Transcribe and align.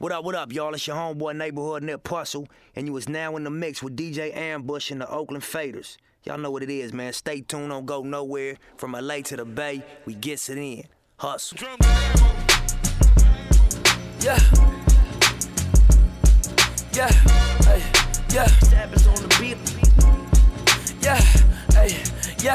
What 0.00 0.12
up, 0.12 0.22
what 0.22 0.36
up, 0.36 0.52
y'all? 0.52 0.72
It's 0.74 0.86
your 0.86 0.94
homeboy 0.94 1.34
neighborhood 1.36 1.82
Nip 1.82 2.04
Puzzle, 2.04 2.46
and 2.76 2.86
you 2.86 2.96
is 2.96 3.08
now 3.08 3.34
in 3.34 3.42
the 3.42 3.50
mix 3.50 3.82
with 3.82 3.96
DJ 3.96 4.32
Ambush 4.32 4.92
and 4.92 5.00
the 5.00 5.10
Oakland 5.10 5.42
Faders. 5.42 5.96
Y'all 6.22 6.38
know 6.38 6.52
what 6.52 6.62
it 6.62 6.70
is, 6.70 6.92
man. 6.92 7.12
Stay 7.12 7.40
tuned, 7.40 7.70
don't 7.70 7.84
go 7.84 8.04
nowhere. 8.04 8.58
From 8.76 8.92
LA 8.92 9.22
to 9.22 9.34
the 9.34 9.44
Bay, 9.44 9.82
we 10.04 10.14
gets 10.14 10.50
it 10.50 10.56
in. 10.56 10.84
Hustle. 11.16 11.58
Yeah. 14.20 14.38
Yeah. 16.92 17.10
Hey. 17.64 17.82
Yeah. 18.32 18.46
Savage 18.46 19.04
on 19.04 19.16
the 19.16 19.36
beat. 19.40 19.58
Yeah. 21.02 21.20
Hey. 21.72 22.37
Yeah, 22.40 22.54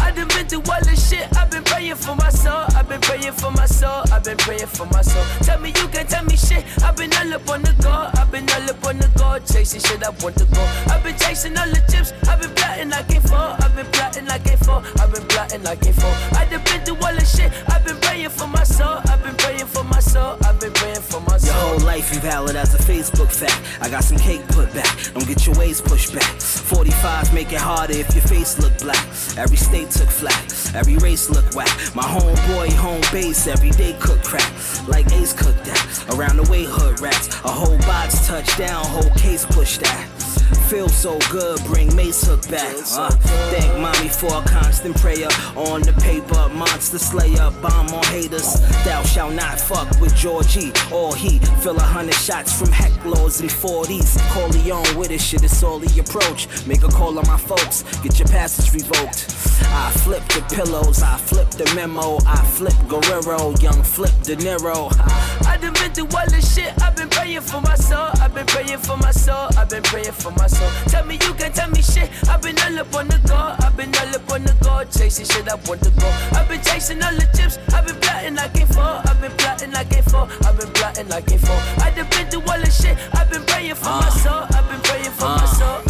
I 0.00 0.10
done 0.10 0.26
been 0.28 0.46
through 0.48 0.62
all 0.72 0.80
this 0.80 1.10
shit. 1.10 1.28
I've 1.36 1.50
been 1.50 1.62
praying 1.62 1.96
for 1.96 2.16
my 2.16 2.30
soul. 2.30 2.64
I've 2.74 2.88
been 2.88 3.00
praying 3.00 3.32
for 3.32 3.50
my 3.50 3.66
soul. 3.66 4.02
I've 4.10 4.24
been 4.24 4.38
praying 4.38 4.66
for 4.66 4.86
my 4.86 5.02
soul. 5.02 5.22
Tell 5.42 5.60
me 5.60 5.68
you 5.68 5.86
can 5.88 6.06
tell 6.06 6.24
me 6.24 6.34
shit. 6.34 6.64
I've 6.82 6.96
been 6.96 7.12
all 7.12 7.34
up 7.34 7.48
on 7.50 7.60
the 7.60 7.74
go. 7.82 8.10
I've 8.14 8.30
been 8.32 8.48
all 8.48 8.70
up 8.70 8.84
on 8.86 8.96
the 8.98 9.08
go. 9.18 9.38
Chasing 9.52 9.80
shit 9.80 10.02
I 10.02 10.10
want 10.24 10.36
to 10.36 10.46
go. 10.46 10.62
I've 10.88 11.02
been 11.04 11.16
chasing 11.18 11.58
all 11.58 11.68
the 11.68 11.82
chips. 11.92 12.14
I've 12.26 12.40
been 12.40 12.54
plotting 12.54 12.88
like 12.88 13.10
it 13.10 13.22
fall. 13.28 13.54
I've 13.60 13.76
been 13.76 13.86
plotting 13.92 14.24
like 14.26 14.46
it 14.46 14.58
fall. 14.64 14.82
I've 14.98 15.12
been 15.12 15.26
plotting 15.28 15.62
like 15.62 15.84
it 15.84 15.94
fall. 15.94 16.14
I 16.32 16.46
done 16.48 16.64
been 16.64 16.80
through 16.86 16.96
all 17.04 17.14
this 17.14 17.36
shit. 17.36 17.52
I've 17.68 17.84
been 17.84 18.00
praying 18.00 18.30
for 18.30 18.46
my 18.46 18.64
soul. 18.64 19.00
I've 19.12 19.22
been 19.22 19.36
praying 19.36 19.66
for 19.66 19.84
my 19.84 20.00
soul. 20.00 20.38
I've 20.46 20.58
been 20.58 20.72
praying 20.72 21.02
for 21.02 21.20
my 21.20 21.36
soul. 21.36 21.52
Your 21.52 21.78
whole 21.78 21.86
life 21.86 22.14
invalid 22.14 22.56
as 22.56 22.74
a 22.74 22.78
Facebook 22.78 23.30
fact. 23.30 23.60
I 23.82 23.90
got 23.90 24.04
some 24.04 24.18
cake 24.18 24.46
put 24.48 24.72
back. 24.72 25.12
Don't 25.12 25.26
get 25.26 25.46
your 25.46 25.54
ways 25.56 25.82
pushed 25.82 26.14
back. 26.14 26.40
45 26.40 27.34
make 27.34 27.52
it 27.52 27.60
harder 27.60 27.94
if 27.94 28.14
your 28.14 28.24
face 28.24 28.58
look 28.58 28.76
black. 28.78 29.04
Every 29.36 29.56
state 29.56 29.90
took 29.90 30.08
flat. 30.08 30.44
Every 30.74 30.96
race 30.96 31.30
look 31.30 31.54
whack. 31.54 31.68
My 31.94 32.02
homeboy, 32.02 32.72
home 32.72 33.02
base, 33.12 33.46
every 33.46 33.70
day 33.70 33.96
cook 34.00 34.22
crack. 34.22 34.52
Like 34.86 35.10
Ace 35.12 35.32
cooked 35.32 35.64
that. 35.64 36.04
Around 36.14 36.36
the 36.36 36.50
way, 36.50 36.64
hood 36.64 37.00
rats. 37.00 37.28
A 37.44 37.48
whole 37.48 37.78
box 37.78 38.26
touchdown, 38.26 38.84
whole 38.86 39.10
case 39.14 39.44
push 39.46 39.78
that. 39.78 40.06
Feel 40.68 40.90
so 40.90 41.18
good, 41.30 41.58
bring 41.64 41.96
Mace 41.96 42.26
Hook 42.26 42.46
back. 42.50 42.76
Uh, 42.92 43.08
thank 43.50 43.80
mommy 43.80 44.10
for 44.10 44.26
a 44.26 44.42
constant 44.46 44.94
prayer. 44.98 45.28
On 45.56 45.80
the 45.80 45.94
paper, 45.94 46.46
monster 46.54 46.98
slayer, 46.98 47.50
bomb 47.62 47.88
on 47.88 48.04
haters. 48.04 48.60
Thou 48.84 49.02
shalt 49.02 49.32
not 49.32 49.58
fuck 49.58 49.88
with 49.98 50.14
Georgie 50.14 50.70
or 50.92 51.16
he. 51.16 51.38
Fill 51.62 51.78
a 51.78 51.80
hundred 51.80 52.16
shots 52.16 52.52
from 52.52 52.68
hecklors 52.68 53.40
and 53.40 53.48
40s. 53.48 54.18
Corleone 54.30 54.98
with 54.98 55.10
it, 55.10 55.22
shit, 55.22 55.42
it's 55.42 55.62
all 55.62 55.78
the 55.78 56.00
approach. 56.00 56.46
Make 56.66 56.82
a 56.82 56.88
call 56.88 57.18
on 57.18 57.26
my 57.26 57.38
folks, 57.38 57.82
get 58.02 58.18
your 58.18 58.28
passes 58.28 58.74
revoked. 58.74 59.24
I 59.70 59.90
flip 60.04 60.22
the 60.28 60.44
pillows, 60.54 61.00
I 61.02 61.16
flip 61.16 61.48
the 61.48 61.64
memo, 61.74 62.18
I 62.26 62.44
flip 62.44 62.76
Guerrero, 62.88 63.54
young 63.58 63.82
flip 63.82 64.12
De 64.22 64.36
Niro. 64.36 64.92
I 65.46 65.56
been 65.88 65.92
through 65.92 66.18
all 66.18 66.26
this 66.26 66.54
shit. 66.54 66.72
I've 66.82 66.96
been 66.96 67.08
praying 67.08 67.40
for 67.40 67.60
my 67.60 67.74
soul. 67.74 68.08
I've 68.20 68.34
been 68.34 68.46
praying 68.46 68.78
for 68.78 68.96
my 68.96 69.10
soul. 69.10 69.48
I've 69.56 69.68
been 69.68 69.82
praying 69.82 70.12
for 70.12 70.30
my 70.32 70.46
soul. 70.46 70.57
Tell 70.88 71.04
me 71.04 71.14
you 71.14 71.32
can 71.34 71.52
tell 71.52 71.70
me 71.70 71.82
shit. 71.82 72.10
I've 72.28 72.42
been 72.42 72.58
all 72.58 72.78
up 72.78 72.94
on 72.94 73.08
the 73.08 73.18
go. 73.26 73.54
I've 73.64 73.76
been 73.76 73.94
all 73.94 74.14
up 74.14 74.30
on 74.32 74.42
the 74.44 74.54
go. 74.62 74.84
Chasing 74.90 75.26
shit 75.26 75.48
I 75.48 75.54
want 75.66 75.82
to 75.82 75.90
go. 75.90 76.08
I've 76.32 76.48
been 76.48 76.62
chasing 76.62 77.02
all 77.02 77.14
the 77.14 77.26
chips. 77.36 77.58
I've 77.74 77.86
been 77.86 77.96
plotting 78.00 78.34
like 78.34 78.56
it 78.56 78.68
fall. 78.68 79.02
I've 79.04 79.20
been 79.20 79.32
plotting 79.38 79.72
like 79.72 79.92
it 79.92 80.04
fall. 80.04 80.28
I've 80.46 80.58
been 80.58 80.72
plotting 80.72 81.08
like 81.08 81.30
it 81.30 81.40
fall. 81.40 81.60
I 81.82 81.90
done 81.90 82.08
been 82.10 82.26
through 82.30 82.50
all 82.50 82.60
this 82.60 82.82
shit. 82.82 82.96
I've 83.14 83.30
been 83.30 83.44
praying 83.44 83.74
for 83.74 83.86
my 83.86 84.10
ah. 84.10 84.20
soul. 84.22 84.58
I've 84.58 84.68
been 84.68 84.80
praying 84.80 85.12
for 85.12 85.26
my 85.26 85.42
ah. 85.42 85.82
soul. 85.82 85.87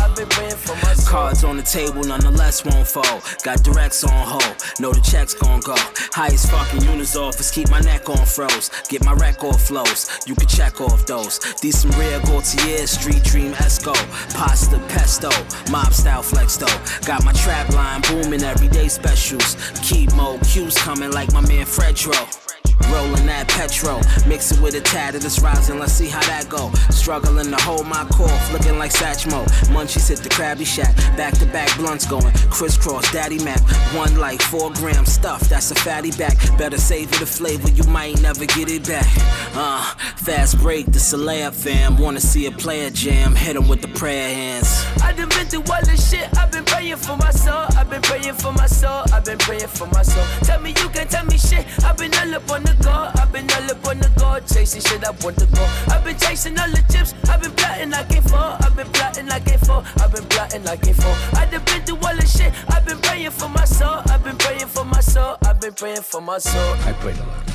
Cards 1.08 1.42
on 1.42 1.56
the 1.56 1.62
table, 1.62 2.04
nonetheless 2.04 2.66
won't 2.66 2.86
fall. 2.86 3.22
Got 3.42 3.64
directs 3.64 4.04
on 4.04 4.10
hold, 4.12 4.56
know 4.78 4.92
the 4.92 5.00
checks 5.00 5.32
gon' 5.32 5.60
go. 5.60 5.74
Highest 6.12 6.50
fucking 6.50 6.82
units 6.82 7.16
office, 7.16 7.50
keep 7.50 7.70
my 7.70 7.80
neck 7.80 8.10
on 8.10 8.26
froze. 8.26 8.70
Get 8.90 9.02
my 9.06 9.14
record 9.14 9.58
flows, 9.58 10.06
you 10.26 10.34
can 10.34 10.46
check 10.46 10.82
off 10.82 11.06
those. 11.06 11.38
These 11.62 11.78
some 11.78 11.92
rare 11.92 12.20
Gaultier, 12.20 12.86
street 12.86 13.24
dream 13.24 13.52
Esco. 13.52 13.94
Pasta 14.34 14.78
pesto, 14.88 15.30
mob 15.72 15.94
style 15.94 16.22
flex 16.22 16.58
though. 16.58 16.78
Got 17.06 17.24
my 17.24 17.32
trap 17.32 17.70
line 17.70 18.02
booming, 18.02 18.42
everyday 18.42 18.88
specials. 18.88 19.56
Keep 19.82 20.12
mo 20.12 20.38
cues 20.44 20.76
coming 20.76 21.10
like 21.12 21.32
my 21.32 21.40
man 21.40 21.64
Fredro. 21.64 22.57
Rolling 22.92 23.26
that 23.26 23.48
petrol, 23.48 24.00
mix 24.26 24.52
it 24.52 24.60
with 24.60 24.74
a 24.74 24.80
tad 24.80 25.14
of 25.14 25.22
this 25.22 25.40
rising, 25.40 25.78
let's 25.78 25.92
see 25.92 26.08
how 26.08 26.20
that 26.22 26.48
go. 26.48 26.70
Struggling 26.90 27.50
to 27.50 27.56
hold 27.62 27.86
my 27.86 28.04
cough, 28.06 28.52
looking 28.52 28.78
like 28.78 28.92
Satchmo. 28.92 29.44
Munchies 29.68 30.08
hit 30.08 30.20
the 30.20 30.28
Krabby 30.28 30.66
Shack, 30.66 30.96
back 31.16 31.34
to 31.38 31.46
back 31.46 31.76
blunts 31.76 32.06
going, 32.06 32.32
crisscross, 32.50 33.10
daddy 33.12 33.42
mac. 33.44 33.60
One 33.94 34.16
like 34.16 34.40
four 34.40 34.72
gram 34.72 35.04
stuff, 35.04 35.48
that's 35.48 35.70
a 35.70 35.74
fatty 35.74 36.12
back. 36.12 36.36
Better 36.56 36.78
save 36.78 37.12
it 37.12 37.20
the 37.20 37.26
flavor, 37.26 37.68
you 37.70 37.84
might 37.84 38.20
never 38.22 38.46
get 38.46 38.70
it 38.70 38.86
back. 38.86 39.06
Uh, 39.54 39.82
fast 40.16 40.58
break, 40.58 40.86
a 40.86 40.90
layup 40.90 41.54
fam. 41.54 41.96
Wanna 41.98 42.20
see 42.20 42.46
a 42.46 42.50
player 42.50 42.90
jam, 42.90 43.34
hit 43.34 43.56
him 43.56 43.68
with 43.68 43.82
the 43.82 43.88
prayer 43.88 44.28
hands. 44.34 44.84
I 45.02 45.12
done 45.12 45.28
been 45.28 45.46
through 45.46 45.72
all 45.72 45.82
this 45.82 46.10
shit. 46.10 46.28
I've 46.36 46.52
been 46.52 46.64
praying 46.64 46.96
for 46.96 47.16
my 47.16 47.30
soul. 47.30 47.66
I've 47.76 47.90
been 47.90 48.02
praying 48.02 48.34
for 48.34 48.52
my 48.52 48.66
soul. 48.66 49.02
I've 49.12 49.24
been 49.24 49.38
praying 49.38 49.68
for 49.68 49.86
my 49.88 50.02
soul. 50.02 50.24
Tell 50.42 50.60
me 50.60 50.70
you 50.70 50.88
can 50.90 51.08
tell 51.08 51.24
me 51.24 51.38
shit. 51.38 51.66
I've 51.84 51.96
been 51.96 52.12
all 52.14 52.34
up 52.34 52.50
on 52.50 52.62
the 52.62 52.77
go. 52.82 53.10
I've 53.14 53.32
been 53.32 53.50
all 53.50 53.70
up 53.70 53.86
on 53.86 53.98
the 53.98 54.10
go. 54.18 54.38
Chasing 54.54 54.82
shit 54.82 55.04
I 55.04 55.10
want 55.22 55.38
to 55.38 55.46
go. 55.46 55.64
I've 55.88 56.04
been 56.04 56.18
chasing 56.18 56.58
all 56.58 56.70
the 56.70 56.84
chips. 56.92 57.14
I've 57.28 57.42
been 57.42 57.52
plotting 57.52 57.90
like 57.90 58.10
it 58.10 58.22
fall. 58.24 58.56
I've 58.60 58.76
been 58.76 58.86
plotting 58.88 59.26
like 59.26 59.46
it 59.46 59.60
fall. 59.60 59.84
I've 60.00 60.12
been 60.12 60.24
plotting 60.24 60.64
like 60.64 60.86
it 60.86 60.96
fall. 60.96 61.16
I 61.34 61.46
done 61.46 61.62
been 61.64 61.82
through 61.82 61.98
all 62.06 62.16
this 62.16 62.36
shit. 62.36 62.52
I've 62.68 62.86
been 62.86 62.98
praying 62.98 63.30
for 63.30 63.48
my 63.48 63.64
soul. 63.64 64.02
I've 64.06 64.24
been 64.24 64.36
praying 64.36 64.66
for 64.66 64.84
my 64.84 65.00
soul. 65.00 65.36
I've 65.44 65.60
been 65.60 65.74
praying 65.74 66.02
for 66.02 66.20
my 66.20 66.38
soul. 66.38 66.74
I 66.86 66.92
prayed 66.94 67.16
a 67.16 67.24
lot. 67.24 67.50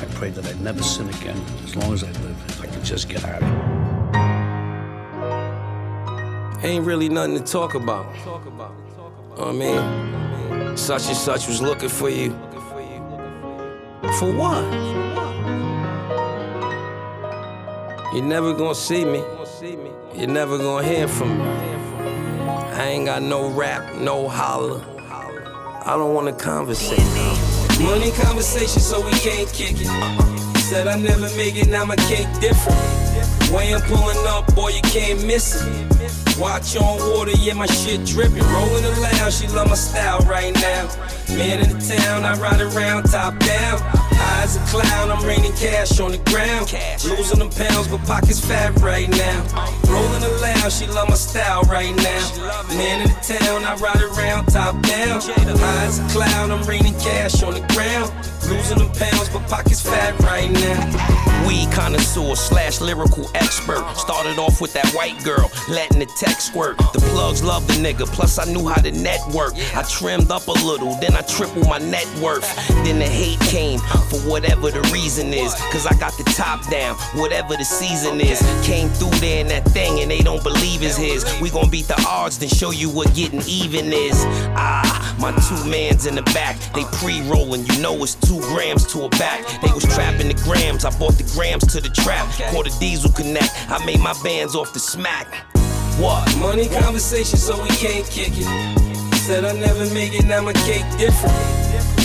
I 0.00 0.04
prayed 0.14 0.34
that 0.34 0.46
I'd 0.46 0.60
never 0.60 0.82
sin 0.82 1.08
again 1.08 1.40
as 1.64 1.74
long 1.76 1.92
as 1.92 2.04
I 2.04 2.10
live. 2.22 2.36
If 2.48 2.62
I 2.62 2.66
could 2.66 2.84
just 2.84 3.08
get 3.08 3.24
out 3.24 3.42
of 3.42 3.48
here. 3.48 3.68
Ain't 6.62 6.84
really 6.84 7.08
nothing 7.08 7.36
to 7.36 7.44
talk 7.44 7.74
about. 7.74 8.06
I 9.38 9.52
mean, 9.52 10.76
such 10.76 11.06
and 11.06 11.16
such 11.16 11.46
was 11.46 11.62
looking 11.62 11.88
for 11.88 12.10
you. 12.10 12.36
For 14.16 14.32
what? 14.32 14.64
You're 18.14 18.24
never 18.24 18.52
gonna 18.54 18.74
see 18.74 19.04
me. 19.04 19.22
You're 20.14 20.28
never 20.28 20.58
gonna 20.58 20.86
hear 20.86 21.06
from 21.06 21.38
me. 21.38 21.44
I 21.44 22.88
ain't 22.88 23.04
got 23.04 23.22
no 23.22 23.48
rap, 23.50 23.94
no 23.96 24.28
holler. 24.28 24.82
I 25.84 25.94
don't 25.96 26.14
wanna 26.14 26.32
conversate. 26.32 26.98
Money 27.80 28.10
conversation, 28.12 28.80
so 28.80 29.00
we 29.04 29.12
can't 29.12 29.52
kick 29.52 29.76
it. 29.78 30.58
Said 30.58 30.88
I 30.88 30.98
never 30.98 31.28
make 31.36 31.56
it, 31.56 31.68
now 31.68 31.84
my 31.84 31.96
cake 31.96 32.26
different. 32.40 33.07
Way 33.52 33.74
I'm 33.74 33.80
pulling 33.82 34.26
up, 34.26 34.54
boy, 34.54 34.68
you 34.68 34.82
can't 34.82 35.24
miss 35.24 35.64
it. 35.64 36.38
Watch 36.38 36.76
on 36.76 37.00
water, 37.00 37.32
yeah, 37.38 37.54
my 37.54 37.66
shit 37.66 38.04
dripping. 38.04 38.44
Rolling 38.44 38.82
the 38.82 38.94
loud, 39.00 39.32
she 39.32 39.48
love 39.48 39.68
my 39.68 39.74
style 39.74 40.20
right 40.20 40.54
now. 40.54 40.88
Man 41.34 41.60
in 41.60 41.70
the 41.72 41.80
town, 41.80 42.24
I 42.24 42.36
ride 42.36 42.60
around 42.60 43.04
top 43.04 43.38
down. 43.38 43.80
High 43.80 44.42
as 44.42 44.56
a 44.56 44.60
clown, 44.68 45.10
I'm 45.10 45.24
raining 45.24 45.52
cash 45.52 45.98
on 45.98 46.12
the 46.12 46.18
ground. 46.28 46.72
Losing 47.04 47.38
them 47.38 47.48
pounds, 47.48 47.88
but 47.88 48.04
pockets 48.04 48.38
fat 48.38 48.78
right 48.80 49.08
now. 49.08 49.38
Rolling 49.88 50.20
the 50.20 50.38
loud, 50.42 50.70
she 50.70 50.86
love 50.86 51.08
my 51.08 51.16
style 51.16 51.62
right 51.62 51.96
now. 51.96 52.66
Man 52.68 53.00
in 53.00 53.08
the 53.08 53.38
town, 53.38 53.64
I 53.64 53.76
ride 53.76 54.02
around 54.02 54.46
top 54.46 54.80
down. 54.82 55.22
High 55.22 55.84
as 55.86 55.98
a 56.00 56.08
cloud, 56.08 56.50
I'm 56.50 56.62
raining 56.68 56.94
cash 57.00 57.42
on 57.42 57.54
the 57.54 57.64
ground. 57.72 58.12
Losing 58.46 58.78
them 58.78 58.92
pounds, 58.92 59.30
but 59.30 59.48
pockets 59.48 59.80
fat 59.80 60.18
right 60.20 60.50
now. 60.50 61.27
Weed 61.48 61.72
connoisseur 61.72 62.36
slash 62.36 62.82
lyrical 62.82 63.30
expert. 63.34 63.82
Started 63.96 64.38
off 64.38 64.60
with 64.60 64.74
that 64.74 64.86
white 64.92 65.24
girl, 65.24 65.50
letting 65.70 65.98
the 65.98 66.04
text 66.04 66.48
squirt. 66.48 66.76
The 66.76 67.00
plugs 67.12 67.42
love 67.42 67.66
the 67.66 67.72
nigga, 67.72 68.04
plus 68.04 68.38
I 68.38 68.44
knew 68.52 68.68
how 68.68 68.82
to 68.82 68.92
network. 68.92 69.54
I 69.74 69.82
trimmed 69.84 70.30
up 70.30 70.46
a 70.48 70.52
little, 70.52 70.94
then 71.00 71.14
I 71.14 71.22
tripled 71.22 71.66
my 71.66 71.78
net 71.78 72.06
worth. 72.20 72.44
Then 72.84 72.98
the 72.98 73.06
hate 73.06 73.40
came 73.48 73.78
for 74.10 74.18
whatever 74.28 74.70
the 74.70 74.82
reason 74.92 75.32
is. 75.32 75.54
Cause 75.72 75.86
I 75.86 75.96
got 75.98 76.12
the 76.18 76.24
top 76.36 76.68
down, 76.68 76.96
whatever 77.14 77.56
the 77.56 77.64
season 77.64 78.20
is. 78.20 78.42
Came 78.62 78.90
through 78.90 79.18
there 79.20 79.40
in 79.40 79.48
that 79.48 79.64
thing 79.70 80.00
and 80.00 80.10
they 80.10 80.20
don't 80.20 80.42
believe 80.42 80.82
it's 80.82 80.98
his. 80.98 81.24
We 81.40 81.48
gon' 81.48 81.70
beat 81.70 81.88
the 81.88 81.98
odds, 82.06 82.36
then 82.36 82.50
show 82.50 82.72
you 82.72 82.90
what 82.90 83.14
getting 83.14 83.40
even 83.46 83.90
is. 83.90 84.22
Ah, 84.54 85.16
my 85.18 85.32
two 85.48 85.70
mans 85.70 86.04
in 86.04 86.14
the 86.14 86.22
back, 86.34 86.58
they 86.74 86.84
pre 86.98 87.22
rolling, 87.22 87.64
you 87.64 87.80
know 87.80 87.94
it's 88.02 88.16
two 88.16 88.38
grams 88.52 88.84
to 88.92 89.04
a 89.04 89.08
back. 89.08 89.46
They 89.62 89.72
was 89.72 89.84
trapping 89.84 90.28
the 90.28 90.34
grams, 90.44 90.84
I 90.84 90.90
bought 90.98 91.14
the 91.14 91.37
grams 91.38 91.64
to 91.72 91.80
the 91.80 91.88
trap. 91.88 92.26
Caught 92.50 92.66
a 92.66 92.80
diesel 92.80 93.12
connect, 93.12 93.54
I 93.70 93.78
made 93.86 94.00
my 94.00 94.12
bands 94.24 94.56
off 94.56 94.72
the 94.72 94.80
smack. 94.80 95.28
What? 96.00 96.36
Money 96.38 96.68
conversation, 96.68 97.38
so 97.38 97.62
we 97.62 97.68
can't 97.68 98.04
kick 98.10 98.32
it. 98.34 99.14
Said 99.18 99.44
I 99.44 99.52
never 99.52 99.88
make 99.94 100.14
it, 100.14 100.24
now 100.24 100.42
my 100.42 100.52
cake 100.52 100.84
different. 100.98 101.36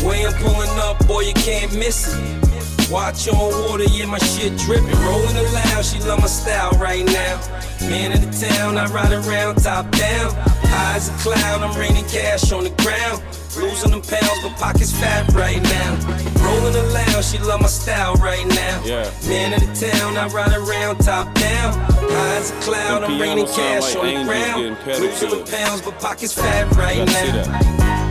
Way 0.03 0.27
I'm 0.27 0.33
pulling 0.33 0.69
up, 0.77 1.07
boy, 1.07 1.21
you 1.21 1.33
can't 1.33 1.73
miss 1.73 2.13
it. 2.13 2.52
Watch 2.93 3.27
on 3.27 3.49
water, 3.65 3.85
yeah, 3.85 4.05
my 4.05 4.19
shit 4.19 4.55
dripping. 4.55 4.85
Rolling 5.01 5.33
the 5.33 5.49
loud, 5.51 5.83
she 5.83 5.97
love 6.01 6.21
my 6.21 6.27
style 6.27 6.69
right 6.77 7.03
now. 7.03 7.41
Man 7.89 8.11
of 8.11 8.21
the 8.21 8.47
town, 8.47 8.77
I 8.77 8.85
ride 8.85 9.11
around 9.11 9.55
top 9.55 9.89
down. 9.89 10.31
High 10.69 10.97
as 10.97 11.09
a 11.09 11.13
cloud, 11.13 11.63
I'm 11.63 11.75
raining 11.75 12.05
cash 12.05 12.51
on 12.51 12.65
the 12.65 12.69
ground. 12.69 13.23
Losing 13.57 13.89
them 13.89 14.01
pounds, 14.03 14.39
but 14.43 14.55
pockets 14.59 14.91
fat 14.91 15.27
right 15.33 15.59
now. 15.63 15.91
Rolling 16.45 16.73
the 16.73 16.83
loud, 16.93 17.23
she 17.23 17.39
love 17.39 17.61
my 17.61 17.67
style 17.67 18.13
right 18.17 18.45
now. 18.45 18.83
Yeah. 18.85 19.09
Man 19.27 19.53
of 19.53 19.61
the 19.61 19.89
town, 19.89 20.15
I 20.15 20.27
ride 20.27 20.53
around 20.53 20.99
top 20.99 21.33
down. 21.33 21.73
High 21.89 22.35
as 22.35 22.51
a 22.51 22.59
cloud, 22.61 23.03
I'm 23.05 23.19
raining 23.19 23.47
cash 23.47 23.95
like 23.95 24.03
on 24.03 24.13
the 24.13 24.23
ground. 24.23 24.77
Losing 25.01 25.29
them 25.31 25.47
pounds, 25.47 25.81
but 25.81 25.99
pockets 25.99 26.33
fat 26.33 26.71
right 26.75 27.03
now. 27.07 28.02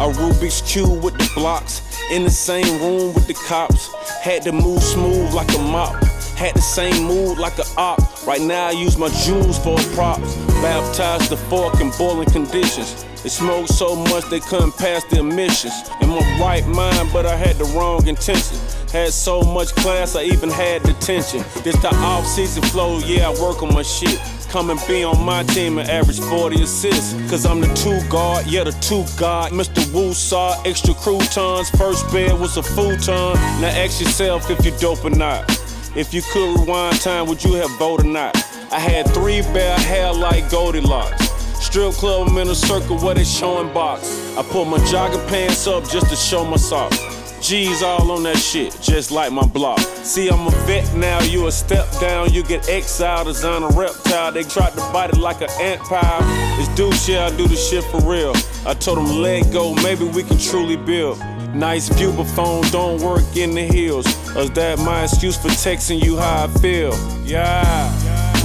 A 0.00 0.04
Rubik's 0.04 0.62
Cube 0.62 1.04
with 1.04 1.18
the 1.18 1.30
blocks. 1.34 1.82
In 2.10 2.24
the 2.24 2.30
same 2.30 2.80
room 2.80 3.12
with 3.12 3.26
the 3.26 3.34
cops. 3.34 3.92
Had 4.22 4.40
to 4.44 4.50
move 4.50 4.82
smooth 4.82 5.34
like 5.34 5.54
a 5.54 5.58
mop. 5.58 6.02
Had 6.38 6.54
the 6.54 6.62
same 6.62 7.04
mood 7.04 7.36
like 7.36 7.58
a 7.58 7.64
op. 7.76 8.00
Right 8.26 8.40
now 8.40 8.68
I 8.68 8.70
use 8.70 8.96
my 8.96 9.10
jewels 9.10 9.58
for 9.58 9.76
props. 9.94 10.36
Baptized 10.62 11.28
the 11.30 11.36
fork 11.36 11.82
in 11.82 11.90
boiling 11.98 12.30
conditions. 12.30 13.04
It 13.26 13.28
smoked 13.28 13.68
so 13.68 13.94
much 13.94 14.24
they 14.30 14.40
couldn't 14.40 14.72
pass 14.78 15.04
the 15.04 15.20
emissions. 15.20 15.90
In 16.00 16.08
my 16.08 16.38
right 16.40 16.66
mind, 16.66 17.10
but 17.12 17.26
I 17.26 17.36
had 17.36 17.56
the 17.56 17.66
wrong 17.76 18.06
intention. 18.06 18.56
Had 18.90 19.12
so 19.12 19.42
much 19.42 19.68
class, 19.74 20.16
I 20.16 20.22
even 20.22 20.48
had 20.48 20.82
detention. 20.82 21.44
This 21.62 21.76
the 21.82 21.94
off 21.96 22.26
season 22.26 22.62
flow, 22.62 23.00
yeah, 23.00 23.28
I 23.28 23.38
work 23.38 23.62
on 23.62 23.74
my 23.74 23.82
shit. 23.82 24.18
Come 24.50 24.70
and 24.70 24.80
be 24.88 25.04
on 25.04 25.22
my 25.24 25.44
team 25.44 25.78
and 25.78 25.88
average 25.88 26.18
40 26.18 26.62
assists. 26.64 27.14
Cause 27.30 27.46
I'm 27.46 27.60
the 27.60 27.68
two 27.68 28.00
guard, 28.08 28.46
yeah, 28.48 28.64
the 28.64 28.72
two 28.72 29.04
guard. 29.16 29.52
Mr. 29.52 29.80
Wu 29.94 30.12
saw 30.12 30.60
extra 30.64 30.92
croutons. 30.92 31.70
First 31.70 32.10
bed 32.10 32.32
was 32.32 32.56
a 32.56 32.62
futon. 32.64 33.34
Now 33.60 33.68
ask 33.68 34.00
yourself 34.00 34.50
if 34.50 34.64
you 34.64 34.72
dope 34.78 35.04
or 35.04 35.10
not. 35.10 35.48
If 35.94 36.12
you 36.12 36.22
could 36.32 36.58
rewind 36.58 37.00
time, 37.00 37.28
would 37.28 37.44
you 37.44 37.54
have 37.54 37.70
voted 37.78 38.06
or 38.06 38.08
not? 38.08 38.36
I 38.72 38.80
had 38.80 39.08
three 39.14 39.42
bare 39.42 39.78
hair 39.78 40.12
like 40.12 40.50
Goldilocks. 40.50 41.28
Strip 41.64 41.92
club, 41.92 42.28
I'm 42.28 42.36
in 42.38 42.48
a 42.48 42.54
circle 42.54 42.98
where 42.98 43.14
they 43.14 43.22
showing 43.22 43.72
box. 43.72 44.36
I 44.36 44.42
pull 44.42 44.64
my 44.64 44.84
jogging 44.86 45.24
pants 45.28 45.68
up 45.68 45.88
just 45.88 46.10
to 46.10 46.16
show 46.16 46.44
my 46.44 46.56
socks. 46.56 46.98
G's 47.40 47.82
all 47.82 48.10
on 48.10 48.22
that 48.24 48.36
shit, 48.36 48.76
just 48.82 49.10
like 49.10 49.32
my 49.32 49.46
block. 49.46 49.80
See, 50.02 50.28
I'm 50.28 50.46
a 50.46 50.50
vet 50.66 50.94
now, 50.94 51.20
you 51.22 51.46
a 51.46 51.52
step 51.52 51.90
down, 51.98 52.32
you 52.32 52.42
get 52.42 52.68
exiled 52.68 53.28
as 53.28 53.44
on 53.44 53.62
a 53.62 53.68
reptile. 53.68 54.30
They 54.30 54.42
tried 54.42 54.72
to 54.72 54.80
bite 54.92 55.10
it 55.10 55.18
like 55.18 55.40
an 55.40 55.50
ant 55.60 55.80
pile. 55.82 56.20
It's 56.60 56.68
douche, 56.74 57.08
yeah, 57.08 57.26
I 57.26 57.36
do 57.36 57.48
the 57.48 57.56
shit 57.56 57.82
for 57.84 58.00
real. 58.00 58.34
I 58.66 58.74
told 58.74 58.98
them, 58.98 59.22
let 59.22 59.50
go, 59.52 59.74
maybe 59.76 60.04
we 60.04 60.22
can 60.22 60.38
truly 60.38 60.76
build. 60.76 61.18
Nice 61.54 61.88
view, 61.88 62.12
but 62.12 62.24
phone 62.24 62.62
don't 62.70 63.00
work 63.02 63.36
in 63.36 63.54
the 63.54 63.62
hills. 63.62 64.06
Is 64.36 64.50
that 64.52 64.78
my 64.78 65.04
excuse 65.04 65.36
for 65.36 65.48
texting 65.48 66.02
you 66.04 66.16
how 66.16 66.44
I 66.44 66.48
feel? 66.60 66.92
Yeah. 67.24 67.90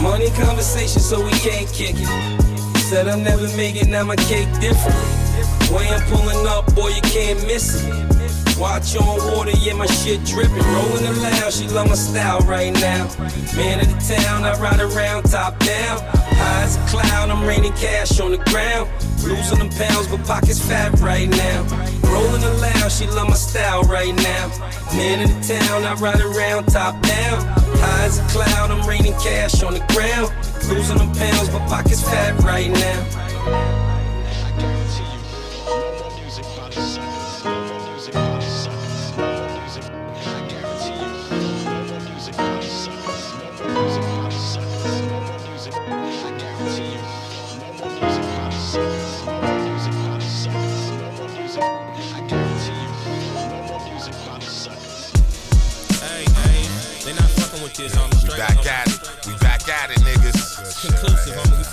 Money 0.01 0.29
conversation, 0.31 1.01
so 1.01 1.23
we 1.23 1.31
can't 1.31 1.71
kick 1.71 1.95
it. 1.97 2.77
Said 2.77 3.07
I'll 3.07 3.19
never 3.19 3.47
make 3.57 3.75
it, 3.75 3.87
now 3.87 4.03
my 4.03 4.15
cake 4.15 4.51
different. 4.59 5.24
Way 5.71 5.89
I'm 5.89 6.01
pulling 6.09 6.47
up, 6.47 6.73
boy, 6.75 6.89
you 6.89 7.01
can't 7.01 7.45
miss 7.47 7.83
it. 7.83 8.15
Watch 8.57 8.95
on 8.95 9.17
water, 9.33 9.51
yeah, 9.57 9.73
my 9.73 9.85
shit 9.85 10.23
dripping. 10.23 10.55
Rolling 10.55 11.21
loud, 11.21 11.51
she 11.51 11.67
love 11.67 11.89
my 11.89 11.95
style 11.95 12.39
right 12.41 12.73
now. 12.73 13.09
Man 13.55 13.81
of 13.81 13.87
the 13.87 14.15
town, 14.15 14.45
I 14.45 14.57
ride 14.59 14.79
around 14.79 15.23
top 15.23 15.59
down. 15.59 15.99
High 15.99 16.63
as 16.63 16.77
a 16.77 16.79
cloud, 16.87 17.29
I'm 17.29 17.45
raining 17.45 17.73
cash 17.73 18.19
on 18.19 18.31
the 18.31 18.37
ground. 18.37 18.89
Losing 19.23 19.57
them 19.57 19.69
pounds, 19.69 20.07
but 20.07 20.23
pockets 20.25 20.65
fat 20.65 20.97
right 20.99 21.27
now. 21.27 21.63
Rolling 22.09 22.41
the 22.41 22.53
loud, 22.61 22.91
she 22.91 23.07
love 23.07 23.27
my 23.27 23.35
style 23.35 23.83
right 23.83 24.15
now. 24.15 24.47
Man 24.93 25.23
of 25.23 25.35
the 25.35 25.53
town, 25.55 25.83
I 25.83 25.93
ride 25.95 26.21
around 26.21 26.67
top 26.67 27.01
down. 27.01 27.41
High 27.79 28.05
as 28.05 28.19
a 28.19 28.23
cloud, 28.29 28.71
I'm 28.71 28.87
raining 28.87 29.13
cash 29.13 29.63
on 29.63 29.73
the 29.73 29.85
ground. 29.93 30.31
Losing 30.69 30.97
them 30.97 31.11
pounds, 31.13 31.49
but 31.49 31.67
pockets 31.67 32.03
fat 32.03 32.39
right 32.41 32.71
now. 32.71 33.94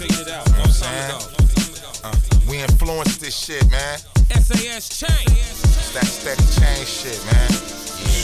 Figured 0.03 0.29
out. 0.29 0.47
Long 0.59 0.67
time 0.75 1.11
ago. 1.11 1.19
Long 1.19 1.47
time 1.47 1.71
ago. 1.71 1.91
Uh, 2.05 2.15
we 2.51 2.59
influenced 2.59 3.21
this 3.21 3.37
shit, 3.37 3.63
man. 3.71 3.99
SAS 4.35 4.89
chain. 4.91 5.27
It's 5.31 5.93
that 5.95 6.07
steady 6.07 6.43
change 6.59 6.89
shit, 6.89 7.21
man. 7.31 7.51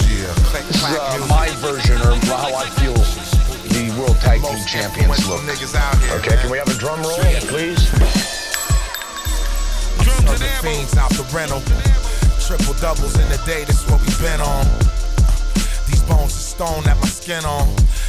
Yeah, 0.09 0.35
click 0.51 0.67
This 0.67 0.83
is 0.83 0.99
uh, 0.99 1.27
my 1.31 1.49
version 1.63 2.01
of 2.03 2.19
how 2.27 2.51
I 2.51 2.67
feel 2.83 2.97
the 3.71 3.95
World 4.01 4.17
Tag 4.19 4.43
Team 4.43 4.59
Champions 4.67 5.29
look. 5.29 5.41
niggas 5.43 5.77
out 5.77 5.95
here. 6.03 6.19
Okay, 6.19 6.35
man. 6.35 6.43
can 6.43 6.51
we 6.51 6.59
have 6.59 6.69
a 6.69 6.79
drum 6.79 7.01
roll, 7.03 7.19
please? 7.47 7.79
Other 10.27 10.51
fiends 10.61 10.97
out 10.97 11.11
the 11.15 11.25
rental. 11.31 11.63
Triple 12.43 12.75
doubles 12.81 13.15
in 13.19 13.29
the 13.29 13.41
day, 13.47 13.65
this 13.65 13.85
is 13.85 13.91
what 13.91 14.01
we've 14.01 14.21
been 14.21 14.41
on. 14.41 14.65
These 15.87 16.03
bones 16.09 16.33
are 16.33 16.49
stone 16.57 16.83
that 16.85 16.97
my 17.01 17.07
skin 17.07 17.45
on. 17.45 17.69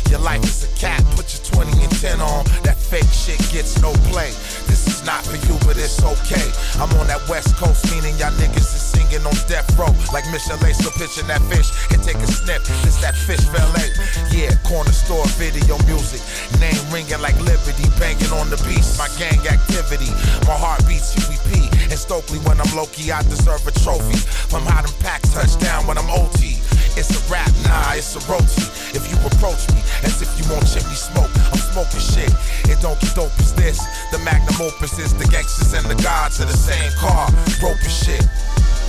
Your 0.10 0.20
life 0.20 0.44
is 0.44 0.64
a 0.64 0.72
cat, 0.80 1.04
put 1.16 1.28
your 1.36 1.39
20 1.60 1.84
and 1.84 1.92
10 2.00 2.22
on. 2.22 2.48
That 2.64 2.80
fake 2.80 3.12
shit 3.12 3.36
gets 3.52 3.76
no 3.84 3.92
play. 4.08 4.32
This 4.72 4.88
is 4.88 5.04
not 5.04 5.28
for 5.28 5.36
you, 5.36 5.60
but 5.68 5.76
it's 5.76 6.00
okay. 6.00 6.48
I'm 6.80 6.88
on 6.96 7.12
that 7.12 7.20
west 7.28 7.60
coast, 7.60 7.84
meaning 7.92 8.16
y'all 8.16 8.32
niggas 8.40 8.72
is 8.72 8.80
singing 8.80 9.28
on 9.28 9.36
death 9.52 9.68
row. 9.76 9.92
Like 10.16 10.24
Michelin, 10.32 10.72
still 10.72 10.96
pitching 10.96 11.28
that 11.28 11.44
fish 11.52 11.68
and 11.92 12.00
take 12.00 12.16
a 12.16 12.30
snip. 12.32 12.64
This 12.88 12.96
that 13.04 13.12
fish 13.12 13.44
fillet. 13.52 13.92
Yeah, 14.32 14.56
corner 14.64 14.96
store 14.96 15.28
video 15.36 15.76
music. 15.84 16.24
Name 16.64 16.80
ringing 16.96 17.20
like 17.20 17.36
Liberty, 17.44 17.92
banging 18.00 18.32
on 18.32 18.48
the 18.48 18.60
beast. 18.64 18.96
My 18.96 19.12
gang 19.20 19.44
activity. 19.44 20.16
My 20.48 20.56
heart 20.56 20.80
beats 20.88 21.12
UEP. 21.20 21.76
And 21.92 22.00
Stokely, 22.00 22.40
when 22.48 22.56
I'm 22.56 22.72
low 22.72 22.88
key, 22.96 23.12
I 23.12 23.20
deserve 23.28 23.68
a 23.68 23.76
trophy. 23.84 24.16
From 24.48 24.64
how 24.64 24.80
them 24.80 24.96
packs 25.04 25.36
touchdown 25.36 25.88
when 25.92 25.98
I'm 26.00 26.08
OT. 26.08 26.56
It's 26.98 27.12
a 27.12 27.22
rap, 27.32 27.52
nah, 27.66 27.94
it's 27.94 28.16
a 28.16 28.22
roti. 28.32 28.66
If 28.96 29.06
you 29.12 29.18
approach 29.22 29.70
me 29.74 29.82
as 30.04 30.22
if 30.22 30.30
you 30.40 30.46
want 30.52 30.66
chimney 30.66 30.96
smoke, 30.96 31.30
I'm 31.52 31.62
smoking 31.74 32.02
shit. 32.02 32.34
It 32.66 32.82
don't 32.82 33.00
get 33.00 33.16
dope 33.16 33.36
as 33.40 33.54
this. 33.54 33.80
The 34.12 34.20
magnum 34.20 34.62
opus 34.62 34.98
is 34.98 35.14
the 35.14 35.28
gangsters 35.28 35.74
and 35.74 35.86
the 35.86 36.00
gods 36.02 36.40
of 36.40 36.48
the 36.48 36.58
same 36.58 36.92
car. 36.98 37.30
Broke 37.60 37.80
as 37.86 37.94
shit. 37.94 38.26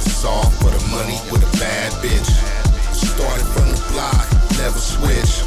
It's 0.05 0.25
all 0.25 0.49
for 0.61 0.71
the 0.71 0.83
money 0.89 1.21
with 1.31 1.45
a 1.45 1.53
bad 1.59 1.93
bitch. 2.01 2.31
Started 2.95 3.47
from 3.53 3.69
the 3.69 3.81
block, 3.93 4.27
never 4.57 4.79
switch. 4.79 5.45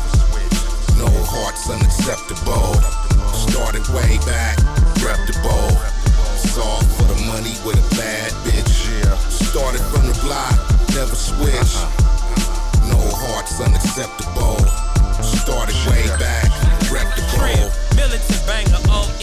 No 0.97 1.09
hearts 1.25 1.69
unacceptable. 1.69 2.77
Started 3.33 3.83
way 3.91 4.17
back, 4.29 4.57
reputable. 5.01 5.73
It's 6.37 6.57
all 6.57 6.81
for 6.95 7.05
the 7.09 7.19
money 7.25 7.57
with 7.65 7.81
a 7.81 7.87
bad 7.95 8.31
bitch. 8.45 8.71
Started 9.29 9.81
from 9.91 10.07
the 10.07 10.17
block, 10.21 10.53
never 10.93 11.15
switch. 11.15 12.12
No 12.89 12.97
hearts 12.97 13.59
unacceptable. 13.59 14.57
Started 15.23 15.75
way 15.87 16.07
back, 16.19 16.49
reputable. 16.91 17.71
Militant 17.95 18.43
old 18.47 18.72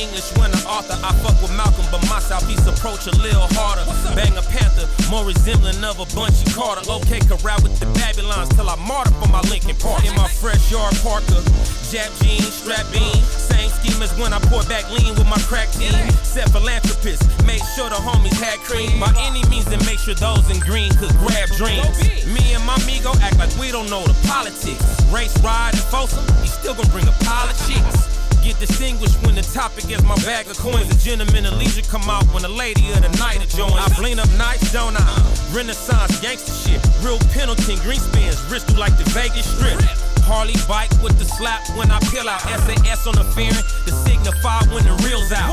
English 0.00 0.33
winner, 0.40 0.57
author. 0.64 0.97
I 1.04 1.12
fuck 1.21 1.37
with 1.45 1.52
Malcolm, 1.52 1.85
but 1.92 2.00
my 2.09 2.21
southeast 2.25 2.64
approach 2.64 3.04
a 3.07 3.12
little 3.21 3.45
harder. 3.52 3.85
Bang 4.16 4.33
a 4.40 4.42
Panther, 4.49 4.88
more 5.12 5.28
resembling 5.28 5.85
of 5.85 6.00
a 6.00 6.09
Bunchy 6.16 6.49
Carter. 6.57 6.80
Okay, 6.88 7.21
corral 7.21 7.61
with 7.61 7.76
the 7.76 7.87
Babylons 8.00 8.49
till 8.57 8.69
I 8.73 8.80
martyr 8.80 9.12
for 9.21 9.28
my 9.28 9.45
Lincoln 9.52 9.76
Park. 9.76 10.09
In 10.09 10.16
my 10.16 10.26
fresh 10.26 10.73
yard 10.73 10.97
Parker, 11.04 11.45
Jap 11.92 12.09
jeans, 12.25 12.49
strap 12.49 12.88
bean. 12.88 13.21
Same 13.28 13.69
scheme 13.69 14.00
as 14.00 14.16
when 14.16 14.33
I 14.33 14.40
pour 14.49 14.64
back 14.64 14.88
lean 14.88 15.12
with 15.21 15.28
my 15.28 15.38
crack 15.45 15.69
team. 15.76 15.92
Set 16.25 16.49
philanthropist, 16.49 17.21
made 17.45 17.61
sure 17.76 17.92
the 17.92 18.00
homies 18.00 18.40
had 18.40 18.57
cream. 18.64 18.97
By 18.99 19.12
any 19.21 19.45
means, 19.52 19.69
and 19.69 19.85
make 19.85 20.00
sure 20.00 20.14
those 20.14 20.49
in 20.49 20.61
green 20.64 20.88
could 20.97 21.12
grab 21.21 21.52
dreams. 21.61 21.92
Me 22.25 22.57
and 22.57 22.64
my 22.64 22.80
amigo 22.80 23.12
act 23.21 23.37
like 23.37 23.52
we 23.61 23.69
don't 23.71 23.90
know 23.90 24.00
the 24.09 24.16
politics. 24.25 24.80
Race, 25.12 25.37
ride, 25.45 25.76
and 25.76 25.85
Folsom, 25.92 26.25
he 26.40 26.49
still 26.49 26.73
gonna 26.73 26.88
bring 26.88 27.07
a 27.07 27.16
pile 27.21 27.50
of 27.50 27.59
chicks. 27.69 28.20
Get 28.42 28.59
distinguished 28.59 29.20
when 29.26 29.35
the 29.35 29.42
topic 29.42 29.90
is 29.90 30.02
my 30.02 30.16
bag 30.25 30.49
of 30.49 30.56
coins. 30.56 30.88
The 30.88 30.97
gentleman 30.97 31.44
of 31.44 31.59
leisure 31.61 31.85
come 31.85 32.09
out 32.09 32.25
when 32.32 32.40
the 32.42 32.49
lady 32.49 32.88
of 32.88 33.02
the 33.04 33.12
night 33.20 33.44
joins. 33.52 33.76
I 33.76 33.87
bling 34.00 34.18
up 34.18 34.32
nights, 34.40 34.73
don't 34.73 34.97
I? 34.97 35.04
Renaissance 35.52 36.18
gangster 36.20 36.56
shit. 36.56 36.80
Real 37.04 37.18
Pendleton, 37.37 37.76
green 37.85 38.00
spins, 38.00 38.40
through 38.49 38.80
like 38.80 38.97
the 38.97 39.04
Vegas 39.12 39.44
strip. 39.44 39.76
Harley 40.25 40.56
bike 40.64 40.90
with 41.04 41.18
the 41.18 41.28
slap 41.28 41.61
when 41.76 41.90
I 41.90 42.00
peel 42.09 42.28
out. 42.28 42.40
SAS 42.40 43.06
on 43.06 43.20
the 43.20 43.28
fairing 43.37 43.52
to 43.85 43.92
signify 44.09 44.64
when 44.73 44.88
the 44.88 44.97
reel's 45.04 45.32
out. 45.37 45.52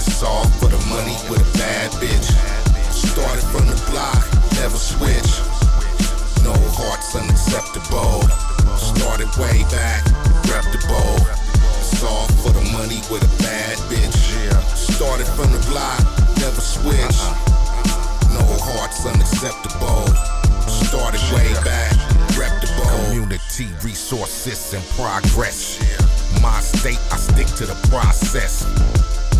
It's 0.00 0.22
all 0.24 0.48
for 0.56 0.72
the 0.72 0.80
money 0.88 1.20
with 1.28 1.44
a 1.44 1.50
bad 1.58 1.92
bitch. 2.00 2.32
Started 2.88 3.44
from 3.52 3.68
the 3.68 3.76
block, 3.92 4.24
never 4.56 4.80
switch. 4.80 5.30
No 6.48 6.56
hearts 6.80 7.12
unacceptable. 7.12 8.24
Started 8.80 9.28
way 9.36 9.68
back, 9.68 10.00
reputable. 10.48 11.49
All 12.02 12.26
for 12.42 12.52
the 12.52 12.64
money 12.72 13.00
with 13.10 13.22
a 13.22 13.42
bad 13.42 13.76
bitch. 13.90 14.16
Started 14.74 15.26
from 15.26 15.52
the 15.52 15.60
block, 15.68 16.00
never 16.38 16.60
switch. 16.60 16.96
Uh-huh. 16.96 18.32
No 18.32 18.44
hearts 18.56 19.04
unacceptable. 19.04 20.08
Started 20.66 21.20
way 21.34 21.52
back, 21.62 21.92
reputable. 22.38 22.88
Community 23.04 23.68
resources 23.84 24.72
and 24.72 24.84
progress. 24.96 25.78
My 26.40 26.60
state, 26.60 27.00
I 27.12 27.16
stick 27.16 27.48
to 27.58 27.66
the 27.66 27.76
process. 27.90 28.64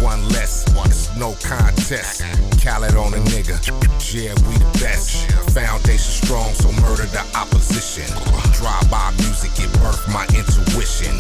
One 0.01 0.27
less, 0.31 0.65
it's 0.87 1.15
no 1.17 1.37
contest. 1.45 2.25
Khaled 2.65 2.97
on 2.97 3.13
a 3.13 3.21
nigga, 3.29 3.61
yeah, 4.09 4.33
we 4.49 4.57
the 4.57 4.71
best. 4.81 5.31
Foundation 5.53 6.25
strong, 6.25 6.53
so 6.55 6.73
murder 6.81 7.05
the 7.13 7.21
opposition. 7.37 8.09
Drive-by 8.57 9.13
music, 9.21 9.53
it 9.61 9.69
birthed 9.77 10.09
my 10.09 10.25
intuition. 10.33 11.15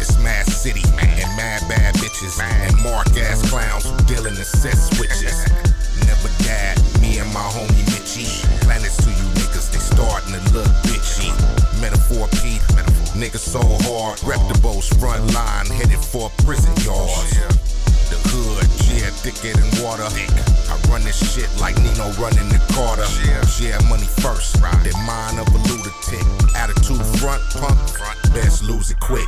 It's 0.00 0.16
Mad 0.18 0.46
City 0.46 0.82
and 0.98 1.28
mad 1.36 1.60
bad 1.68 1.94
bitches 1.96 2.40
and 2.40 2.72
mark 2.82 3.06
ass 3.20 3.44
clowns 3.50 3.84
who 3.84 3.96
dealing 4.08 4.34
in 4.34 4.44
set 4.44 4.76
switches. 4.80 5.36
Never 6.08 6.32
died, 6.42 6.80
me 7.00 7.18
and 7.18 7.28
my 7.36 7.44
homie 7.52 7.84
Mitchie. 7.92 8.32
Planets 8.64 8.96
to 9.04 9.10
you 9.10 9.28
niggas, 9.36 9.70
they 9.72 9.78
starting 9.78 10.32
to 10.32 10.40
look 10.56 10.72
bitchy. 10.88 11.28
Metaphor 11.80 12.28
Pete, 12.40 12.64
niggas 13.12 13.44
so 13.44 13.60
hard. 13.84 14.18
Reputables 14.20 14.88
front 14.98 15.22
line, 15.34 15.66
headed 15.66 16.00
for 16.00 16.30
prison 16.44 16.72
yards. 16.80 17.60
The 18.12 18.20
hood, 18.28 18.68
yeah, 18.92 19.08
thicker 19.24 19.56
than 19.56 19.72
water. 19.80 20.04
I 20.04 20.76
run 20.92 21.00
this 21.00 21.16
shit 21.16 21.48
like 21.56 21.80
Nino 21.80 22.12
running 22.20 22.44
the 22.52 22.60
Carter. 22.76 23.08
Yeah, 23.56 23.80
money 23.88 24.04
first, 24.20 24.60
then 24.60 24.92
mind 25.08 25.40
of 25.40 25.48
a 25.48 25.56
lunatic. 25.64 26.20
Attitude 26.52 27.00
front, 27.16 27.40
pump, 27.56 27.80
best 28.36 28.68
lose 28.68 28.92
it 28.92 29.00
quick. 29.00 29.24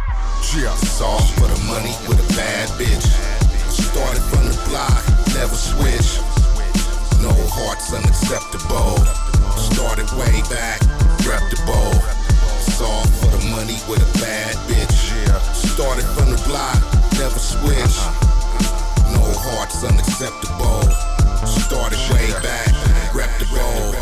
Yeah, 0.53 0.76
soft 0.76 1.33
for 1.41 1.49
the 1.49 1.57
money 1.64 1.97
with 2.05 2.21
a 2.21 2.29
bad 2.37 2.69
bitch. 2.76 3.09
Started 3.73 4.21
from 4.29 4.53
the 4.53 4.57
block, 4.69 5.00
never 5.33 5.57
switch. 5.57 6.21
No 7.25 7.33
hearts 7.57 7.88
unacceptable. 7.88 9.00
Started 9.57 10.12
way 10.21 10.45
back, 10.53 10.85
reputable. 11.25 11.97
Soft 12.61 13.09
for 13.17 13.33
the 13.33 13.49
money 13.49 13.81
with 13.88 14.05
a 14.05 14.11
bad 14.21 14.53
bitch. 14.69 14.93
Started 15.73 16.05
from 16.12 16.37
the 16.37 16.41
block, 16.45 16.76
never 17.17 17.41
switch. 17.41 17.97
Uh-huh. 17.97 18.44
No 19.25 19.33
hearts 19.33 19.83
unacceptable. 19.85 20.83
Started 21.47 21.99
way 22.12 22.31
back, 22.43 22.69
reputable. 23.14 23.95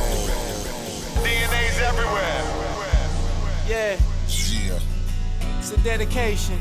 DNA's 1.22 1.78
everywhere. 1.78 2.42
Yeah, 3.68 3.96
Yeah. 4.26 4.78
it's 5.60 5.70
a 5.70 5.76
dedication. 5.84 6.58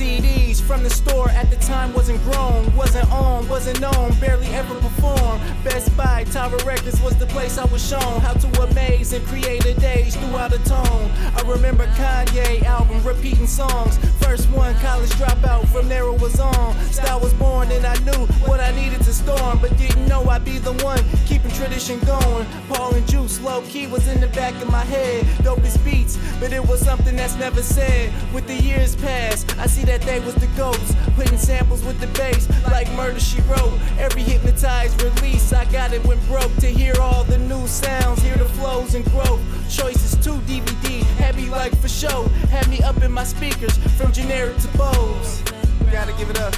CDs 0.00 0.62
from 0.62 0.82
the 0.82 0.88
store 0.88 1.28
at 1.28 1.50
the 1.50 1.56
time 1.56 1.92
wasn't 1.92 2.18
grown, 2.22 2.74
wasn't 2.74 3.06
on, 3.12 3.46
wasn't 3.50 3.78
known, 3.82 4.14
barely 4.18 4.46
ever 4.46 4.74
performed. 4.76 5.42
Best 5.62 5.94
Buy, 5.94 6.24
Tower 6.24 6.56
Records 6.64 7.02
was 7.02 7.18
the 7.18 7.26
place 7.26 7.58
I 7.58 7.66
was 7.66 7.86
shown 7.86 8.20
how 8.22 8.32
to 8.32 8.62
amaze 8.62 9.12
and 9.12 9.22
create 9.26 9.62
a 9.66 9.74
days 9.74 10.16
throughout 10.16 10.54
a 10.54 10.58
tone. 10.64 11.10
I 11.36 11.42
remember 11.44 11.86
Kanye 11.98 12.62
album 12.62 13.04
repeating 13.04 13.46
songs. 13.46 13.98
First 14.24 14.48
one, 14.48 14.74
college 14.76 15.10
dropout, 15.10 15.68
from 15.68 15.86
there 15.90 16.06
it 16.06 16.18
was 16.18 16.40
on. 16.40 16.74
Style 16.92 17.20
was 17.20 17.34
born 17.34 17.70
and 17.70 17.84
I 17.84 17.98
knew 18.04 18.24
what 18.48 18.58
I 18.58 18.70
needed 18.70 19.02
to 19.02 19.12
storm, 19.12 19.58
but 19.60 19.76
didn't 19.76 20.08
know 20.08 20.26
I'd 20.30 20.46
be 20.46 20.56
the 20.56 20.72
one 20.82 21.04
keeping 21.26 21.50
tradition 21.50 22.00
going. 22.00 22.46
Paul 22.68 22.94
and 22.94 23.06
Juice, 23.06 23.38
low 23.42 23.60
key 23.68 23.86
was 23.86 24.08
in 24.08 24.18
the 24.22 24.28
back 24.28 24.54
of 24.62 24.70
my 24.70 24.84
head. 24.84 25.26
Dopest 25.44 25.84
beats, 25.84 26.16
but 26.40 26.54
it 26.54 26.66
was 26.66 26.80
something 26.80 27.16
that's 27.16 27.36
never 27.36 27.62
said. 27.62 28.10
With 28.32 28.46
the 28.46 28.54
years 28.54 28.96
past, 28.96 29.58
I 29.58 29.66
see 29.66 29.84
that 29.90 30.02
they 30.02 30.20
was 30.20 30.36
the 30.36 30.46
goats, 30.56 30.94
putting 31.16 31.36
samples 31.36 31.82
with 31.82 31.98
the 31.98 32.06
bass 32.16 32.48
like 32.70 32.88
Murder 32.92 33.18
She 33.18 33.40
Wrote. 33.40 33.76
Every 33.98 34.22
hypnotized 34.22 35.02
release, 35.02 35.52
I 35.52 35.64
got 35.72 35.92
it 35.92 36.06
when 36.06 36.16
broke 36.28 36.54
to 36.58 36.68
hear 36.68 36.94
all 37.00 37.24
the 37.24 37.38
new 37.38 37.66
sounds, 37.66 38.22
hear 38.22 38.36
the 38.36 38.44
flows 38.44 38.94
and 38.94 39.04
growth. 39.06 39.40
Choices 39.68 40.12
to 40.24 40.38
DVD, 40.46 41.02
had 41.18 41.34
me 41.34 41.50
like 41.50 41.76
for 41.78 41.88
show, 41.88 42.28
had 42.50 42.68
me 42.68 42.78
up 42.82 43.02
in 43.02 43.10
my 43.10 43.24
speakers 43.24 43.76
from 43.98 44.12
generic 44.12 44.56
to 44.58 44.68
Bose. 44.78 45.42
Gotta 45.90 46.12
give 46.12 46.30
it 46.30 46.38
up. 46.38 46.54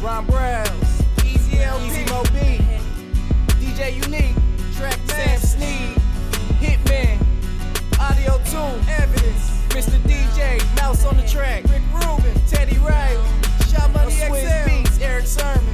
Ron 0.00 0.24
Browns, 0.26 1.02
Easy 1.24 1.58
LP, 1.58 1.84
Easy 1.84 2.04
Mo 2.04 2.22
Bee, 2.32 2.62
DJ 3.58 3.96
Unique, 4.06 4.36
Track 4.76 5.00
Sam 5.06 5.40
Sneed, 5.40 5.98
Hitman, 6.62 7.18
Audio 7.98 8.38
2, 8.52 8.92
Evidence, 9.02 9.57
Mr. 9.78 10.00
DJ, 10.08 10.58
Mouse 10.74 11.04
on 11.04 11.16
the 11.16 11.22
track, 11.22 11.62
Rick 11.68 11.82
Rubin, 11.92 12.34
Teddy 12.48 12.76
Riley, 12.78 13.24
Shot 13.68 13.92
Money 13.92 14.10
XL, 14.10 14.34
Beats, 14.66 14.98
Erick 15.00 15.24
Sermon, 15.24 15.64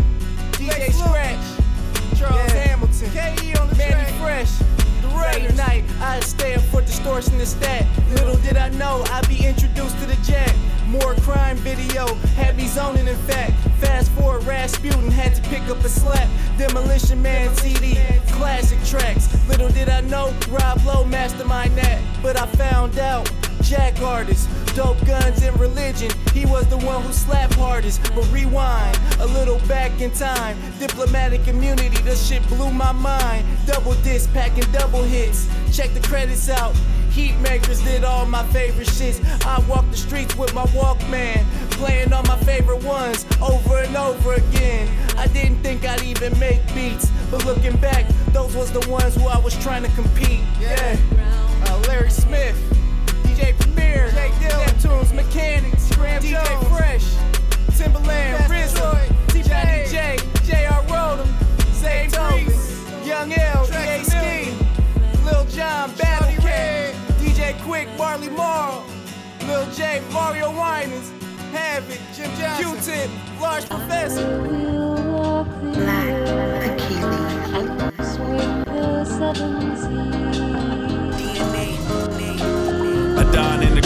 DJ 0.53 0.93
Scratch, 0.93 2.19
Charles 2.19 2.53
Hamilton, 2.53 3.11
KE 3.13 3.55
on 3.59 3.67
the 3.67 3.75
Manny 3.77 3.95
track. 3.95 4.21
Fresh. 4.21 4.59
The 5.01 5.09
Late 5.09 5.55
night, 5.57 5.85
I 6.03 6.21
stay 6.21 6.53
up 6.53 6.61
for 6.65 6.83
distortion 6.83 7.39
and 7.39 7.49
stat. 7.49 7.87
Little 8.11 8.37
did 8.37 8.59
I 8.59 8.69
know 8.69 9.03
I'd 9.07 9.27
be 9.27 9.43
introduced 9.43 9.99
to 10.01 10.05
the 10.05 10.17
jet. 10.17 10.55
More 10.87 11.15
crime 11.23 11.57
video 11.57 12.05
had 12.37 12.59
me 12.59 12.67
zoning. 12.67 13.09
In 13.09 13.17
fact, 13.17 13.53
fast 13.81 14.11
forward, 14.13 14.45
Rasputin 14.45 15.11
had 15.11 15.35
to 15.35 15.41
pick 15.49 15.63
up 15.71 15.83
a 15.83 15.89
slap. 15.89 16.29
Demolition 16.59 17.23
Man 17.23 17.57
CD, 17.57 17.99
classic 18.33 18.85
tracks. 18.85 19.31
Little 19.49 19.71
did 19.71 19.89
I 19.89 20.03
know 20.03 20.35
Rob 20.51 20.85
Lowe 20.85 21.07
mastermind 21.07 21.75
that, 21.79 22.03
but 22.23 22.39
I 22.39 22.45
found 22.49 22.99
out. 22.99 23.31
Jack 23.65 23.99
artist, 24.03 24.47
dope 24.77 25.03
guns 25.07 25.43
and 25.43 25.59
religion. 25.59 26.11
He 26.35 26.45
was 26.45 26.67
the 26.69 26.77
one 26.77 27.03
who 27.03 27.13
slapped 27.13 27.55
hardest. 27.55 28.03
But 28.15 28.31
rewind 28.31 28.99
a 29.21 29.27
little 29.27 29.59
back 29.67 30.03
in 30.03 30.11
time. 30.11 30.59
Diplomatic 30.79 31.49
immunity, 31.49 31.97
this 32.03 32.29
shit 32.29 32.47
blew 32.49 32.71
my 32.71 32.93
mind. 32.93 33.47
Double 33.67 33.95
disc, 34.03 34.31
packing 34.35 34.71
double 34.71 35.03
hits. 35.03 35.49
Check 35.75 35.95
the 35.95 36.01
credits 36.01 36.51
out. 36.51 36.75
Heatmakerz 37.11 37.83
did 37.85 38.05
all 38.05 38.27
my 38.27 38.45
favorite 38.49 38.89
shits. 38.89 39.25
I 39.47 39.61
walk 39.67 39.91
the 39.91 39.97
streets 39.97 40.37
with 40.37 40.53
my 40.53 40.65
Walkman, 40.67 41.43
playing 41.71 42.13
all 42.13 42.25
my 42.25 42.37
favorite 42.39 42.85
ones 42.85 43.25
over 43.41 43.79
and 43.79 43.97
over 43.97 44.35
again. 44.35 44.89
I 45.17 45.27
didn't 45.29 45.63
think 45.63 45.87
I'd 45.87 46.03
even 46.03 46.39
make 46.39 46.61
beats, 46.75 47.11
but 47.31 47.47
looking 47.47 47.77
back, 47.79 48.05
those 48.33 48.55
was 48.55 48.73
the 48.73 48.87
ones 48.91 49.15
who 49.15 49.27
I 49.27 49.39
was 49.39 49.57
trying 49.63 49.85
to 49.85 49.91
compete. 49.93 50.41
Yeah, 50.61 50.97
uh, 51.67 51.83
Larry 51.89 52.11
Smith. 52.11 52.74
DJ 53.25 53.59
Premier, 53.59 54.11
Jake 54.13 54.33
Neptunes, 54.41 55.13
Mechanics, 55.15 55.95
Graham 55.97 56.23
DJ 56.23 56.45
Jones, 56.45 56.69
Fresh, 56.69 57.07
Timbaland, 57.77 58.49
Rizzo, 58.49 58.99
DJ 59.29 59.51
DJ, 59.87 60.17
JR 60.47 60.81
Rotem, 60.93 61.29
Zay 61.75 62.09
Thomas, 62.11 63.07
Young 63.07 63.33
L, 63.33 63.67
DA 63.67 64.03
Ski, 64.05 64.55
Lil 65.25 65.45
Jon, 65.47 65.91
Battle 65.97 66.43
Cat, 66.43 66.95
DJ 67.19 67.55
Quik, 67.61 67.89
Marley 67.99 68.29
Marl, 68.31 68.85
Lil 69.47 69.67
J, 69.73 70.03
Mario 70.13 70.51
Winans, 70.51 71.11
Havoc, 71.53 71.99
Jim 72.15 72.31
Jonsin, 72.31 72.59
Q-Tip, 72.59 73.41
Large 73.41 73.69
Professor. 73.69 74.25
Black 75.75 76.15
A 79.15 80.34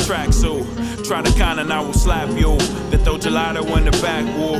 track, 0.09 0.33
so 0.33 0.65
try 1.05 1.21
to 1.21 1.31
con 1.39 1.59
and 1.59 1.71
I 1.71 1.83
will 1.83 1.93
slap 1.93 2.31
you. 2.31 2.57
The 2.89 2.99
throw 3.05 3.19
gelato 3.19 3.77
in 3.77 3.85
the 3.85 3.91
back 4.01 4.25
wall. 4.39 4.59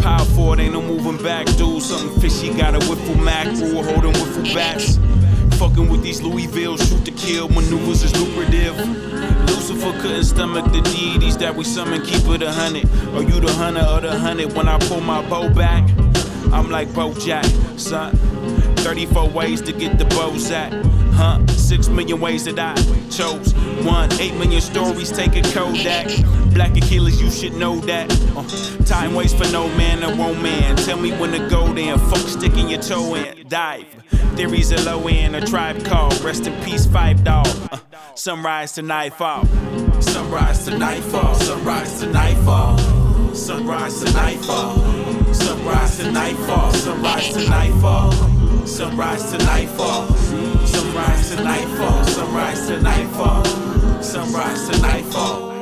Power 0.00 0.24
forward, 0.24 0.58
ain't 0.58 0.72
no 0.72 0.80
moving 0.80 1.22
back, 1.22 1.44
dude. 1.58 1.82
Something 1.82 2.18
fishy, 2.18 2.48
got 2.54 2.74
a 2.74 2.78
whiffle 2.86 3.14
Mac, 3.16 3.46
rule 3.58 3.82
holding 3.82 4.14
whiffle 4.14 4.44
bats. 4.54 4.96
Fucking 5.58 5.90
with 5.90 6.02
these 6.02 6.22
Louisville 6.22 6.78
shoot 6.78 7.04
to 7.04 7.10
kill 7.10 7.50
maneuvers 7.50 8.04
is 8.04 8.18
lucrative. 8.18 8.74
Lucifer 9.50 9.92
couldn't 10.00 10.24
stomach 10.24 10.64
the 10.72 10.80
deities 10.80 11.36
that 11.36 11.54
we 11.54 11.64
summon, 11.64 12.00
keep 12.00 12.26
it 12.28 12.42
a 12.42 12.50
hundred. 12.50 12.88
Are 13.14 13.22
you 13.22 13.38
the 13.38 13.52
hunter 13.52 13.84
or 13.86 14.00
the 14.00 14.18
hundred 14.18 14.54
when 14.54 14.66
I 14.66 14.78
pull 14.78 15.02
my 15.02 15.20
bow 15.28 15.52
back? 15.52 15.86
I'm 16.54 16.70
like 16.70 16.88
Bojack, 16.88 17.44
son. 17.78 18.16
34 18.76 19.28
ways 19.28 19.60
to 19.60 19.72
get 19.72 19.98
the 19.98 20.06
bows 20.06 20.50
at. 20.50 20.72
Huh? 21.12 21.44
Six 21.66 21.88
million 21.88 22.20
ways 22.20 22.44
that 22.44 22.60
I 22.60 22.74
chose. 23.10 23.52
One, 23.84 24.12
eight 24.20 24.34
million 24.34 24.60
stories, 24.60 25.10
take 25.10 25.34
a 25.34 25.42
Kodak. 25.52 26.06
Black 26.54 26.76
Achilles, 26.76 27.20
you 27.20 27.28
should 27.28 27.54
know 27.54 27.80
that. 27.80 28.08
Uh, 28.36 28.84
time 28.84 29.14
waits 29.16 29.34
for 29.34 29.50
no 29.50 29.66
man 29.76 30.04
or 30.04 30.14
woman. 30.16 30.76
Tell 30.76 30.96
me 30.96 31.10
when 31.18 31.32
to 31.32 31.48
go 31.50 31.66
there. 31.74 31.98
Fuck 31.98 32.28
sticking 32.28 32.68
your 32.68 32.80
toe 32.80 33.16
in. 33.16 33.48
Dive. 33.48 33.84
Theories 34.36 34.72
are 34.72 34.80
low 34.82 35.08
end, 35.08 35.34
a 35.34 35.44
tribe 35.44 35.84
call. 35.84 36.10
Rest 36.20 36.46
in 36.46 36.54
peace, 36.62 36.86
Phife 36.86 37.24
Dawg. 37.24 37.48
Uh, 37.72 37.78
sunrise 38.14 38.74
to 38.74 38.82
nightfall. 38.82 39.44
Sunrise 40.00 40.66
to 40.66 40.78
nightfall. 40.78 41.34
Sunrise 41.34 41.98
to 41.98 42.06
nightfall. 42.12 42.78
sunrise 43.34 44.00
to 44.00 44.12
nightfall. 44.12 44.76
Sunrise 45.34 45.98
to 45.98 46.12
nightfall, 46.12 46.12
sunrise 46.12 46.12
to 46.12 46.12
nightfall. 46.12 46.72
Sunrise 46.72 47.32
to 47.32 47.48
nightfall. 47.50 48.35
Sunrise 48.66 49.30
to 49.30 49.38
nightfall, 49.38 50.08
sunrise 50.66 51.30
to 51.30 51.42
nightfall. 51.42 52.04
Sunrise 52.04 52.66
to 52.66 52.80
nightfall. 52.82 53.44
Sunrise 54.02 54.68
to 54.68 54.82
nightfall. 54.82 55.55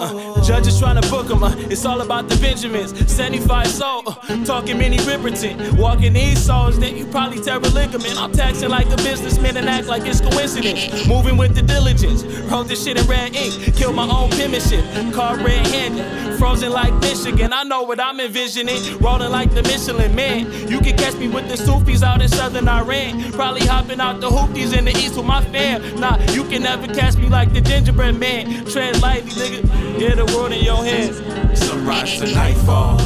Uh, 0.00 0.42
judges 0.42 0.78
trying 0.80 1.00
to 1.00 1.08
book 1.10 1.30
'em, 1.30 1.42
uh, 1.42 1.54
it's 1.70 1.84
all 1.84 2.00
about 2.00 2.28
the 2.28 2.36
Benjamins. 2.36 2.94
75 3.10 3.66
soul, 3.66 4.02
uh, 4.06 4.44
talking 4.44 4.78
Minnie 4.78 4.98
Riperton. 4.98 5.76
Walking 5.76 6.14
these 6.14 6.38
souls, 6.42 6.78
then 6.78 6.96
you 6.96 7.04
probably 7.06 7.40
tear 7.40 7.58
a 7.58 7.68
ligament. 7.68 8.16
I'm 8.18 8.32
taxing 8.32 8.70
like 8.70 8.90
a 8.90 8.96
businessman 8.96 9.58
and 9.58 9.68
act 9.68 9.88
like 9.88 10.06
it's 10.06 10.20
coincidence. 10.22 11.06
Moving 11.06 11.36
with 11.36 11.54
the 11.54 11.62
diligence, 11.62 12.24
wrote 12.50 12.68
this 12.68 12.82
shit 12.84 12.98
in 12.98 13.06
red 13.06 13.36
ink. 13.36 13.76
Killed 13.76 13.94
my 13.94 14.08
own 14.08 14.30
penmanship, 14.30 14.84
car 15.12 15.36
red 15.36 15.66
handed. 15.66 16.38
Frozen 16.38 16.72
like 16.72 16.94
Michigan, 17.00 17.52
I 17.52 17.62
know 17.62 17.82
what 17.82 18.00
I'm 18.00 18.20
envisioning. 18.20 18.80
Rolling 19.00 19.30
like 19.30 19.54
the 19.54 19.62
Michelin 19.62 20.14
man. 20.14 20.50
You 20.68 20.80
can 20.80 20.96
catch 20.96 21.14
me 21.16 21.28
with 21.28 21.48
the 21.48 21.56
Sufis 21.56 22.02
out 22.02 22.22
in 22.22 22.28
southern 22.28 22.68
Iran. 22.68 23.32
Probably 23.32 23.66
hopping 23.66 24.00
out 24.00 24.20
the 24.20 24.28
hoopties 24.28 24.76
in 24.76 24.86
the 24.86 24.92
east 24.96 25.16
with 25.16 25.26
my 25.26 25.42
fam. 25.52 26.00
Nah, 26.00 26.18
you 26.32 26.44
can 26.44 26.62
never 26.62 26.86
catch 26.86 27.16
me 27.16 27.28
like 27.28 27.52
the 27.52 27.60
gingerbread 27.60 28.13
man. 28.18 28.64
Tread 28.66 29.00
lightly, 29.00 29.32
nigga. 29.32 30.00
Yeah, 30.00 30.14
the 30.14 30.24
world 30.34 30.52
in 30.52 30.64
your 30.64 30.84
hands. 30.84 31.18
Sunrise 31.58 32.18
to 32.20 32.34
nightfall. 32.34 32.98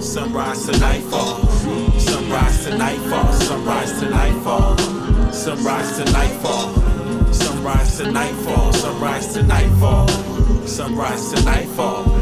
Sunrise 0.00 0.66
to 0.66 0.78
nightfall. 0.78 1.46
Sunrise 1.98 2.64
to 2.64 2.76
nightfall. 2.76 3.32
Sunrise 3.32 4.00
to 4.00 4.10
nightfall. 4.10 4.78
Sunrise 5.32 5.96
to 5.98 6.04
nightfall. 6.12 6.74
Sunrise 7.32 7.98
to 7.98 8.10
nightfall. 8.10 8.72
Sunrise 8.72 9.32
to 9.34 9.42
nightfall. 9.42 10.08
Sunrise 10.66 11.32
to 11.32 11.44
nightfall 11.44 12.20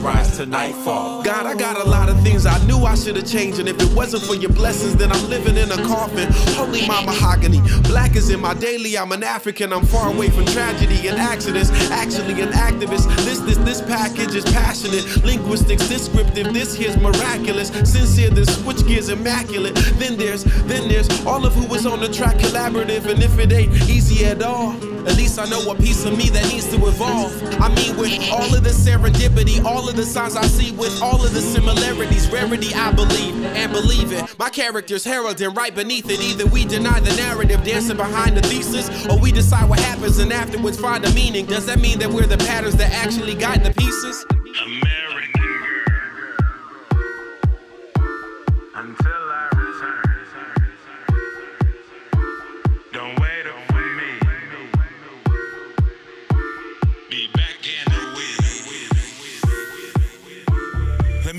sunrise 0.00 0.36
to 0.38 0.46
nightfall. 0.46 1.22
God, 1.22 1.46
I 1.46 1.54
got 1.54 1.76
a 1.76 1.88
lot 1.88 2.08
of 2.08 2.20
things 2.22 2.46
I 2.46 2.64
knew 2.66 2.78
I 2.78 2.94
should 2.94 3.16
have 3.16 3.26
changed, 3.26 3.58
and 3.58 3.68
if 3.68 3.80
it 3.80 3.94
wasn't 3.94 4.22
for 4.22 4.34
your 4.34 4.50
blessings, 4.50 4.96
then 4.96 5.12
I'm 5.12 5.28
living 5.28 5.56
in 5.56 5.70
a 5.70 5.76
coffin. 5.86 6.28
Holy 6.54 6.86
my 6.86 7.04
mahogany, 7.04 7.60
black 7.82 8.16
is 8.16 8.30
in 8.30 8.40
my 8.40 8.54
daily. 8.54 8.96
I'm 8.96 9.12
an 9.12 9.22
African, 9.22 9.72
I'm 9.72 9.84
far 9.84 10.12
away 10.12 10.30
from 10.30 10.46
tragedy 10.46 11.08
and 11.08 11.18
accidents. 11.18 11.70
Actually, 11.90 12.40
an 12.40 12.50
activist. 12.50 13.08
This, 13.24 13.40
this, 13.40 13.58
this 13.58 13.82
package 13.82 14.34
is 14.34 14.44
passionate. 14.44 15.04
Linguistics, 15.24 15.86
descriptive. 15.88 16.52
This 16.52 16.74
here's 16.74 16.96
miraculous. 16.96 17.68
Sincere, 17.68 18.30
this 18.30 18.62
switch 18.62 18.86
gears 18.86 19.08
immaculate. 19.08 19.74
Then 19.98 20.16
there's, 20.16 20.44
then 20.64 20.88
there's 20.88 21.08
all 21.26 21.44
of 21.44 21.54
who 21.54 21.74
is 21.74 21.86
on 21.86 22.00
the 22.00 22.08
track 22.08 22.36
collaborative, 22.36 23.06
and 23.06 23.22
if 23.22 23.38
it 23.38 23.52
ain't 23.52 23.72
easy 23.88 24.24
at 24.24 24.42
all. 24.42 24.74
At 25.06 25.16
least 25.16 25.38
I 25.38 25.46
know 25.46 25.70
a 25.70 25.74
piece 25.74 26.04
of 26.04 26.16
me 26.16 26.28
that 26.30 26.46
needs 26.52 26.68
to 26.68 26.76
evolve. 26.86 27.32
I 27.60 27.68
mean, 27.74 27.96
with 27.96 28.30
all 28.30 28.54
of 28.54 28.64
the 28.64 28.70
serendipity, 28.70 29.64
all 29.64 29.88
of 29.88 29.96
the 29.96 30.04
signs 30.04 30.36
I 30.36 30.42
see, 30.42 30.72
with 30.72 31.00
all 31.02 31.24
of 31.24 31.32
the 31.32 31.40
similarities, 31.40 32.30
rarity 32.30 32.74
I 32.74 32.92
believe 32.92 33.44
and 33.44 33.72
believe 33.72 34.12
it. 34.12 34.38
My 34.38 34.50
character's 34.50 35.04
heralding 35.04 35.54
right 35.54 35.74
beneath 35.74 36.10
it. 36.10 36.20
Either 36.20 36.46
we 36.46 36.64
deny 36.64 37.00
the 37.00 37.14
narrative, 37.16 37.64
dancing 37.64 37.96
behind 37.96 38.36
the 38.36 38.42
thesis, 38.42 38.88
or 39.06 39.18
we 39.18 39.32
decide 39.32 39.68
what 39.68 39.80
happens 39.80 40.18
and 40.18 40.32
afterwards 40.32 40.78
find 40.78 41.04
a 41.04 41.12
meaning. 41.14 41.46
Does 41.46 41.66
that 41.66 41.78
mean 41.78 41.98
that 41.98 42.10
we're 42.10 42.26
the 42.26 42.38
patterns 42.38 42.76
that 42.76 42.92
actually 42.92 43.34
guide 43.34 43.64
the 43.64 43.72
pieces? 43.72 44.26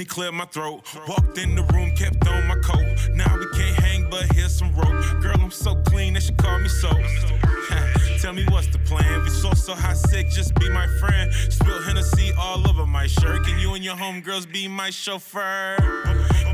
Me 0.01 0.05
clear 0.05 0.31
my 0.31 0.45
throat. 0.45 0.81
Walked 1.07 1.37
in 1.37 1.53
the 1.53 1.61
room, 1.73 1.91
kept 1.95 2.27
on 2.27 2.47
my 2.47 2.55
coat. 2.55 2.87
Now 3.13 3.37
we 3.37 3.45
can't 3.53 3.75
hang, 3.85 4.09
but 4.09 4.23
here's 4.33 4.55
some 4.57 4.73
rope. 4.73 5.21
Girl, 5.21 5.35
I'm 5.39 5.51
so 5.51 5.75
clean, 5.85 6.13
they 6.15 6.19
should 6.19 6.37
call 6.37 6.57
me 6.57 6.69
so. 6.69 6.89
Tell 8.19 8.33
me 8.33 8.43
what's 8.49 8.67
the 8.67 8.79
plan? 8.79 9.21
If 9.27 9.33
so 9.33 9.51
so 9.53 9.75
hot 9.75 9.97
sick, 9.97 10.27
just 10.29 10.55
be 10.55 10.69
my 10.69 10.87
friend. 10.99 11.31
Spill 11.49 11.79
Hennessy 11.83 12.31
all 12.39 12.67
over 12.67 12.87
my 12.87 13.05
shirt. 13.05 13.45
Can 13.45 13.59
you 13.59 13.75
and 13.75 13.83
your 13.83 13.95
homegirls 13.95 14.51
be 14.51 14.67
my 14.67 14.89
chauffeur? 14.89 15.77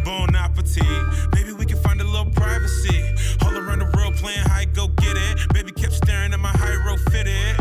Bon 0.04 0.36
appetit. 0.36 0.84
Maybe 1.34 1.54
we 1.54 1.66
can 1.66 1.78
find 1.78 2.02
a 2.02 2.04
little 2.04 2.32
privacy. 2.32 3.02
All 3.46 3.56
around 3.56 3.80
the 3.80 3.92
world 3.96 4.16
playing 4.16 4.40
high, 4.40 4.66
go 4.66 4.90
get 4.90 5.16
it. 5.16 5.54
Baby 5.54 5.72
kept 5.72 5.94
staring 5.94 6.34
at 6.34 6.40
my 6.40 6.50
high 6.50 6.76
road 6.86 7.00
fitted. 7.12 7.56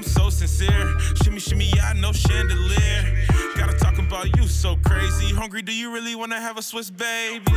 I'm 0.00 0.06
so 0.06 0.30
sincere. 0.30 0.98
Shimmy, 1.22 1.40
shimmy, 1.40 1.70
yeah, 1.76 1.92
no 1.92 2.10
chandelier. 2.10 3.26
Gotta 3.54 3.76
talk 3.76 3.98
about 3.98 4.34
you 4.34 4.48
so 4.48 4.76
crazy. 4.76 5.34
Hungry, 5.34 5.60
do 5.60 5.74
you 5.74 5.92
really 5.92 6.14
wanna 6.14 6.40
have 6.40 6.56
a 6.56 6.62
Swiss 6.62 6.88
baby? 6.88 7.52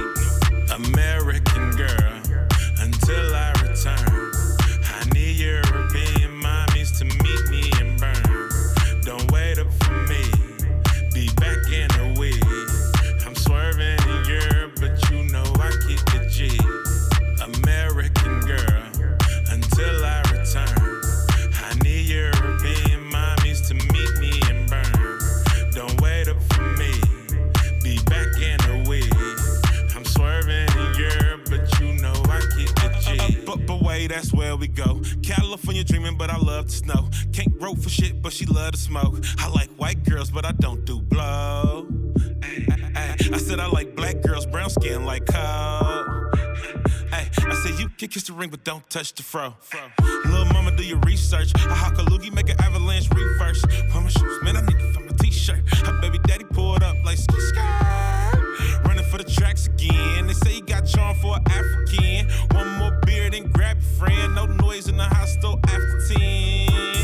American 0.75 1.71
girl, 1.71 2.21
until 2.79 3.33
I 3.33 3.53
return. 3.61 4.31
I 4.83 5.09
need 5.13 5.37
European 5.37 5.82
that's 34.13 34.31
where 34.31 34.55
we 34.55 34.67
go. 34.67 35.01
California 35.23 35.83
dreaming, 35.83 36.15
but 36.17 36.29
I 36.29 36.37
love 36.37 36.67
the 36.67 36.71
snow. 36.71 37.09
Can't 37.33 37.51
rope 37.59 37.79
for 37.79 37.89
shit, 37.89 38.21
but 38.21 38.31
she 38.31 38.45
love 38.45 38.73
to 38.73 38.77
smoke. 38.77 39.15
I 39.39 39.49
like 39.49 39.69
white 39.71 40.03
girls, 40.07 40.29
but 40.29 40.45
I 40.45 40.51
don't 40.51 40.85
do 40.85 41.01
blow. 41.01 41.87
Ay, 42.43 42.65
ay, 42.95 43.15
I 43.33 43.37
said 43.37 43.59
I 43.59 43.65
like 43.67 43.95
black 43.95 44.21
girls, 44.21 44.45
brown 44.45 44.69
skin 44.69 45.05
like. 45.05 45.27
Hey, 45.31 45.39
I 47.11 47.55
said 47.63 47.79
you 47.79 47.89
can 47.89 48.07
kiss 48.07 48.23
the 48.23 48.33
ring, 48.33 48.49
but 48.49 48.63
don't 48.63 48.87
touch 48.87 49.13
the 49.13 49.23
fro. 49.23 49.55
Little 50.25 50.45
mama, 50.45 50.75
do 50.77 50.83
your 50.83 50.99
research. 50.99 51.51
I 51.55 51.73
hawk 51.73 51.97
a 51.97 52.03
loogie, 52.03 52.31
make 52.31 52.49
an 52.49 52.61
avalanche 52.61 53.09
reverse. 53.09 53.65
My 53.93 54.07
shoes, 54.09 54.43
man, 54.43 54.57
I 54.57 54.61
need 54.61 54.77
to 54.77 54.93
find 54.93 55.07
my 55.07 55.15
t-shirt. 55.17 55.61
Her 55.87 55.99
baby 56.01 56.19
daddy 56.27 56.43
pulled 56.45 56.83
up 56.83 56.97
like 57.03 57.17
ski 57.17 57.39
skirt. 57.39 58.12
For 59.13 59.19
the 59.19 59.29
tracks 59.29 59.67
again. 59.67 60.25
They 60.25 60.33
say 60.33 60.55
you 60.55 60.63
got 60.63 60.87
charm 60.87 61.15
for 61.17 61.37
an 61.37 61.43
African. 61.45 62.27
One 62.49 62.67
more 62.79 62.99
beer, 63.05 63.29
then 63.29 63.43
grab 63.51 63.77
your 63.77 64.07
friend. 64.07 64.33
No 64.33 64.47
noise 64.47 64.87
in 64.87 64.97
the 64.97 65.03
hostel 65.03 65.59
after 65.67 66.15
10. 66.15 67.02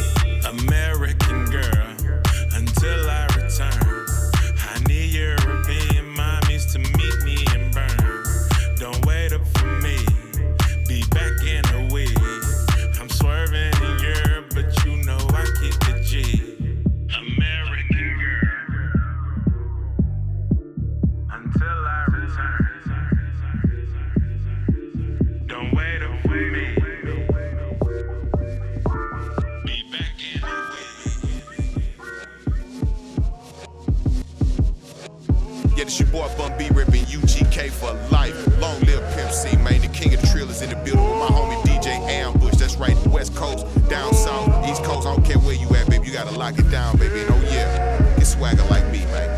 This 35.89 36.01
your 36.01 36.09
boy 36.09 36.29
Bun 36.37 36.55
B 36.55 36.69
ripping 36.71 37.05
UGK 37.05 37.71
for 37.71 37.91
life. 38.11 38.35
Long 38.59 38.79
live 38.81 39.01
Pimp 39.15 39.31
C, 39.31 39.57
man. 39.57 39.81
The 39.81 39.87
king 39.87 40.13
of 40.13 40.21
the 40.21 40.27
is 40.47 40.61
in 40.61 40.69
the 40.69 40.75
building 40.75 41.03
with 41.03 41.17
my 41.17 41.29
homie 41.33 41.59
DJ 41.63 41.97
Ambush. 42.07 42.57
That's 42.57 42.75
right, 42.75 42.95
West 43.07 43.35
Coast, 43.35 43.65
down 43.89 44.13
south, 44.13 44.69
East 44.69 44.83
Coast. 44.83 45.07
I 45.07 45.15
don't 45.15 45.25
care 45.25 45.39
where 45.39 45.55
you 45.55 45.67
at, 45.69 45.89
baby. 45.89 46.05
You 46.05 46.13
gotta 46.13 46.37
lock 46.37 46.59
it 46.59 46.69
down, 46.69 46.95
baby. 46.97 47.21
And 47.21 47.31
oh 47.31 47.41
yeah, 47.49 48.15
get 48.17 48.27
swagger 48.27 48.63
like 48.65 48.85
me, 48.91 48.99
man. 49.05 49.29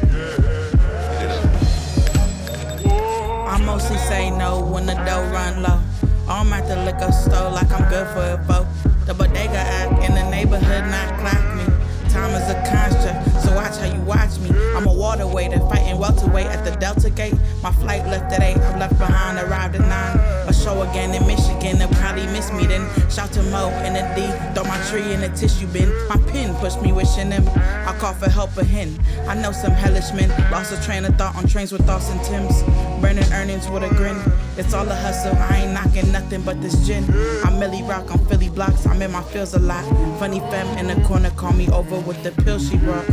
I 3.48 3.58
mostly 3.64 3.98
say 4.00 4.30
no 4.30 4.60
when 4.60 4.86
the 4.86 4.96
dough 5.06 5.32
run 5.32 5.64
low. 5.64 5.80
I'm 6.28 6.52
at 6.52 6.68
the 6.68 6.76
liquor 6.84 7.14
store 7.14 7.50
like 7.50 7.72
I'm 7.72 7.88
good 7.90 8.08
for 8.08 8.28
a 8.28 8.44
vote. 8.44 8.68
The 9.06 9.14
bodega 9.14 9.56
act 9.56 10.04
in 10.04 10.14
the 10.16 10.30
neighborhood 10.30 10.84
not 10.92 11.18
clock 11.18 11.56
me. 11.56 11.64
Time 12.12 12.36
is 12.36 12.50
a 12.50 12.56
construct, 12.68 13.31
watch 13.56 13.78
how 13.78 13.92
you 13.94 14.02
watch 14.02 14.38
me. 14.40 14.50
I'm 14.76 14.88
a 14.88 14.94
water 14.94 15.28
waiter 15.28 15.60
fighting 15.60 15.98
welterweight 15.98 16.48
at 16.48 16.64
the 16.66 16.72
Delta 16.80 17.10
Gate. 17.10 17.36
My 17.62 17.72
flight 17.72 18.06
left 18.06 18.32
at 18.34 18.42
8, 18.42 18.58
I'm 18.58 18.80
left 18.80 18.98
behind, 18.98 19.38
arrived 19.38 19.76
at 19.76 19.82
9. 19.82 20.50
A 20.50 20.54
show 20.54 20.82
again 20.82 21.14
in 21.14 21.26
Michigan, 21.28 21.78
they'll 21.78 21.88
probably 22.00 22.26
miss 22.28 22.52
me. 22.52 22.66
Then 22.66 22.88
shout 23.10 23.32
to 23.34 23.44
Mo 23.44 23.70
and 23.86 23.96
the 23.96 24.04
D, 24.16 24.28
throw 24.54 24.64
my 24.64 24.78
tree 24.90 25.14
in 25.14 25.22
the 25.22 25.30
tissue 25.30 25.68
bin. 25.68 25.90
My 26.08 26.18
pen 26.32 26.56
pushed 26.56 26.82
me 26.82 26.92
wishing 26.92 27.30
them. 27.30 27.48
I 27.48 27.96
call 28.00 28.14
for 28.14 28.30
help 28.30 28.56
a 28.58 28.64
hen. 28.64 28.98
I 29.28 29.36
know 29.36 29.52
some 29.52 29.72
hellish 29.72 30.12
men 30.14 30.30
lost 30.52 30.72
a 30.74 30.82
train 30.86 31.06
of 31.06 31.16
thought 31.16 31.36
on 31.36 31.48
trains 31.48 31.72
with 31.72 31.86
thoughts 31.86 32.10
and 32.10 32.22
Tims. 32.24 32.64
Burning 33.02 33.32
earnings 33.34 33.68
with 33.70 33.84
a 33.84 33.90
grin. 33.90 34.18
It's 34.58 34.74
all 34.74 34.88
a 34.88 34.96
hustle. 34.96 35.36
I 35.36 35.64
ain't 35.64 35.74
knocking 35.74 36.12
nothing 36.12 36.42
but 36.42 36.62
this 36.62 36.86
gin. 36.86 37.06
I'm 37.44 37.60
Millie 37.60 37.84
Rock 37.84 38.12
on 38.12 38.24
Philly 38.26 38.50
blocks. 38.50 38.86
I'm 38.86 39.02
in 39.02 39.12
my 39.12 39.24
feels 39.24 39.54
a 39.54 39.60
lot. 39.60 39.84
Funny 40.20 40.40
femme 40.52 40.78
in 40.78 40.88
the 40.88 41.08
corner 41.08 41.32
call 41.32 41.54
me 41.54 41.70
over 41.70 42.00
with 42.00 42.22
the 42.24 42.32
pill 42.44 42.60
she 42.60 42.78
brought. 42.78 43.06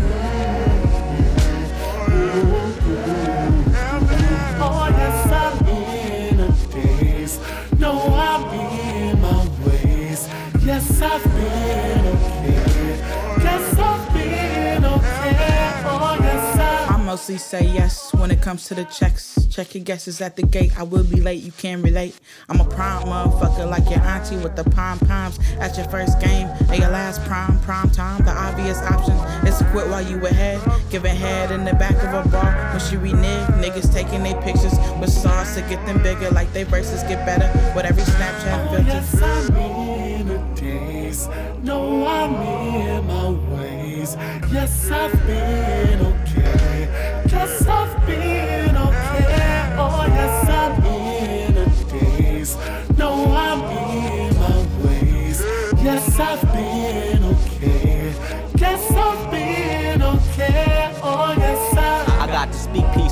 Mostly 17.18 17.36
say 17.36 17.64
yes 17.64 18.14
when 18.14 18.30
it 18.30 18.40
comes 18.40 18.66
to 18.68 18.76
the 18.76 18.84
checks. 18.84 19.44
Check 19.50 19.74
your 19.74 19.82
guesses 19.82 20.20
at 20.20 20.36
the 20.36 20.42
gate. 20.44 20.78
I 20.78 20.84
will 20.84 21.02
be 21.02 21.20
late, 21.20 21.42
you 21.42 21.50
can't 21.50 21.82
relate. 21.82 22.14
I'm 22.48 22.60
a 22.60 22.64
prime 22.64 23.02
motherfucker 23.02 23.68
like 23.68 23.90
your 23.90 23.98
auntie 23.98 24.36
with 24.36 24.54
the 24.54 24.62
pom 24.62 25.00
poms 25.00 25.40
at 25.58 25.76
your 25.76 25.88
first 25.88 26.20
game 26.20 26.46
or 26.68 26.76
your 26.76 26.90
last 26.90 27.20
prime 27.24 27.58
prime 27.62 27.90
time. 27.90 28.24
The 28.24 28.30
obvious 28.30 28.78
option 28.82 29.14
is 29.48 29.58
to 29.58 29.64
quit 29.72 29.88
while 29.88 30.00
you 30.00 30.24
ahead. 30.26 30.60
Giving 30.90 31.16
head 31.16 31.50
in 31.50 31.64
the 31.64 31.72
back 31.74 31.96
of 32.04 32.24
a 32.24 32.28
bar 32.30 32.52
when 32.70 32.78
she 32.88 32.96
renege. 32.96 33.48
Niggas 33.64 33.92
taking 33.92 34.22
their 34.22 34.40
pictures 34.42 34.78
with 35.00 35.10
sauce 35.10 35.56
to 35.56 35.62
get 35.62 35.84
them 35.86 36.00
bigger, 36.04 36.30
like 36.30 36.52
they 36.52 36.62
verses 36.62 37.02
get 37.02 37.26
better 37.26 37.50
with 37.74 37.84
every 37.84 38.04
Snapchat 38.04 38.68
Oh, 38.68 38.70
filter. 38.76 38.86
yes, 38.86 39.20
I'm 39.20 39.56
in 39.56 40.30
a 40.30 40.54
daze. 40.54 41.28
No, 41.64 42.06
I'm 42.06 42.34
in 42.36 43.06
my 43.08 43.30
ways. 43.56 44.14
Yes, 44.52 44.88
I've 44.92 45.10
been 45.26 46.00
okay. 46.06 46.17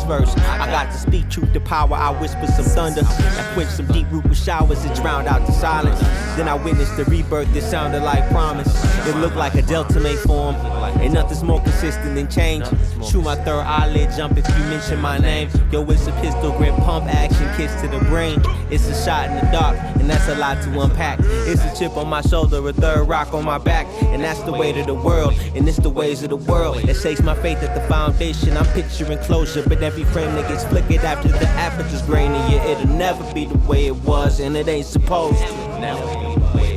First. 0.06 0.38
I 0.38 0.66
got 0.70 0.90
to 0.92 0.98
speak 0.98 1.28
truth 1.28 1.52
to 1.52 1.60
power. 1.60 1.94
I 1.94 2.10
whisper 2.20 2.46
some 2.46 2.64
thunder. 2.64 3.02
I 3.04 3.50
quench 3.54 3.70
some 3.70 3.86
deep 3.86 4.06
root 4.10 4.24
with 4.24 4.38
showers 4.38 4.84
and 4.84 4.94
drowned 4.96 5.28
out 5.28 5.46
the 5.46 5.52
silence. 5.52 6.00
Then 6.36 6.48
I 6.48 6.54
witnessed 6.54 6.96
the 6.96 7.04
rebirth 7.04 7.52
that 7.54 7.62
sounded 7.62 8.02
like 8.02 8.28
promise. 8.30 8.68
It 9.06 9.16
looked 9.16 9.36
like 9.36 9.54
a 9.54 9.62
delta 9.62 10.00
may 10.00 10.16
form. 10.16 10.54
Ain't 11.00 11.14
nothing's 11.14 11.42
more 11.42 11.60
consistent 11.60 12.14
than 12.14 12.28
change. 12.28 12.64
Shoot 13.04 13.22
my 13.22 13.36
third 13.36 13.64
eyelid 13.64 14.10
jump 14.16 14.36
if 14.36 14.48
you 14.48 14.64
mention 14.64 15.00
my 15.00 15.18
name. 15.18 15.48
Yo, 15.70 15.82
it's 15.84 16.06
a 16.06 16.12
pistol 16.20 16.56
grip 16.56 16.74
pump 16.76 17.06
action 17.06 17.48
kiss 17.56 17.72
to 17.80 17.88
the 17.88 17.98
brain. 18.06 18.42
It's 18.70 18.88
a 18.88 19.04
shot 19.04 19.30
in 19.30 19.36
the 19.36 19.52
dark, 19.52 19.76
and 19.96 20.08
that's 20.08 20.28
a 20.28 20.34
lot 20.36 20.62
to 20.62 20.80
unpack. 20.80 21.18
It's 21.22 21.62
a 21.62 21.78
chip 21.78 21.96
on 21.96 22.08
my 22.08 22.20
shoulder, 22.22 22.66
a 22.68 22.72
third 22.72 23.08
rock 23.08 23.32
on 23.34 23.44
my 23.44 23.58
back, 23.58 23.86
and 24.04 24.22
that's 24.22 24.40
the 24.42 24.52
weight 24.52 24.76
of 24.76 24.86
the 24.86 24.94
world, 24.94 25.34
and 25.54 25.68
it's 25.68 25.78
the 25.78 25.90
ways 25.90 26.22
of 26.22 26.30
the 26.30 26.36
world. 26.36 26.78
It 26.78 26.94
shakes 26.94 27.22
my 27.22 27.34
faith 27.34 27.62
at 27.62 27.74
the 27.74 27.86
foundation. 27.88 28.56
I'm 28.56 28.66
picturing 28.72 29.18
closure, 29.18 29.62
but 29.68 29.82
every 29.82 30.04
frame 30.04 30.34
that 30.34 30.48
gets 30.48 30.64
flickered 30.64 31.04
after 31.04 31.28
the 31.28 31.46
aperture's 31.48 32.02
grainy, 32.02 32.38
yeah, 32.52 32.64
it'll 32.66 32.94
never 32.94 33.22
be 33.34 33.46
the 33.46 33.58
way 33.58 33.86
it 33.86 33.96
was, 33.96 34.40
and 34.40 34.56
it 34.56 34.68
ain't 34.68 34.86
supposed 34.86 35.38
to. 35.38 35.80
Never 35.80 36.06
be 36.06 36.40
the 36.40 36.56
way 36.56 36.75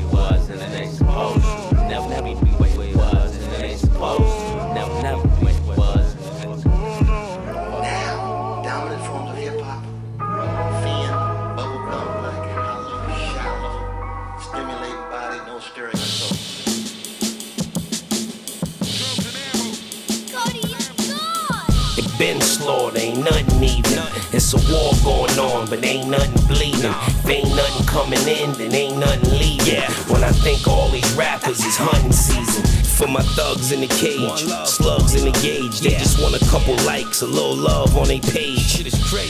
ain't 22.97 23.19
nothing 23.19 23.63
even. 23.63 24.03
It's 24.31 24.53
a 24.53 24.71
war 24.71 24.93
going 25.03 25.37
on, 25.39 25.67
but 25.69 25.83
ain't 25.83 26.09
nothing 26.09 26.47
bleeding. 26.47 26.85
If 26.85 27.29
ain't 27.29 27.49
nothing 27.55 27.85
coming 27.85 28.25
in, 28.27 28.51
then 28.53 28.73
ain't 28.73 28.97
nothing 28.97 29.31
leaving. 29.31 29.81
When 30.11 30.23
I 30.23 30.31
think 30.31 30.67
all 30.67 30.89
these 30.89 31.11
rappers 31.13 31.59
is 31.65 31.77
hunting 31.77 32.11
season. 32.11 32.78
For 32.99 33.07
my 33.07 33.21
thugs 33.21 33.71
in 33.71 33.79
the 33.79 33.87
cage, 33.87 34.43
slugs 34.67 35.15
in 35.15 35.23
the 35.23 35.31
gauge. 35.39 35.79
They 35.79 35.91
just 35.91 36.21
want 36.21 36.35
a 36.35 36.45
couple 36.51 36.75
likes, 36.83 37.21
a 37.21 37.25
little 37.25 37.55
love 37.55 37.95
on 37.95 38.09
their 38.09 38.19
page. 38.19 38.83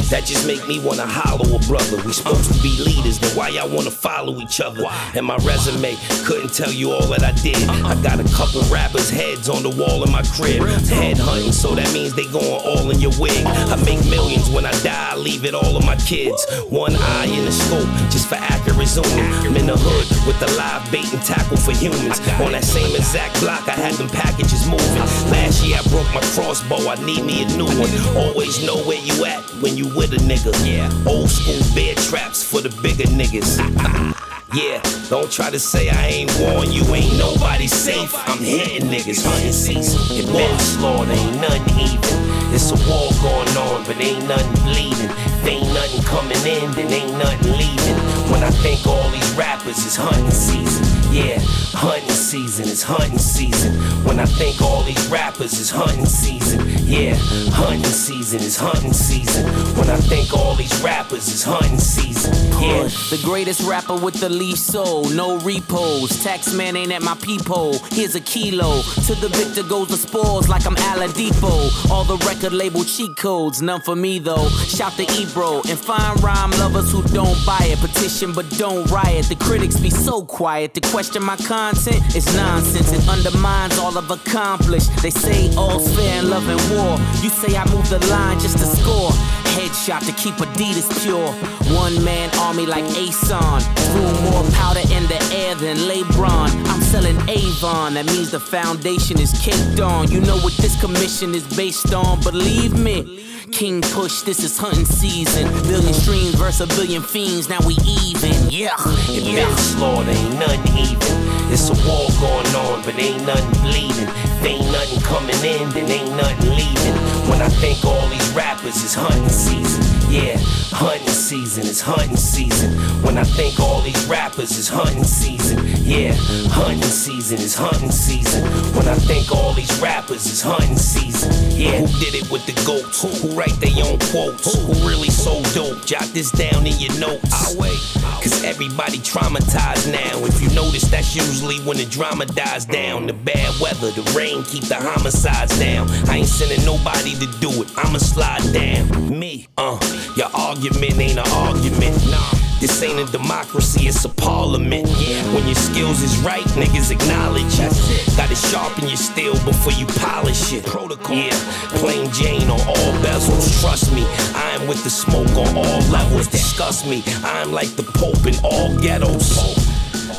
That 0.10 0.25
just 0.25 0.47
make 0.47 0.67
me 0.67 0.79
wanna 0.79 1.05
hollow 1.05 1.45
a 1.55 1.60
brother. 1.69 2.01
We 2.01 2.12
supposed 2.12 2.51
to 2.51 2.60
be 2.63 2.73
leaders, 2.82 3.19
then 3.19 3.29
why 3.38 3.49
y'all 3.49 3.69
wanna 3.69 3.91
follow 3.91 4.41
each 4.41 4.60
other? 4.60 4.84
And 5.13 5.23
my 5.23 5.38
resume 5.45 5.95
couldn't 6.25 6.51
tell 6.51 6.71
you 6.71 6.91
all 6.91 7.05
that 7.13 7.21
I 7.21 7.32
did. 7.43 7.62
I 7.86 7.93
got 8.01 8.19
a 8.19 8.27
couple 8.34 8.62
rappers' 8.73 9.12
heads 9.12 9.49
on 9.49 9.62
the 9.62 9.69
wall 9.69 10.03
in 10.03 10.12
my 10.12 10.23
crib. 10.23 10.65
Head 10.89 11.19
hunting, 11.19 11.51
so 11.51 11.75
that 11.75 11.93
means 11.93 12.15
they 12.15 12.25
going 12.25 12.62
all 12.65 12.89
in 12.89 12.99
your 12.99 13.13
wig. 13.19 13.45
I 13.45 13.75
make 13.86 14.03
millions 14.10 14.49
when 14.49 14.65
I 14.65 14.71
die, 14.82 15.12
I 15.13 15.15
leave 15.15 15.45
it 15.45 15.53
all 15.53 15.77
on 15.77 15.86
my 15.86 15.95
kids. 16.10 16.43
One 16.69 16.95
eye 16.95 17.29
in 17.29 17.45
the 17.45 17.51
scope, 17.51 17.88
just 18.10 18.27
for 18.27 18.41
accurate 18.41 18.88
zooming. 18.88 19.29
I'm 19.45 19.55
in 19.55 19.67
the 19.67 19.77
hood 19.77 20.10
with 20.25 20.39
the 20.39 20.49
live 20.58 20.89
bait 20.91 21.13
and 21.13 21.21
tackle 21.21 21.58
for 21.58 21.71
humans. 21.71 22.19
On 22.41 22.51
that 22.53 22.63
same 22.63 22.95
exact 22.95 23.39
block, 23.41 23.59
I 23.67 23.72
had 23.72 23.93
them 23.95 24.10
packages 24.10 24.65
moving. 24.67 25.02
Last 25.32 25.65
year 25.65 25.78
I 25.78 25.88
broke 25.89 26.08
my 26.13 26.22
crossbow, 26.34 26.88
I 26.89 26.95
need 27.04 27.24
me 27.24 27.43
a 27.43 27.48
new 27.58 27.65
one. 27.65 27.89
Always 28.17 28.63
know 28.65 28.78
where 28.84 29.00
you 29.00 29.26
at 29.26 29.41
when 29.62 29.76
you 29.78 29.88
with 29.95 30.13
a 30.13 30.17
nigga. 30.17 30.54
Yeah, 30.65 30.89
old 31.06 31.30
school 31.30 31.60
bear 31.76 31.95
traps 31.95 32.43
for 32.43 32.62
the 32.62 32.69
bigger 32.82 33.10
niggas. 33.10 34.15
Yeah, 34.52 34.82
don't 35.12 35.32
try 35.32 35.52
to 35.52 35.60
say 35.60 35.89
I 35.89 36.08
ain't 36.08 36.39
warned 36.39 36.74
you, 36.74 36.84
ain't 36.95 37.19
nobody 37.19 37.67
safe. 37.67 38.12
I'm 38.28 38.39
hitting 38.39 38.89
niggas, 38.89 39.24
hunting 39.24 39.54
season. 39.54 40.02
It 40.17 40.26
been 40.26 40.60
slaughtered, 40.60 41.15
ain't 41.15 41.39
nothing 41.39 41.80
even. 41.80 42.52
It's 42.52 42.72
a 42.72 42.89
war 42.89 43.12
going 43.22 43.58
on, 43.58 43.86
but 43.86 44.02
ain't 44.02 44.28
nothing 44.28 44.63
bleeding. 44.63 45.12
If 45.12 45.45
ain't 45.45 45.72
nothing 45.72 46.02
coming 46.02 46.41
in, 46.48 46.72
then 46.72 46.91
ain't 46.91 47.15
nothing 47.19 47.52
leaving. 47.52 48.18
When 48.39 48.47
I 48.47 48.52
think 48.52 48.88
all 48.88 49.10
these 49.10 49.32
rappers 49.32 49.86
is 49.86 49.97
hunting 49.97 50.32
season. 50.32 51.13
Yeah, 51.13 51.39
hunting 51.73 52.10
season 52.10 52.69
is 52.69 52.82
hunting 52.82 53.17
season. 53.17 53.73
When 54.06 54.17
I 54.17 54.25
think 54.25 54.62
all 54.62 54.82
these 54.84 55.08
rappers 55.08 55.60
is 55.60 55.69
hunting 55.69 56.06
season. 56.06 56.62
Yeah, 56.86 57.15
hunting 57.52 57.84
season 57.84 58.39
is 58.39 58.56
hunting 58.56 58.93
season. 58.93 59.45
When 59.75 59.89
I 59.89 59.97
think 59.97 60.34
all 60.34 60.56
these 60.56 60.73
rappers 60.82 61.28
is 61.28 61.43
hunting 61.43 61.80
season. 61.80 62.34
Yeah. 62.62 62.84
The 63.10 63.19
greatest 63.23 63.62
rapper 63.67 63.95
with 63.95 64.15
the 64.21 64.30
least 64.30 64.67
soul, 64.67 65.10
no 65.10 65.38
repos. 65.39 66.23
Tax 66.23 66.54
man 66.54 66.78
ain't 66.78 66.93
at 66.93 67.02
my 67.02 67.15
peephole. 67.15 67.80
Here's 67.91 68.15
a 68.15 68.21
kilo. 68.21 68.82
To 69.08 69.15
the 69.15 69.30
victor 69.30 69.63
goes 69.63 69.89
the 69.89 69.97
spoils 69.97 70.47
like 70.47 70.65
I'm 70.65 70.75
Oladipo. 70.75 71.91
All 71.91 72.06
the 72.06 72.17
record 72.25 72.54
label 72.54 72.86
cheat 72.86 73.17
codes, 73.17 73.62
none 73.62 73.82
for 73.82 73.95
me 73.97 74.19
though. 74.19 74.47
Shout 74.67 74.93
to 74.93 75.04
Ebro 75.19 75.62
and 75.67 75.78
find 75.78 76.21
rhyme 76.23 76.52
lovers 76.52 76.91
who 76.91 77.04
don't 77.04 77.38
buy 77.45 77.60
it. 77.63 77.80
Petition 77.80 78.28
but 78.33 78.49
don't 78.57 78.89
riot. 78.91 79.25
The 79.27 79.35
critics 79.35 79.79
be 79.79 79.89
so 79.89 80.23
quiet. 80.23 80.73
To 80.75 80.81
question 80.81 81.23
my 81.23 81.37
content 81.37 82.15
is 82.15 82.25
nonsense. 82.35 82.91
It 82.91 83.07
undermines 83.07 83.77
all 83.77 83.97
I've 83.97 84.11
accomplished. 84.11 84.89
They 85.01 85.09
say 85.09 85.53
all's 85.55 85.93
fair 85.95 86.19
in 86.19 86.29
love 86.29 86.47
and 86.47 86.59
war. 86.71 86.97
You 87.21 87.29
say 87.29 87.55
I 87.55 87.65
move 87.71 87.89
the 87.89 87.99
line 88.07 88.39
just 88.39 88.57
to 88.57 88.65
score. 88.65 89.11
Headshot 89.55 90.05
to 90.05 90.13
keep 90.13 90.35
Adidas 90.35 90.89
pure. 91.03 91.31
One 91.75 92.03
man 92.03 92.29
army 92.39 92.65
like 92.65 92.85
Ason. 92.95 93.61
Threw 93.91 94.11
more 94.29 94.43
powder 94.51 94.81
in 94.91 95.03
the 95.07 95.19
air 95.33 95.55
than 95.55 95.77
LeBron. 95.77 96.49
I'm 96.67 96.81
selling 96.81 97.17
Avon. 97.29 97.95
That 97.95 98.05
means 98.07 98.31
the 98.31 98.39
foundation 98.39 99.19
is 99.19 99.31
caked 99.41 99.79
on. 99.79 100.11
You 100.11 100.21
know 100.21 100.37
what 100.37 100.53
this 100.57 100.79
commission 100.79 101.35
is 101.35 101.45
based 101.55 101.93
on. 101.93 102.21
Believe 102.21 102.77
me. 102.77 103.25
King 103.51 103.81
Push, 103.81 104.21
this 104.21 104.43
is 104.43 104.57
hunting 104.57 104.85
season. 104.85 105.51
Billion 105.63 105.93
streams 105.93 106.35
versus 106.35 106.62
a 106.62 106.67
billion 106.67 107.01
fiends. 107.01 107.49
Now 107.49 107.59
we 107.65 107.75
even. 107.85 108.49
Yeah. 108.49 108.75
It 109.09 109.23
been 109.23 109.57
slaughtered, 109.57 110.15
ain't 110.15 110.39
nothing 110.39 110.77
even. 110.77 111.51
It's 111.51 111.69
a 111.69 111.73
war 111.88 112.07
going 112.19 112.55
on, 112.55 112.83
but 112.83 112.97
ain't 112.99 113.25
nothing 113.25 113.62
bleeding. 113.62 114.38
If 114.39 114.45
ain't 114.45 114.71
nothing 114.71 115.02
coming 115.02 115.36
in, 115.43 115.69
then 115.71 115.91
ain't 115.91 116.15
nothing 116.15 116.52
leaving. 116.52 116.95
When 117.30 117.41
I 117.41 117.49
think 117.49 117.84
all 117.84 118.08
these 118.08 118.30
rappers 118.32 118.82
is 118.84 118.93
hunting 118.93 119.28
season. 119.28 119.84
Yeah, 120.10 120.38
hunting 120.71 121.08
season 121.10 121.65
is 121.65 121.82
hunting 121.82 122.15
season. 122.15 122.71
When 123.04 123.17
I 123.17 123.23
think 123.23 123.60
all 123.60 123.82
these 123.82 124.06
rappers 124.06 124.58
is 124.58 124.69
hunting 124.69 125.04
season. 125.04 125.60
Yeah, 125.84 126.13
hunting 126.49 126.82
season 126.84 127.39
is 127.39 127.54
hunting 127.54 127.91
season. 127.91 128.45
When 128.75 128.88
I 128.88 128.95
think 128.95 129.30
all 129.30 129.54
these 129.54 129.78
rappers 129.82 130.25
is 130.25 130.41
hunting 130.41 130.78
season. 130.78 131.32
Yeah, 131.52 131.82
who 131.82 131.99
did 131.99 132.15
it 132.15 132.32
with 132.32 132.45
the 132.45 132.56
goats? 132.65 133.04
Who 133.04 133.36
write 133.36 133.60
their 133.60 133.75
own 133.86 133.99
quotes? 134.10 134.56
Who 134.56 134.88
really 134.88 135.10
so 135.10 135.43
dope? 135.54 135.86
Jot 135.86 136.08
this 136.13 136.32
down 136.32 136.65
in 136.65 136.80
your 136.80 136.97
notes. 136.97 137.28
I 137.34 137.60
wait. 137.60 137.80
Cause 138.23 138.43
everybody 138.43 138.97
traumatized 138.97 139.91
now. 139.91 140.25
If 140.25 140.41
you 140.41 140.49
notice, 140.54 140.84
that's 140.91 141.15
usually 141.15 141.60
when 141.60 141.78
the 141.78 141.86
drama 141.86 142.25
dies 142.25 142.65
down. 142.65 143.08
The 143.08 143.13
bad 143.13 143.54
weather, 143.62 143.91
the 143.91 144.04
rain 144.12 144.28
keep 144.45 144.63
the 144.65 144.75
homicides 144.75 145.57
down. 145.59 145.89
I 146.09 146.17
ain't 146.17 146.27
sending 146.27 146.63
nobody 146.65 147.13
to 147.15 147.27
do 147.39 147.49
it. 147.61 147.71
I'ma 147.77 147.97
slide 147.97 148.53
down. 148.53 149.19
Me, 149.19 149.47
uh, 149.57 149.79
your 150.15 150.29
argument 150.33 150.99
ain't 150.99 151.19
an 151.19 151.27
argument. 151.33 151.95
Nah. 152.09 152.39
This 152.59 152.83
ain't 152.83 152.99
a 152.99 153.09
democracy, 153.09 153.87
it's 153.87 154.03
a 154.03 154.09
parliament. 154.09 154.85
Yeah. 154.99 155.23
When 155.33 155.45
your 155.45 155.55
skills 155.55 156.01
is 156.01 156.17
right, 156.19 156.43
niggas 156.59 156.91
acknowledge 156.91 157.57
it. 157.57 157.71
Gotta 158.17 158.35
sharpen 158.35 158.87
your 158.87 158.97
steel 158.97 159.33
before 159.45 159.71
you 159.71 159.85
polish 159.85 160.51
it. 160.51 160.65
Protocol. 160.65 161.15
Yeah, 161.15 161.31
plain 161.79 162.11
Jane 162.11 162.49
on 162.49 162.59
all 162.59 162.91
bezels. 162.99 163.61
Trust 163.61 163.93
me, 163.93 164.03
I 164.35 164.57
am 164.59 164.67
with 164.67 164.83
the 164.83 164.89
smoke 164.89 165.29
on 165.29 165.55
all 165.55 165.79
levels. 165.89 166.27
Disgust 166.27 166.85
me, 166.85 167.01
I'm 167.23 167.53
like 167.53 167.69
the 167.77 167.83
Pope 167.83 168.25
in 168.27 168.35
all 168.43 168.77
ghettos. 168.81 169.37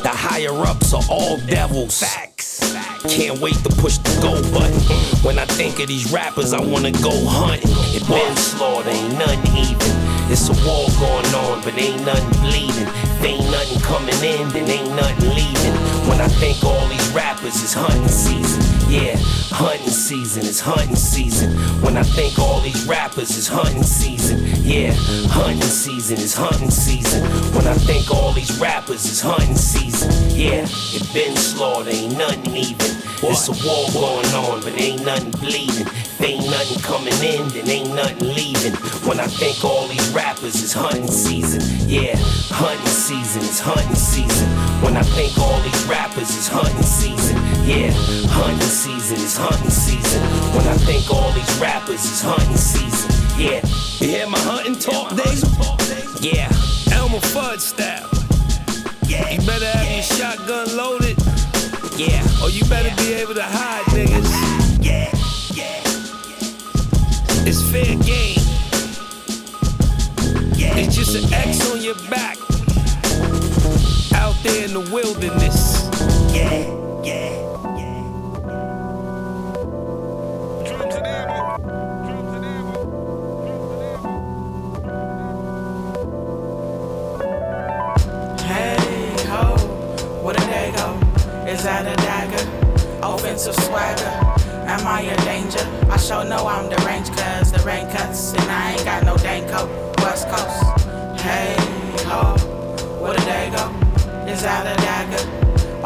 The 0.02 0.08
higher 0.08 0.56
ups 0.66 0.94
are 0.94 1.04
all 1.10 1.36
devils. 1.46 2.00
Facts. 2.00 2.29
Can't 3.08 3.40
wait 3.40 3.54
to 3.54 3.70
push 3.76 3.96
the 3.98 4.20
go 4.20 4.34
button. 4.52 4.78
When 5.24 5.38
I 5.38 5.46
think 5.46 5.80
of 5.80 5.88
these 5.88 6.12
rappers, 6.12 6.52
I 6.52 6.60
wanna 6.60 6.92
go 6.92 7.10
hunting. 7.24 7.70
It 7.96 8.06
been 8.06 8.36
slaughter, 8.36 8.90
ain't 8.90 9.18
nothing 9.18 9.56
even. 9.56 10.09
It's 10.32 10.48
a 10.48 10.52
war 10.64 10.86
going 11.00 11.26
on, 11.42 11.60
but 11.64 11.76
ain't 11.76 12.06
nothing 12.06 12.40
bleeding. 12.40 12.86
If 12.86 13.24
ain't 13.24 13.50
nothing 13.50 13.80
coming 13.80 14.14
in, 14.22 14.48
then 14.50 14.70
ain't 14.70 14.94
nothing 14.94 15.28
leaving. 15.28 15.74
When 16.08 16.20
I 16.20 16.28
think 16.28 16.62
all 16.62 16.86
these 16.86 17.08
rappers 17.10 17.60
is 17.60 17.74
hunting 17.74 18.06
season. 18.06 18.62
Yeah, 18.88 19.16
hunting 19.50 19.88
season 19.88 20.44
is 20.44 20.60
hunting 20.60 20.94
season. 20.94 21.50
When 21.82 21.96
I 21.96 22.04
think 22.04 22.38
all 22.38 22.60
these 22.60 22.86
rappers 22.86 23.36
is 23.36 23.48
hunting 23.48 23.82
season. 23.82 24.46
Yeah, 24.62 24.94
hunting 25.30 25.62
season 25.62 26.18
is 26.18 26.32
hunting 26.32 26.70
season. 26.70 27.24
When 27.52 27.66
I 27.66 27.74
think 27.74 28.12
all 28.12 28.32
these 28.32 28.56
rappers 28.60 29.06
is 29.06 29.20
hunting 29.20 29.56
season. 29.56 30.12
Yeah, 30.30 30.64
it 30.94 31.12
been 31.12 31.34
slaughter, 31.34 31.90
ain't 31.90 32.16
nothing 32.16 32.54
even. 32.54 33.09
It's 33.22 33.48
a 33.48 33.66
war 33.66 33.84
going 33.92 34.32
on, 34.32 34.62
but 34.62 34.72
ain't 34.80 35.04
nothing 35.04 35.30
bleeding. 35.32 35.86
If 35.86 36.22
ain't 36.22 36.46
nothing 36.46 36.80
coming 36.80 37.12
in, 37.20 37.48
then 37.50 37.68
ain't 37.68 37.94
nothing 37.94 38.28
leaving. 38.32 38.72
When 39.06 39.20
I 39.20 39.26
think 39.26 39.62
all 39.62 39.86
these 39.88 40.08
rappers 40.10 40.56
is 40.62 40.72
hunting 40.72 41.06
season. 41.06 41.60
Yeah, 41.86 42.16
hunting 42.48 42.86
season 42.86 43.42
is 43.42 43.60
hunting 43.60 43.94
season. 43.94 44.48
When 44.80 44.96
I 44.96 45.02
think 45.02 45.36
all 45.36 45.60
these 45.60 45.84
rappers 45.84 46.30
is 46.34 46.48
hunting 46.48 46.82
season. 46.82 47.36
Yeah, 47.68 47.92
hunting 48.32 48.60
season 48.72 49.18
is 49.18 49.36
hunting 49.36 49.70
season. 49.70 50.22
When 50.56 50.66
I 50.66 50.76
think 50.88 51.10
all 51.12 51.30
these 51.32 51.58
rappers 51.60 52.02
is 52.04 52.22
hunting 52.22 52.56
season. 52.56 53.10
Yeah, 53.38 53.60
you 54.00 54.16
hear 54.16 54.28
my 54.28 54.38
hunting 54.40 54.76
talk, 54.76 55.14
Dave? 55.14 55.44
Yeah, 56.24 56.48
Elmer 56.96 57.20
Fudd 57.36 57.60
style. 57.60 58.08
Yeah, 59.06 59.28
you 59.28 59.44
better 59.44 59.66
have 59.66 59.90
your 59.92 60.02
shotgun 60.04 60.76
loaded. 60.76 61.19
Yeah, 62.00 62.24
or 62.42 62.48
you 62.48 62.64
better 62.64 62.88
be 62.96 63.12
able 63.12 63.34
to 63.34 63.42
hide, 63.42 63.84
niggas. 63.92 64.82
Yeah, 64.82 65.10
yeah. 65.52 65.82
It's 67.46 67.62
fair 67.70 67.94
game. 67.96 68.40
It's 70.78 70.96
just 70.96 71.14
an 71.14 71.30
X 71.30 71.70
on 71.70 71.82
your 71.82 71.96
back. 72.08 72.38
Out 74.14 74.34
there 74.42 74.64
in 74.64 74.72
the 74.72 74.88
wilderness. 74.90 75.90
Yeah, 76.34 76.50
yeah. 76.54 76.79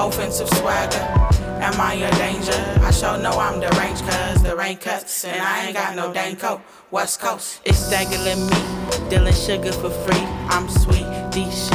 Offensive 0.05 0.51
swagger. 0.59 0.99
Am 1.63 1.81
I 1.81 1.95
a 1.95 2.11
danger? 2.19 2.53
I 2.85 2.91
sure 2.91 3.17
know 3.17 3.31
I'm 3.31 3.59
the 3.59 3.71
range 3.81 4.03
cause 4.03 4.43
the 4.43 4.55
rain 4.55 4.77
cuts 4.77 5.25
and 5.25 5.41
I 5.41 5.65
ain't 5.65 5.75
got 5.75 5.97
no 5.97 6.13
dang 6.13 6.37
coat. 6.37 6.61
West 6.91 7.21
Coast. 7.21 7.63
It's 7.65 7.89
daggling 7.89 8.45
me, 8.47 9.09
dealing 9.09 9.33
sugar 9.33 9.73
for 9.73 9.89
free. 9.89 10.27
I'm 10.51 10.69
sweet. 10.69 11.07
These 11.33 11.71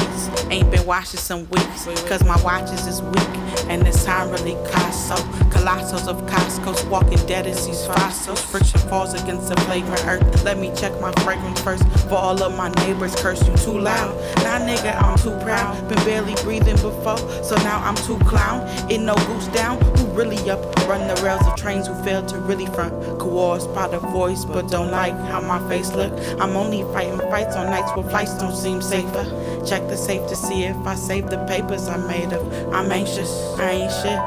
ain't 0.50 0.72
been 0.72 0.86
washing 0.86 1.20
some 1.20 1.50
weeks 1.50 1.86
cause 2.08 2.24
my 2.24 2.42
watches 2.44 2.88
is 2.88 3.02
weak 3.02 3.40
and 3.70 3.84
this 3.84 4.04
time 4.04 4.32
really 4.32 4.56
cost 4.72 5.08
so. 5.08 5.16
Colossos 5.50 6.08
of 6.08 6.22
Costco's 6.24 6.84
walking 6.86 7.24
dead 7.28 7.46
as 7.46 7.66
these 7.66 7.86
fossils. 7.86 8.42
Friction 8.42 8.80
falls 8.90 9.14
against 9.14 9.50
the 9.50 9.56
flagrant 9.62 10.06
earth. 10.08 10.44
Let 10.44 10.58
me 10.58 10.72
check 10.76 11.00
my 11.02 11.12
fragrance 11.24 11.62
first. 11.62 11.84
For 12.08 12.16
all 12.16 12.42
of 12.42 12.56
my 12.56 12.70
neighbors 12.86 13.16
curse 13.16 13.46
you 13.48 13.56
too 13.58 13.80
loud. 13.80 14.16
Nah, 14.38 14.60
nigga, 14.66 14.96
I'm 15.02 15.18
too 15.18 15.38
proud. 15.44 15.88
Been 15.90 16.04
barely 16.06 16.36
breathing 16.44 16.78
before, 16.78 17.18
so 17.44 17.56
now 17.58 17.80
I'm 17.84 17.96
too 17.96 18.18
clown. 18.20 18.68
In 18.92 19.06
no 19.06 19.16
goose 19.16 19.48
down. 19.48 19.80
Who 19.98 20.06
really 20.08 20.50
up? 20.50 20.79
Run 20.90 21.08
the 21.08 21.22
rails 21.22 21.46
of 21.46 21.56
trains 21.56 21.86
who 21.86 21.94
fail 22.04 22.26
to 22.26 22.40
really 22.40 22.66
front. 22.66 22.92
Coerced 23.20 23.72
by 23.76 23.88
the 23.88 24.00
voice, 24.00 24.44
but 24.44 24.70
don't 24.70 24.90
like 24.90 25.14
how 25.14 25.40
my 25.40 25.60
face 25.70 25.94
look. 25.94 26.12
I'm 26.42 26.58
only 26.58 26.82
fighting 26.92 27.20
fights 27.30 27.56
on 27.56 27.68
nights 27.68 27.96
where 27.96 28.10
flights 28.10 28.36
don't 28.40 28.56
seem 28.56 28.82
safer. 28.82 29.24
Check 29.68 29.88
the 29.88 29.96
safe 29.96 30.28
to 30.30 30.36
see 30.36 30.64
if 30.64 30.76
I 30.88 30.96
save 30.96 31.30
the 31.30 31.46
papers 31.46 31.88
I 31.88 31.98
made 31.98 32.34
of. 32.34 32.74
I'm 32.74 32.92
anxious, 32.92 33.30
I 33.60 33.70
ain't 33.70 33.92
shit. 34.02 34.20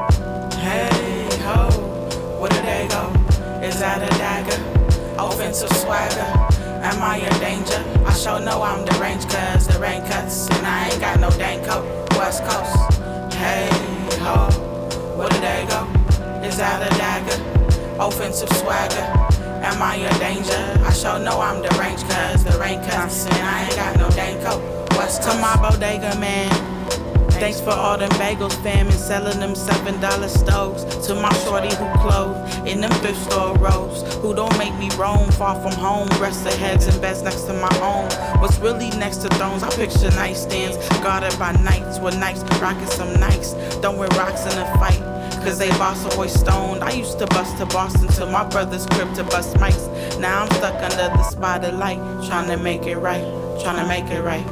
Hey 0.57 1.27
ho, 1.43 1.67
where 2.39 2.49
did 2.49 2.63
they 2.63 2.87
go? 2.87 3.11
Is 3.59 3.81
that 3.81 4.01
a 4.01 4.17
dagger? 4.17 4.55
Offensive 5.19 5.69
swagger. 5.75 6.31
Am 6.81 7.03
I 7.03 7.17
a 7.17 7.39
danger? 7.41 7.83
I 8.07 8.13
sure 8.13 8.39
know 8.39 8.63
I'm 8.63 8.85
the 8.85 8.97
range 9.01 9.27
cause 9.27 9.67
the 9.67 9.77
rain 9.79 10.01
cuts 10.05 10.47
and 10.49 10.65
I 10.65 10.87
ain't 10.87 11.01
got 11.01 11.19
no 11.19 11.29
dang 11.31 11.61
coat. 11.65 11.83
West 12.11 12.41
Coast. 12.45 12.93
Hey 13.35 13.67
ho, 14.21 14.47
Is 16.53 16.59
that 16.59 16.85
a 16.85 16.97
dagger? 16.99 17.41
Offensive 17.99 18.47
swagger. 18.57 19.01
Am 19.65 19.81
I 19.81 19.95
a 19.95 20.19
danger? 20.19 20.85
I 20.85 20.93
sure 20.93 21.17
know 21.17 21.41
I'm 21.41 21.63
the 21.63 21.69
range 21.81 22.03
cause 22.03 22.43
the 22.43 22.55
rain 22.59 22.77
cuts 22.85 23.25
and 23.25 23.41
I 23.41 23.63
ain't 23.63 23.75
got 23.75 23.97
no 23.97 24.07
dang 24.11 24.37
coat. 24.45 24.61
West 24.91 25.23
To 25.23 25.33
my 25.41 25.55
bodega 25.57 26.15
man. 26.19 26.51
Thanks 27.41 27.59
for 27.59 27.71
all 27.71 27.97
them 27.97 28.11
bagels, 28.21 28.53
fam, 28.61 28.85
and 28.85 28.93
selling 28.93 29.39
them 29.39 29.55
seven 29.55 29.99
dollar 29.99 30.27
stoves. 30.27 30.85
To 31.07 31.15
my 31.15 31.33
shorty 31.41 31.73
who 31.73 31.89
clothe 32.05 32.37
in 32.67 32.81
them 32.81 32.91
thrift 33.01 33.31
store 33.31 33.57
rows, 33.57 34.03
who 34.21 34.35
don't 34.35 34.55
make 34.59 34.75
me 34.77 34.91
roam 34.95 35.31
far 35.31 35.59
from 35.59 35.73
home. 35.73 36.07
Rest 36.21 36.43
their 36.43 36.55
heads 36.55 36.85
and 36.85 37.01
beds 37.01 37.23
next 37.23 37.45
to 37.45 37.53
my 37.53 37.75
own. 37.81 38.05
What's 38.39 38.59
really 38.59 38.91
next 38.91 39.25
to 39.25 39.29
thrones? 39.29 39.63
I 39.63 39.71
picture 39.71 40.13
nightstands 40.21 40.77
guarded 41.01 41.33
by 41.39 41.53
knights 41.63 41.97
with 41.97 42.15
knights, 42.19 42.43
rocking 42.61 42.85
some 42.85 43.19
nights. 43.19 43.53
Don't 43.81 43.97
wear 43.97 44.07
rocks 44.09 44.45
in 44.45 44.55
a 44.61 44.65
fight. 44.77 45.12
Cause 45.43 45.59
they 45.59 45.69
boss 45.71 46.05
always 46.13 46.33
stoned. 46.33 46.81
I 46.83 46.91
used 46.91 47.19
to 47.19 47.27
bust 47.27 47.57
to 47.57 47.65
Boston 47.65 48.07
to 48.07 48.25
my 48.25 48.47
brother's 48.47 48.85
crib 48.85 49.13
to 49.15 49.25
bust 49.25 49.55
mics. 49.57 50.17
Now 50.17 50.43
I'm 50.43 50.51
stuck 50.51 50.75
under 50.75 51.15
the 51.17 51.23
spotlight, 51.23 51.97
trying 52.25 52.47
to 52.49 52.55
make 52.55 52.83
it 52.83 52.97
right, 52.97 53.21
trying 53.61 53.75
to 53.75 53.85
make 53.85 54.05
it 54.05 54.21
right. 54.21 54.45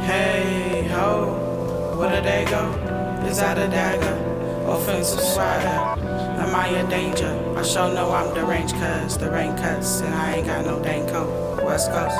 Hey 0.00 0.88
ho, 0.90 1.94
where 1.98 2.10
did 2.10 2.24
they 2.24 2.50
go? 2.50 2.72
Is 3.26 3.36
that 3.40 3.58
a 3.58 3.68
dagger? 3.68 4.14
Offensive 4.66 5.20
swagger. 5.20 6.00
Am 6.40 6.54
I 6.54 6.68
a 6.68 6.88
danger? 6.88 7.54
I 7.56 7.62
sure 7.62 7.92
know 7.92 8.10
I'm 8.10 8.34
the 8.34 8.44
range 8.44 8.72
cause 8.72 9.18
the 9.18 9.30
rain 9.30 9.54
cuts 9.58 10.00
and 10.00 10.14
I 10.14 10.36
ain't 10.36 10.46
got 10.46 10.64
no 10.64 10.82
dang 10.82 11.06
coat. 11.08 11.62
West 11.62 11.90
Coast. 11.92 12.16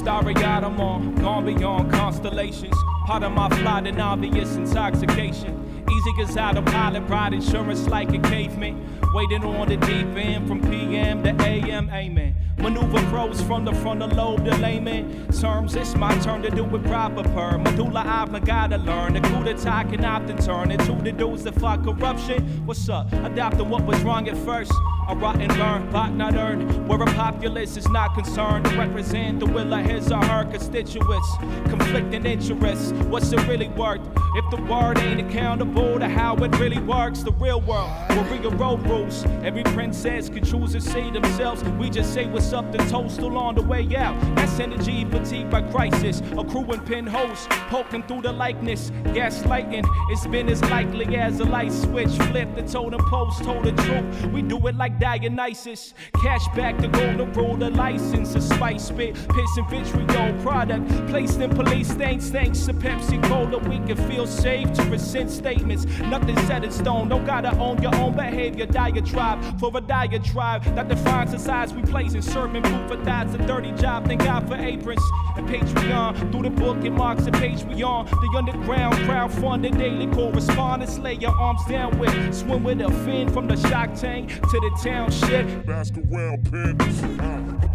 Starry 0.00 0.34
eyed, 0.36 0.64
I'm 0.64 0.80
on, 0.80 1.14
gone 1.16 1.44
beyond 1.44 1.92
constellations. 1.92 2.74
Part 3.04 3.22
of 3.22 3.32
my 3.32 3.50
flight 3.50 3.86
and 3.86 4.00
obvious 4.00 4.56
intoxication. 4.56 5.84
Easy 5.90 6.12
cause 6.14 6.36
autopilot, 6.38 7.06
ride 7.06 7.34
insurance 7.34 7.86
like 7.86 8.08
a 8.14 8.18
caveman. 8.18 8.98
Waiting 9.12 9.44
on 9.44 9.68
the 9.68 9.76
deep 9.76 10.06
end 10.16 10.48
from 10.48 10.62
PM 10.62 11.22
to 11.24 11.30
AM, 11.42 11.90
amen. 11.90 12.34
Maneuver 12.60 13.00
pros 13.08 13.40
from 13.42 13.64
the 13.64 13.72
frontal 13.72 14.08
lobe 14.10 14.44
to 14.44 14.54
layman 14.58 15.26
terms. 15.32 15.74
It's 15.74 15.94
my 15.94 16.16
turn 16.18 16.42
to 16.42 16.50
do 16.50 16.64
it 16.64 16.84
proper 16.84 17.22
per 17.22 17.56
medulla. 17.56 18.28
Gotta 18.44 18.76
learn. 18.78 19.14
The 19.14 19.20
coup 19.20 19.44
d'etat 19.44 19.84
can 19.84 20.04
often 20.04 20.36
turn 20.36 20.70
into 20.70 20.92
the 20.92 21.12
dudes 21.12 21.44
that 21.44 21.54
fight 21.54 21.82
corruption. 21.82 22.66
What's 22.66 22.88
up? 22.88 23.10
Adapting 23.12 23.68
what 23.68 23.84
was 23.84 24.00
wrong 24.02 24.28
at 24.28 24.36
first. 24.38 24.72
I 25.08 25.14
rot 25.14 25.40
and 25.40 25.56
learn, 25.58 25.90
but 25.90 26.10
not 26.10 26.34
earn. 26.34 26.86
Where 26.86 27.02
a 27.02 27.06
populace 27.06 27.76
is 27.76 27.88
not 27.88 28.14
concerned 28.14 28.66
to 28.66 28.76
represent 28.76 29.40
the 29.40 29.46
will 29.46 29.72
of 29.72 29.84
his 29.84 30.12
or 30.12 30.22
her 30.24 30.44
constituents. 30.44 31.36
Conflicting 31.64 32.26
interests. 32.26 32.92
What's 33.08 33.32
it 33.32 33.40
really 33.48 33.68
worth? 33.68 34.00
If 34.36 34.50
the 34.50 34.62
word 34.62 34.98
ain't 34.98 35.20
accountable 35.20 35.98
to 35.98 36.08
how 36.08 36.36
it 36.36 36.56
really 36.58 36.78
works, 36.78 37.22
the 37.22 37.32
real 37.32 37.60
world 37.60 37.90
will 38.10 38.24
rearrange 38.24 38.86
rules. 38.86 39.24
Every 39.42 39.64
princess 39.64 40.28
can 40.28 40.44
choose 40.44 40.72
to 40.72 40.80
say 40.80 41.10
themselves. 41.10 41.64
We 41.64 41.90
just 41.90 42.14
say 42.14 42.26
what's 42.26 42.49
up 42.52 42.70
to 42.72 42.78
toast 42.88 43.18
along 43.18 43.56
the 43.56 43.62
way 43.62 43.86
out. 43.96 44.18
That's 44.36 44.60
energy 44.60 45.04
fatigued 45.04 45.50
by 45.50 45.62
crisis. 45.62 46.20
A 46.38 46.44
crew 46.44 46.60
Accruing 46.60 46.80
pinholes, 46.86 47.46
poking 47.70 48.02
through 48.02 48.20
the 48.20 48.32
likeness. 48.32 48.90
Gaslighting, 49.14 49.84
it's 50.10 50.26
been 50.26 50.48
as 50.50 50.60
likely 50.64 51.16
as 51.16 51.40
a 51.40 51.44
light 51.44 51.72
switch. 51.72 52.10
Flip 52.30 52.54
the 52.54 52.62
totem 52.62 53.00
post, 53.08 53.42
told 53.44 53.64
the 53.64 53.72
truth. 53.72 54.26
We 54.26 54.42
do 54.42 54.58
it 54.66 54.76
like 54.76 55.00
Dionysus. 55.00 55.94
Cash 56.22 56.46
back 56.54 56.76
the 56.78 56.88
golden 56.88 57.32
rule, 57.32 57.56
the 57.56 57.70
license, 57.70 58.34
a 58.34 58.42
spice 58.42 58.88
spit, 58.88 59.14
piss 59.14 59.56
and 59.56 59.70
vitriol 59.70 60.42
product. 60.42 60.86
Placed 61.08 61.40
in 61.40 61.48
police 61.50 61.92
thanks, 61.92 62.28
thanks 62.28 62.66
to 62.66 62.74
Pepsi 62.74 63.22
Cola. 63.24 63.58
We 63.58 63.78
can 63.78 63.96
feel 64.08 64.26
safe 64.26 64.70
to 64.74 64.82
resent 64.84 65.30
statements. 65.30 65.86
Nothing 66.00 66.36
set 66.46 66.62
in 66.62 66.70
stone, 66.70 67.08
don't 67.08 67.24
gotta 67.24 67.56
own 67.58 67.80
your 67.80 67.94
own 67.94 68.14
behavior. 68.14 68.66
Diatribe 68.66 69.58
for 69.58 69.72
a 69.74 69.80
diatribe 69.80 70.62
that 70.74 70.88
defines 70.88 71.32
the 71.32 71.38
size 71.38 71.72
we 71.72 71.82
place 71.82 72.12
in 72.12 72.22
sermon 72.40 72.62
food 72.62 72.88
for 72.88 72.96
that's 73.04 73.34
a 73.34 73.38
dirty 73.38 73.70
job. 73.72 74.06
Thank 74.06 74.24
God 74.24 74.48
for 74.48 74.54
aprons 74.54 75.02
and 75.36 75.46
Patreon. 75.46 76.32
Through 76.32 76.42
the 76.42 76.50
book, 76.50 76.78
it 76.84 76.90
marks 76.90 77.26
a 77.26 77.32
page 77.32 77.68
beyond 77.68 78.08
the 78.08 78.34
underground 78.34 78.94
crowdfunded 79.06 79.76
daily 79.76 80.06
correspondence. 80.06 80.98
Lay 80.98 81.14
your 81.14 81.36
arms 81.38 81.60
down 81.68 81.98
with, 81.98 82.34
swim 82.34 82.64
with 82.64 82.80
a 82.80 82.90
fin 83.04 83.30
from 83.30 83.46
the 83.46 83.56
shock 83.68 83.94
tank 83.94 84.28
to 84.40 84.40
the 84.40 84.80
town 84.82 85.10
shit. 85.10 85.66
Basket 85.66 86.04
round 86.08 86.50
panties. 86.50 87.69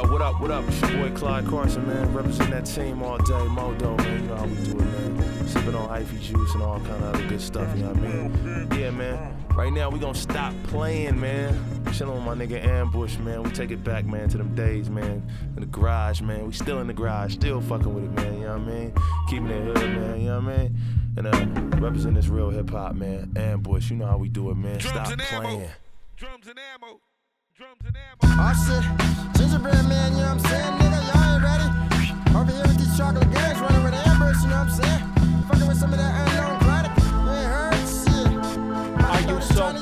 Yo, 0.00 0.10
what 0.10 0.22
up, 0.22 0.40
what 0.40 0.50
up? 0.50 0.64
It's 0.66 0.80
your 0.80 0.92
boy 0.92 1.10
Clyde 1.14 1.46
Carson, 1.46 1.86
man. 1.86 2.14
Represent 2.14 2.50
that 2.52 2.64
team 2.64 3.02
all 3.02 3.18
day. 3.18 3.44
Modo, 3.48 3.96
man. 3.98 4.22
You 4.22 4.28
know 4.28 4.36
how 4.36 4.46
we 4.46 4.54
do 4.64 4.70
it, 4.70 4.78
man. 4.78 5.46
Sipping 5.48 5.74
on 5.74 5.88
hyphy 5.90 6.18
juice 6.22 6.54
and 6.54 6.62
all 6.62 6.80
kind 6.80 7.04
of 7.04 7.14
other 7.14 7.28
good 7.28 7.40
stuff, 7.40 7.76
you 7.76 7.82
know 7.82 7.90
what 7.90 7.98
I 7.98 8.00
mean? 8.00 8.68
Yeah, 8.80 8.90
man. 8.92 9.36
Right 9.54 9.70
now, 9.70 9.90
we 9.90 9.98
gonna 9.98 10.14
stop 10.14 10.54
playing, 10.64 11.20
man. 11.20 11.52
Chilling 11.92 12.14
with 12.14 12.24
my 12.24 12.34
nigga 12.34 12.64
Ambush, 12.64 13.18
man. 13.18 13.42
We 13.42 13.50
take 13.50 13.72
it 13.72 13.84
back, 13.84 14.06
man, 14.06 14.30
to 14.30 14.38
them 14.38 14.54
days, 14.54 14.88
man. 14.88 15.22
In 15.54 15.60
the 15.60 15.66
garage, 15.66 16.22
man. 16.22 16.46
We 16.46 16.54
still 16.54 16.78
in 16.78 16.86
the 16.86 16.94
garage, 16.94 17.34
still 17.34 17.60
fucking 17.60 17.92
with 17.94 18.04
it, 18.04 18.12
man. 18.12 18.34
You 18.38 18.46
know 18.46 18.58
what 18.58 18.68
I 18.68 18.72
mean? 18.72 18.94
Keeping 19.28 19.50
it 19.50 19.76
hood, 19.76 19.90
man. 20.00 20.20
You 20.20 20.26
know 20.28 20.40
what 20.40 20.54
I 20.54 20.56
mean? 20.56 20.76
And 21.18 21.26
uh, 21.26 21.76
represent 21.78 22.14
this 22.14 22.28
real 22.28 22.48
hip 22.48 22.70
hop, 22.70 22.94
man. 22.94 23.34
Ambush, 23.36 23.90
you 23.90 23.96
know 23.96 24.06
how 24.06 24.16
we 24.16 24.30
do 24.30 24.50
it, 24.50 24.54
man. 24.54 24.80
Stop 24.80 25.08
playing. 25.18 25.68
Drums 26.16 26.46
and 26.46 26.58
ammo. 26.72 27.00
Drums 27.54 27.80
and 27.84 27.96
ammo. 27.96 28.16
Oh 28.42 28.54
shit, 28.64 29.39
gingerbread 29.50 29.88
man, 29.88 30.12
you 30.12 30.18
know 30.18 30.28
what 30.28 30.32
I'm 30.32 30.38
saying, 30.38 30.78
nigga? 30.78 30.98
Y'all 31.10 31.34
ain't 31.34 31.42
ready? 31.42 32.38
Over 32.38 32.52
here 32.52 32.62
with 32.62 32.78
these 32.78 32.96
chocolate 32.96 33.26
running 33.60 33.82
with 33.82 33.94
you 34.42 34.48
know 34.48 34.58
what 34.58 34.68
I'm 34.68 34.70
saying? 34.70 35.02
Fucking 35.48 35.66
with 35.66 35.76
some 35.76 35.92
of 35.92 35.98
that 35.98 36.28
unknown 36.28 36.58
product. 36.60 36.98
You 37.00 37.18
ain't 37.34 37.50
heard 37.50 37.86
shit. 37.98 38.30
Are 39.04 39.22
you 39.26 39.40
so 39.40 39.72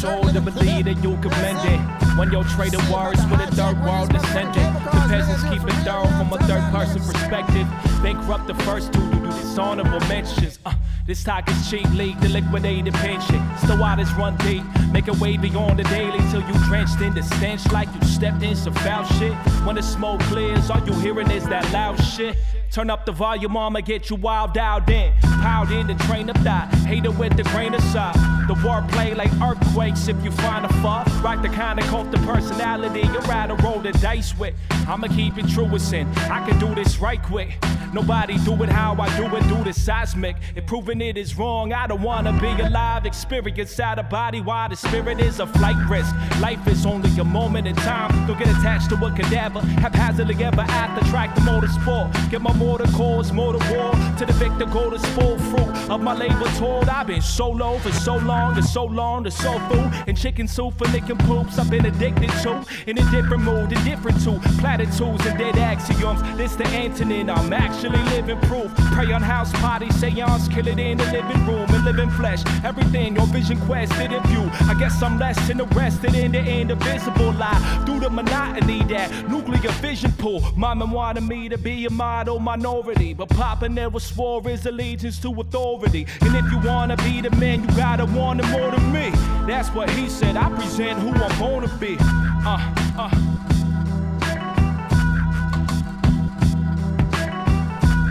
sure 0.00 0.32
to 0.32 0.40
believe 0.40 0.84
that 0.84 1.02
you 1.02 1.16
can 1.16 1.30
mend 1.30 2.02
it? 2.02 2.05
When 2.16 2.32
you're 2.32 2.44
trading 2.44 2.80
words 2.90 3.20
with 3.26 3.40
a 3.40 3.54
third 3.54 3.78
world 3.84 4.10
descendant, 4.10 4.74
the 4.84 5.04
peasants 5.06 5.42
keep 5.50 5.62
it 5.62 5.84
thorough 5.84 6.06
from 6.16 6.32
a 6.32 6.38
third 6.46 6.62
person 6.72 7.02
perspective. 7.02 7.68
Bankrupt 8.02 8.46
the 8.46 8.54
first 8.64 8.90
two 8.94 9.10
to 9.10 9.16
do 9.16 9.26
dishonorable 9.26 10.00
mentions. 10.08 10.58
Uh, 10.64 10.72
this 11.06 11.22
talk 11.22 11.46
is 11.50 11.70
cheap 11.70 11.86
league, 11.90 12.18
the 12.20 12.30
liquidated 12.30 12.94
pension. 12.94 13.44
Still 13.58 13.78
waters 13.78 14.10
run 14.14 14.34
deep, 14.38 14.64
make 14.92 15.08
a 15.08 15.12
way 15.12 15.36
beyond 15.36 15.78
the 15.78 15.84
daily 15.84 16.18
till 16.30 16.40
you 16.40 16.54
drenched 16.64 17.02
in 17.02 17.14
the 17.14 17.22
stench 17.22 17.70
like 17.70 17.88
you 17.94 18.08
stepped 18.08 18.42
in 18.42 18.56
some 18.56 18.72
foul 18.76 19.04
shit. 19.18 19.34
When 19.66 19.76
the 19.76 19.82
smoke 19.82 20.20
clears, 20.22 20.70
all 20.70 20.80
you 20.86 20.94
hearing 20.94 21.30
is 21.30 21.46
that 21.48 21.70
loud 21.70 22.02
shit. 22.02 22.34
Turn 22.70 22.90
up 22.90 23.06
the 23.06 23.12
volume, 23.12 23.56
I'ma 23.56 23.80
get 23.80 24.10
you 24.10 24.16
wild 24.16 24.58
out 24.58 24.88
in. 24.90 25.12
Piled 25.40 25.70
in 25.70 25.86
the 25.86 25.94
train 26.04 26.28
of 26.28 26.36
thought, 26.38 26.68
hater 26.86 27.10
with 27.10 27.36
the 27.36 27.44
grain 27.44 27.74
of 27.74 27.82
salt. 27.84 28.14
The 28.46 28.54
wordplay 28.54 29.16
like 29.16 29.32
earthquakes 29.40 30.08
if 30.08 30.22
you 30.24 30.30
find 30.30 30.64
a 30.64 30.72
fuck. 30.82 31.06
Rock 31.22 31.42
the 31.42 31.48
kind 31.48 31.78
of 31.78 31.86
cult 31.86 32.10
the 32.10 32.18
personality 32.18 33.00
you 33.00 33.18
rather 33.20 33.54
roll 33.56 33.80
the 33.80 33.92
dice 33.92 34.36
with. 34.38 34.54
I'ma 34.86 35.08
keep 35.08 35.36
it 35.38 35.48
true 35.48 35.66
as 35.74 35.88
sin. 35.88 36.06
I 36.30 36.46
can 36.48 36.58
do 36.58 36.74
this 36.74 36.98
right 36.98 37.22
quick. 37.22 37.58
Nobody 37.92 38.36
do 38.44 38.62
it 38.62 38.68
how 38.68 38.94
I 39.00 39.08
do 39.16 39.24
it, 39.36 39.42
do 39.48 39.64
the 39.64 39.72
seismic. 39.72 40.36
If 40.54 40.66
proving 40.66 41.00
it 41.00 41.16
is 41.16 41.36
wrong, 41.38 41.72
I 41.72 41.86
don't 41.86 42.02
wanna 42.02 42.32
be 42.40 42.62
alive. 42.62 43.06
Experience 43.06 43.80
out 43.80 43.98
of 43.98 44.10
body 44.10 44.40
while 44.40 44.68
the 44.68 44.76
spirit 44.76 45.18
is 45.18 45.40
a 45.40 45.46
flight 45.46 45.76
risk. 45.88 46.14
Life 46.40 46.66
is 46.68 46.84
only 46.84 47.10
a 47.18 47.24
moment 47.24 47.66
in 47.66 47.74
time. 47.76 48.10
Don't 48.26 48.38
get 48.38 48.48
attached 48.48 48.90
to 48.90 48.96
a 48.96 49.10
cadaver. 49.12 49.60
Haphazardly 49.80 50.44
ever 50.44 50.60
after 50.60 51.04
track 51.10 51.34
the 51.34 51.40
motorsport. 51.40 52.12
Get 52.30 52.42
my 52.42 52.52
motor 52.56 52.90
cause, 52.92 53.32
motor 53.32 53.58
war. 53.72 53.92
To 54.18 54.26
the 54.26 54.32
victor, 54.32 54.66
go 54.66 54.90
to 54.90 54.98
full 54.98 55.38
fruit 55.38 55.90
of 55.90 56.00
my 56.00 56.14
labor 56.14 56.48
told. 56.56 56.88
I've 56.88 57.06
been 57.06 57.22
solo 57.22 57.78
for 57.78 57.92
so 57.92 58.16
long, 58.16 58.54
to 58.56 58.62
so 58.62 58.84
long, 58.84 59.24
to 59.24 59.30
soul 59.30 59.58
food. 59.68 59.92
And 60.06 60.16
chicken 60.16 60.48
soup 60.48 60.76
for 60.78 60.86
licking 60.88 61.18
poops. 61.18 61.58
I've 61.58 61.70
been 61.70 61.86
addicted 61.86 62.30
to. 62.42 62.64
In 62.86 62.98
a 62.98 63.10
different 63.10 63.42
mood, 63.42 63.72
indifferent 63.72 64.22
to 64.24 64.40
platitudes 64.58 65.24
and 65.26 65.38
dead 65.38 65.56
axioms. 65.56 66.20
This 66.36 66.56
the 66.56 66.64
antonym, 66.64 67.34
I'm 67.36 67.52
actually 67.52 68.02
living 68.14 68.40
proof. 68.42 68.74
Pray 68.92 69.12
on 69.12 69.22
house 69.22 69.52
party, 69.52 69.90
seance, 69.90 70.48
kill 70.48 70.66
it 70.66 70.78
in 70.78 70.98
the 70.98 71.04
living 71.12 71.46
room 71.46 71.68
and 71.70 71.84
living 71.84 72.10
flesh. 72.10 72.42
Everything 72.64 73.16
your 73.16 73.26
vision 73.26 73.60
quest 73.66 73.92
didn't 73.92 74.26
view. 74.26 74.48
I 74.68 74.74
guess 74.78 75.02
I'm 75.02 75.18
less 75.18 75.36
than 75.46 75.60
interested 75.60 76.14
in 76.14 76.32
the 76.32 76.38
indivisible 76.38 77.32
lie. 77.32 77.82
Through 77.84 78.00
the 78.00 78.10
monotony 78.10 78.82
that 78.84 79.28
nuclear 79.28 79.70
vision 79.82 80.12
pull. 80.12 80.40
Mama 80.56 80.86
wanted 80.86 81.24
me 81.24 81.48
to 81.48 81.58
be 81.58 81.86
a 81.86 81.90
model 81.90 82.38
minority. 82.46 83.12
But 83.12 83.28
Papa 83.30 83.68
never 83.68 83.98
swore 83.98 84.40
his 84.42 84.64
allegiance 84.66 85.18
to 85.20 85.40
authority. 85.40 86.06
And 86.20 86.36
if 86.36 86.50
you 86.52 86.58
wanna 86.60 86.96
be 86.98 87.20
the 87.20 87.30
man, 87.32 87.62
you 87.62 87.68
gotta 87.76 88.06
want 88.06 88.40
it 88.40 88.46
more 88.46 88.70
than 88.70 88.92
me. 88.92 89.10
That's 89.48 89.68
what 89.70 89.90
he 89.90 90.08
said. 90.08 90.36
I 90.36 90.48
present 90.50 91.00
who 91.00 91.10
I'm 91.10 91.38
gonna 91.40 91.68
be. 91.78 91.96
Uh, 92.00 92.74
uh. 93.02 93.10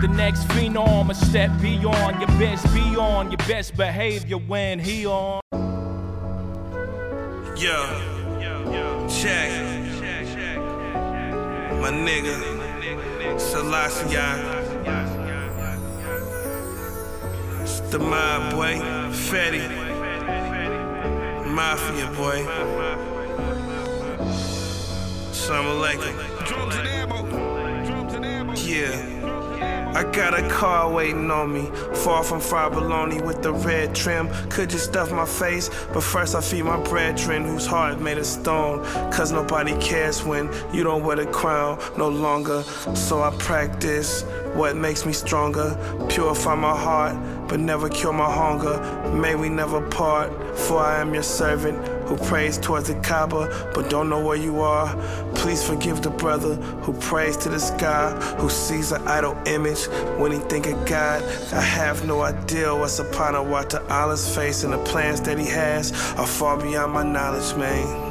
The 0.02 0.08
next 0.08 0.46
phenom, 0.48 1.10
a 1.10 1.14
step 1.14 1.50
beyond 1.62 2.20
your 2.20 2.32
best, 2.38 2.62
beyond 2.74 3.32
your 3.32 3.48
best 3.48 3.74
behavior 3.76 4.36
when 4.36 4.78
he 4.78 5.06
on. 5.06 5.40
Yo, 7.56 7.78
check. 9.08 9.50
My 11.80 11.90
nigga, 11.90 12.65
Selassie. 13.38 14.16
It's 17.62 17.80
the 17.90 17.98
mob, 17.98 18.52
boy. 18.52 18.74
Fetty. 19.12 19.62
Mafia, 21.46 22.06
boy. 22.16 22.44
Assalamu 25.30 25.70
alaikum. 25.76 26.46
Drums 26.46 26.76
and 26.76 26.88
ammo. 26.88 27.22
Drums 27.86 28.14
and 28.14 28.24
ammo. 28.24 28.52
Yeah. 28.54 29.15
I 29.96 30.04
got 30.12 30.38
a 30.38 30.46
car 30.50 30.92
waiting 30.92 31.30
on 31.30 31.54
me, 31.54 31.70
far 31.94 32.22
from 32.22 32.38
fried 32.38 32.72
bologna 32.72 33.22
with 33.22 33.42
the 33.42 33.54
red 33.54 33.94
trim. 33.94 34.28
Could 34.50 34.68
just 34.68 34.84
stuff 34.84 35.10
my 35.10 35.24
face, 35.24 35.70
but 35.94 36.02
first 36.02 36.34
I 36.34 36.42
feed 36.42 36.64
my 36.64 36.78
brethren 36.82 37.46
whose 37.46 37.64
heart 37.64 37.98
made 37.98 38.18
of 38.18 38.26
stone. 38.26 38.84
Cause 39.10 39.32
nobody 39.32 39.74
cares 39.80 40.22
when 40.22 40.50
you 40.70 40.84
don't 40.84 41.02
wear 41.02 41.16
the 41.16 41.24
crown 41.24 41.78
no 41.96 42.10
longer. 42.10 42.62
So 42.94 43.22
I 43.22 43.34
practice 43.38 44.20
what 44.52 44.76
makes 44.76 45.06
me 45.06 45.14
stronger, 45.14 45.78
purify 46.10 46.56
my 46.56 46.76
heart, 46.76 47.16
but 47.48 47.58
never 47.58 47.88
cure 47.88 48.12
my 48.12 48.30
hunger. 48.30 48.78
May 49.14 49.34
we 49.34 49.48
never 49.48 49.80
part, 49.80 50.30
for 50.58 50.78
I 50.78 51.00
am 51.00 51.14
your 51.14 51.22
servant 51.22 51.95
who 52.06 52.16
prays 52.16 52.58
towards 52.58 52.88
the 52.88 52.94
Kaaba, 53.00 53.70
but 53.74 53.90
don't 53.90 54.08
know 54.08 54.24
where 54.24 54.36
you 54.36 54.60
are. 54.60 54.94
Please 55.34 55.66
forgive 55.66 56.02
the 56.02 56.10
brother 56.10 56.54
who 56.84 56.92
prays 56.94 57.36
to 57.38 57.48
the 57.48 57.60
sky, 57.60 58.12
who 58.38 58.48
sees 58.48 58.92
an 58.92 59.06
idol 59.06 59.36
image 59.46 59.86
when 60.18 60.32
he 60.32 60.38
think 60.38 60.66
of 60.66 60.86
God. 60.86 61.22
I 61.52 61.60
have 61.60 62.06
no 62.06 62.22
idea 62.22 62.74
what's 62.74 62.98
upon 62.98 63.34
a 63.34 63.42
water 63.42 63.84
Allah's 63.90 64.34
face 64.34 64.64
and 64.64 64.72
the 64.72 64.78
plans 64.84 65.20
that 65.22 65.38
he 65.38 65.46
has 65.46 65.92
are 66.16 66.26
far 66.26 66.56
beyond 66.56 66.92
my 66.92 67.02
knowledge, 67.02 67.56
man. 67.56 68.05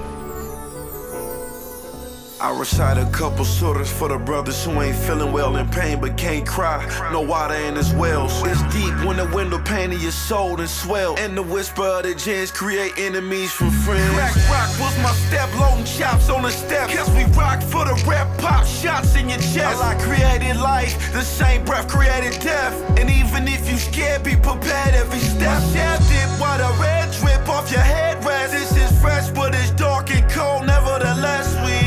I 2.45 2.55
recite 2.55 2.99
a 2.99 3.09
couple 3.09 3.43
surahs 3.43 3.87
for 3.87 4.07
the 4.07 4.19
brothers 4.19 4.63
who 4.63 4.79
ain't 4.79 4.95
feeling 4.95 5.33
well 5.33 5.55
in 5.55 5.67
pain 5.67 5.99
but 5.99 6.15
can't 6.15 6.45
cry. 6.45 6.77
No 7.11 7.21
water 7.21 7.55
in 7.55 7.75
his 7.75 7.91
wells. 7.93 8.31
It's 8.45 8.61
deep 8.71 8.93
when 9.03 9.17
the 9.17 9.25
window 9.33 9.57
pane 9.57 9.91
of 9.91 9.99
your 9.99 10.11
soul 10.11 10.59
and 10.59 10.69
swell. 10.69 11.15
And 11.17 11.35
the 11.35 11.41
whisper 11.41 11.81
of 11.81 12.03
the 12.03 12.13
jinns 12.13 12.51
create 12.51 12.99
enemies 12.99 13.51
from 13.51 13.71
friends. 13.71 14.13
Crack 14.13 14.35
rock 14.47 14.69
was 14.79 14.95
my 15.01 15.11
step, 15.25 15.49
loading 15.57 15.85
chops 15.85 16.29
on 16.29 16.43
the 16.43 16.51
step. 16.51 16.87
Cause 16.91 17.09
we 17.17 17.23
rock 17.33 17.63
for 17.63 17.83
the 17.83 17.95
rep, 18.07 18.27
pop 18.37 18.63
shots 18.63 19.15
in 19.15 19.27
your 19.27 19.39
chest. 19.39 19.81
I 19.81 19.95
created 19.97 20.55
life, 20.61 20.93
the 21.13 21.23
same 21.23 21.65
breath 21.65 21.87
created 21.87 22.39
death. 22.41 22.75
And 22.99 23.09
even 23.09 23.47
if 23.47 23.67
you 23.67 23.77
scared, 23.77 24.21
be 24.21 24.35
prepared 24.35 24.93
every 24.93 25.17
step. 25.17 25.63
Shaft 25.73 26.11
it 26.11 26.29
while 26.39 26.59
the 26.59 26.79
red 26.79 27.11
drip 27.11 27.49
off 27.49 27.71
your 27.71 27.81
headrest. 27.81 28.51
This 28.51 28.77
is 28.77 29.01
fresh, 29.01 29.31
but 29.31 29.55
it's 29.55 29.71
dark 29.71 30.11
and 30.11 30.29
cold. 30.29 30.67
Nevertheless, 30.67 31.49
we 31.65 31.84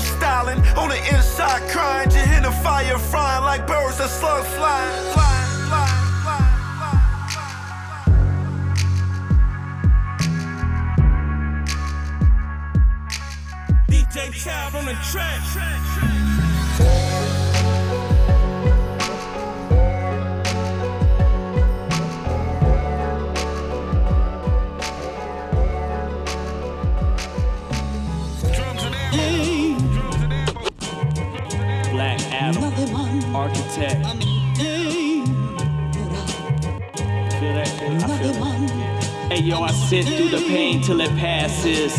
still 0.00 0.18
styling 0.18 0.58
on 0.76 0.88
the 0.88 0.98
inside, 1.14 1.68
crying. 1.70 2.10
You 2.10 2.18
hear 2.18 2.40
the 2.40 2.50
fire 2.50 2.98
frying 2.98 3.44
like 3.44 3.66
birds 3.66 3.98
that 3.98 4.10
slugs 4.10 4.48
flying. 4.48 5.04
DJ 13.88 14.32
Child 14.32 14.74
on 14.74 14.84
the 14.86 14.96
track. 15.10 15.40
Black 15.54 16.37
architect. 33.38 34.04
Feel 37.38 37.54
that 37.54 37.68
shit? 37.68 38.02
I 38.02 38.18
feel 38.18 38.30
it. 38.30 39.32
Hey 39.32 39.42
yo, 39.42 39.60
I 39.60 39.70
sit 39.70 40.06
through 40.06 40.30
the 40.30 40.44
pain 40.48 40.82
till 40.82 41.00
it 41.00 41.10
passes. 41.10 41.92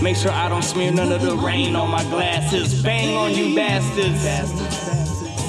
Make 0.00 0.16
sure 0.16 0.30
I 0.30 0.48
don't 0.48 0.62
smear 0.62 0.92
none 0.92 1.12
of 1.12 1.20
the 1.20 1.36
rain 1.36 1.76
on 1.76 1.90
my 1.90 2.02
glasses. 2.04 2.82
Bang 2.82 3.16
on 3.16 3.34
you 3.34 3.54
bastards. 3.54 4.22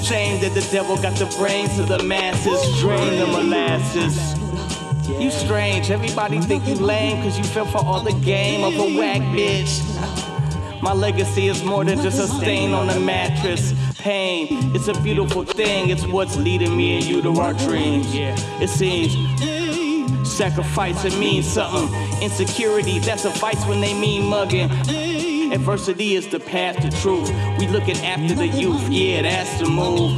Shame 0.06 0.40
that 0.42 0.52
the 0.54 0.68
devil 0.72 0.96
got 0.96 1.16
the 1.16 1.26
brains 1.38 1.78
of 1.78 1.88
the 1.88 2.02
masses. 2.02 2.60
Drain 2.80 3.18
the 3.18 3.26
molasses. 3.26 4.36
You 5.20 5.30
strange, 5.30 5.90
everybody 5.90 6.40
think 6.40 6.66
you 6.66 6.74
lame 6.74 7.22
cause 7.22 7.38
you 7.38 7.44
fell 7.44 7.66
for 7.66 7.78
all 7.78 8.02
the 8.02 8.18
game 8.24 8.62
of 8.62 8.74
a 8.74 8.98
whack 8.98 9.22
bitch. 9.34 9.80
My 10.82 10.92
legacy 10.92 11.48
is 11.48 11.62
more 11.62 11.84
than 11.84 12.00
just 12.02 12.18
a 12.18 12.26
stain 12.26 12.72
on 12.72 12.88
the 12.88 12.98
mattress. 12.98 13.72
Pain, 14.00 14.74
it's 14.74 14.88
a 14.88 14.98
beautiful 15.02 15.44
thing. 15.44 15.90
It's 15.90 16.06
what's 16.06 16.34
leading 16.36 16.74
me 16.74 16.96
and 16.96 17.04
you 17.04 17.20
to 17.20 17.38
our 17.38 17.52
dreams. 17.52 18.14
Yeah, 18.14 18.34
it 18.58 18.68
seems 18.68 19.14
sacrifice 20.26 21.04
it 21.04 21.18
means 21.18 21.46
something. 21.46 22.22
Insecurity, 22.22 22.98
that's 22.98 23.26
a 23.26 23.30
vice 23.30 23.62
when 23.66 23.82
they 23.82 23.92
mean 23.92 24.24
mugging. 24.24 24.70
Adversity 25.52 26.14
is 26.14 26.28
the 26.28 26.40
path 26.40 26.80
to 26.80 26.90
truth. 27.02 27.30
We 27.58 27.66
looking 27.66 27.98
after 27.98 28.34
the 28.34 28.46
youth, 28.46 28.88
yeah, 28.88 29.20
that's 29.20 29.58
the 29.58 29.68
move. 29.68 30.16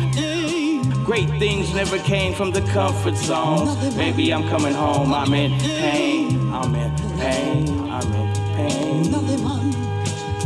Great 1.04 1.28
things 1.40 1.74
never 1.74 1.98
came 1.98 2.34
from 2.34 2.52
the 2.52 2.62
comfort 2.72 3.16
zones. 3.16 3.74
Baby, 3.96 4.32
I'm 4.32 4.48
coming 4.48 4.74
home. 4.74 5.12
I'm 5.12 5.34
in 5.34 5.58
pain. 5.58 6.52
I'm 6.52 6.72
in 6.72 6.96
pain. 7.18 7.90
I'm 7.90 8.12
in 8.12 8.34
pain. 8.54 9.14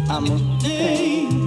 I'm 0.09 0.25
in 0.25 0.59
pain. 0.61 1.46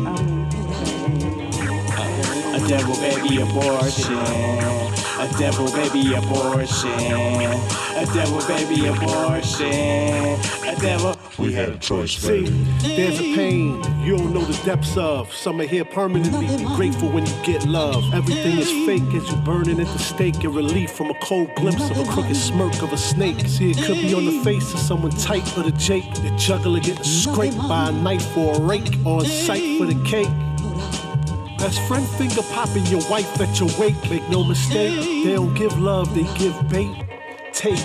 Devil 2.70 2.94
baby 2.98 3.42
abortion. 3.42 4.14
A 4.14 5.28
devil 5.40 5.72
baby 5.72 6.14
abortion. 6.14 6.92
A 6.92 8.06
devil 8.14 8.40
baby 8.48 8.86
abortion. 8.86 10.40
A 10.68 10.76
devil. 10.80 11.16
We 11.40 11.52
had 11.52 11.70
a 11.70 11.78
choice, 11.80 12.12
See, 12.12 12.44
there's 12.96 13.20
a 13.20 13.34
pain 13.34 13.82
you 14.04 14.18
don't 14.18 14.36
know 14.36 14.46
the 14.46 14.64
depths 14.64 14.96
of. 14.98 15.34
Some 15.34 15.60
are 15.62 15.66
here 15.66 15.84
permanently. 15.84 16.46
Be 16.58 16.64
grateful 16.76 17.10
when 17.10 17.26
you 17.26 17.34
get 17.44 17.66
love. 17.66 18.04
Everything 18.14 18.60
is 18.60 18.70
fake 18.86 19.16
as 19.16 19.28
you 19.28 19.36
burning 19.38 19.80
at 19.80 19.88
the 19.88 20.00
stake. 20.00 20.44
And 20.44 20.54
relief 20.54 20.92
from 20.92 21.10
a 21.10 21.16
cold 21.24 21.50
glimpse 21.56 21.90
of 21.90 21.98
a 21.98 22.06
crooked 22.06 22.36
smirk 22.36 22.84
of 22.84 22.94
a 22.94 22.98
snake. 22.98 23.40
See, 23.48 23.72
it 23.72 23.78
could 23.78 23.96
be 23.96 24.14
on 24.14 24.26
the 24.26 24.44
face 24.44 24.72
of 24.76 24.80
someone 24.80 25.12
tight 25.12 25.58
or 25.58 25.64
the 25.64 25.72
Jake. 25.72 26.14
The 26.14 26.30
juggler 26.38 26.82
getting 26.82 27.04
scraped 27.04 27.58
by 27.58 27.90
a 27.90 27.92
knife 27.92 28.38
or 28.38 28.58
a 28.58 28.60
rake. 28.60 28.94
On 29.06 29.26
sight 29.26 29.80
for 29.80 29.88
the 29.88 30.00
cake. 30.06 30.30
Best 31.60 31.82
friend 31.88 32.08
finger 32.08 32.42
popping 32.54 32.86
your 32.86 33.02
wife 33.10 33.40
at 33.42 33.60
your 33.60 33.70
wake. 33.78 33.96
Make 34.10 34.28
no 34.30 34.44
mistake, 34.46 34.96
they 35.26 35.34
don't 35.34 35.54
give 35.54 35.78
love, 35.78 36.16
they 36.16 36.24
give 36.38 36.56
bait. 36.70 36.96
Take 37.52 37.80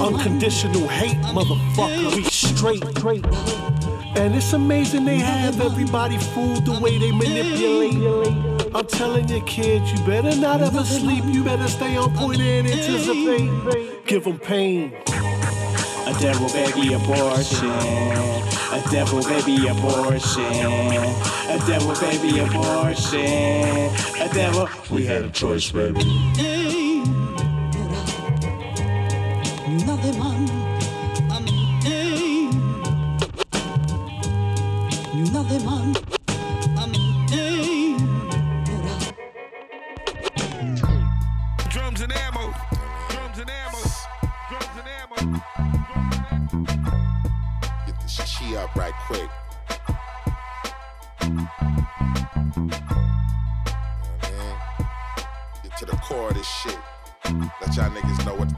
unconditional 0.00 0.88
hate, 0.88 1.18
motherfucker. 1.36 2.16
We 2.16 2.24
straight. 2.24 2.82
And 4.16 4.34
it's 4.34 4.52
amazing 4.54 5.04
they 5.04 5.18
have 5.18 5.60
everybody 5.60 6.16
fooled 6.16 6.64
the 6.64 6.80
way 6.80 6.96
they 6.96 7.12
manipulate. 7.12 8.74
I'm 8.74 8.86
telling 8.86 9.28
you, 9.28 9.42
kids, 9.42 9.92
you 9.92 9.98
better 10.06 10.34
not 10.36 10.62
ever 10.62 10.82
sleep. 10.84 11.24
You 11.26 11.44
better 11.44 11.68
stay 11.68 11.96
on 11.96 12.14
point 12.16 12.40
and 12.40 12.66
anticipate. 12.66 14.06
Give 14.06 14.24
them 14.24 14.38
pain. 14.38 14.92
A 16.10 16.12
devil 16.18 16.48
baby 16.48 16.92
abortion. 16.92 17.70
A 17.70 18.82
devil 18.90 19.22
baby 19.22 19.68
abortion. 19.68 20.42
A 20.44 21.58
devil 21.68 21.94
baby 22.00 22.40
abortion. 22.40 23.94
A 24.20 24.28
devil. 24.34 24.68
We 24.90 25.06
had 25.06 25.22
a 25.22 25.30
choice, 25.30 25.70
baby. 25.70 26.00
Another 29.66 30.12
one. 30.18 30.50
Another 35.14 35.58
one. 35.60 35.90
Drums 35.94 36.10
and 36.10 36.19
up 48.60 48.76
right 48.76 48.92
quick. 49.06 49.30
Get 55.62 55.78
to 55.78 55.86
the 55.86 55.96
core 56.02 56.28
of 56.28 56.34
this 56.34 56.46
shit. 56.46 56.78
Let 57.24 57.74
y'all 57.74 57.90
niggas 57.90 58.26
know 58.26 58.34
what. 58.34 58.50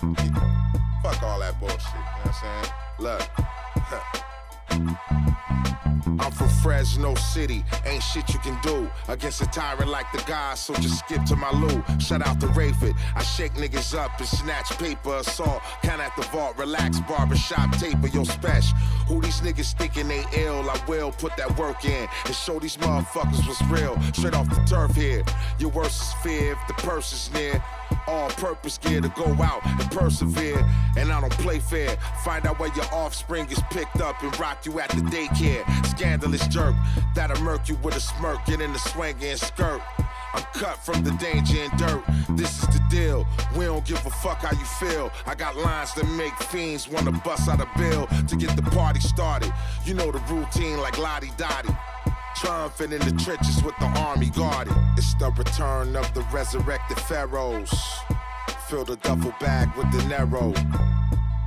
Fuck 1.02 1.22
all 1.22 1.38
that 1.38 1.58
bullshit. 1.60 1.80
You 1.84 2.00
know 2.00 2.06
what 2.24 2.34
I'm 2.34 2.64
saying? 2.64 2.74
Look. 2.98 4.22
I'm 4.72 6.30
from 6.30 6.48
Fresno 6.62 7.14
City, 7.14 7.64
ain't 7.84 8.02
shit 8.02 8.32
you 8.32 8.38
can 8.38 8.58
do 8.62 8.88
against 9.08 9.42
a 9.42 9.46
tyrant 9.46 9.90
like 9.90 10.10
the 10.12 10.22
guy, 10.26 10.54
so 10.54 10.72
just 10.74 11.00
skip 11.00 11.24
to 11.24 11.36
my 11.36 11.50
loo. 11.50 11.82
Shout 11.98 12.26
out 12.26 12.40
to 12.40 12.46
Rayford, 12.48 12.96
I 13.14 13.22
shake 13.22 13.54
niggas 13.54 13.96
up 13.98 14.18
and 14.18 14.28
snatch 14.28 14.70
paper, 14.78 15.16
assault, 15.16 15.62
count 15.82 16.00
at 16.00 16.14
the 16.16 16.22
vault, 16.22 16.56
relax, 16.58 17.00
barbershop 17.00 17.72
taper, 17.76 18.06
yo 18.08 18.24
special. 18.24 18.76
Who 19.08 19.20
these 19.20 19.40
niggas 19.40 19.74
thinking 19.74 20.08
they 20.08 20.24
ill? 20.34 20.70
I 20.70 20.80
will 20.86 21.12
put 21.12 21.36
that 21.36 21.58
work 21.58 21.84
in 21.84 22.08
and 22.24 22.34
show 22.34 22.58
these 22.58 22.76
motherfuckers 22.76 23.46
what's 23.46 23.62
real. 23.62 24.00
Straight 24.12 24.34
off 24.34 24.48
the 24.48 24.62
turf 24.64 24.94
here, 24.94 25.22
your 25.58 25.70
worst 25.70 26.00
is 26.02 26.12
fear 26.22 26.52
if 26.52 26.58
the 26.68 26.74
purse 26.74 27.12
is 27.12 27.32
near. 27.34 27.62
All 28.06 28.30
purpose 28.30 28.78
gear 28.78 29.00
to 29.00 29.08
go 29.10 29.26
out 29.42 29.64
and 29.64 29.90
persevere. 29.90 30.66
And 30.96 31.12
I 31.12 31.20
don't 31.20 31.32
play 31.34 31.58
fair. 31.60 31.96
Find 32.24 32.46
out 32.46 32.58
where 32.58 32.74
your 32.74 32.86
offspring 32.86 33.46
is 33.50 33.60
picked 33.70 34.00
up 34.00 34.20
and 34.22 34.40
rock 34.40 34.61
you 34.66 34.80
at 34.80 34.90
the 34.90 35.02
daycare. 35.02 35.64
Scandalous 35.86 36.46
jerk 36.48 36.74
that'll 37.14 37.42
murk 37.42 37.68
you 37.68 37.76
with 37.82 37.96
a 37.96 38.00
smirk 38.00 38.46
and 38.48 38.62
in 38.62 38.72
the 38.72 38.78
swinging 38.78 39.36
skirt. 39.36 39.80
I'm 40.34 40.44
cut 40.54 40.78
from 40.78 41.04
the 41.04 41.10
danger 41.12 41.58
and 41.60 41.78
dirt. 41.78 42.02
This 42.30 42.62
is 42.62 42.68
the 42.68 42.82
deal. 42.90 43.26
We 43.56 43.66
don't 43.66 43.84
give 43.84 44.04
a 44.06 44.10
fuck 44.10 44.38
how 44.38 44.52
you 44.52 44.64
feel. 44.64 45.10
I 45.26 45.34
got 45.34 45.56
lines 45.56 45.92
that 45.94 46.06
make 46.16 46.34
fiends 46.34 46.88
wanna 46.88 47.12
bust 47.12 47.48
out 47.48 47.60
a 47.60 47.68
bill 47.78 48.06
to 48.28 48.36
get 48.36 48.56
the 48.56 48.62
party 48.62 49.00
started. 49.00 49.52
You 49.84 49.94
know 49.94 50.10
the 50.10 50.20
routine 50.32 50.78
like 50.78 50.98
Lodi 50.98 51.28
Dodi. 51.36 51.76
Triumphant 52.36 52.92
in 52.92 53.00
the 53.00 53.22
trenches 53.22 53.62
with 53.62 53.76
the 53.78 53.86
army 54.00 54.30
guarded. 54.30 54.74
It's 54.96 55.14
the 55.14 55.30
return 55.32 55.96
of 55.96 56.12
the 56.14 56.22
resurrected 56.32 56.98
pharaohs. 57.00 57.72
Fill 58.68 58.84
the 58.84 58.96
duffel 58.96 59.34
bag 59.38 59.68
with 59.76 59.92
the 59.92 60.02
narrow. 60.08 60.54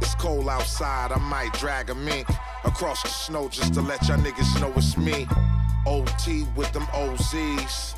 It's 0.05 0.13
cold 0.13 0.47
outside, 0.47 1.11
I 1.11 1.17
might 1.17 1.51
drag 1.53 1.89
a 1.89 1.95
mink 1.95 2.27
across 2.63 3.01
the 3.01 3.09
snow 3.09 3.49
just 3.49 3.73
to 3.73 3.81
let 3.81 4.07
y'all 4.07 4.19
niggas 4.19 4.61
know 4.61 4.71
it's 4.75 4.95
me. 4.97 5.27
OT 5.87 6.43
with 6.55 6.71
them 6.73 6.83
OZs. 6.93 7.94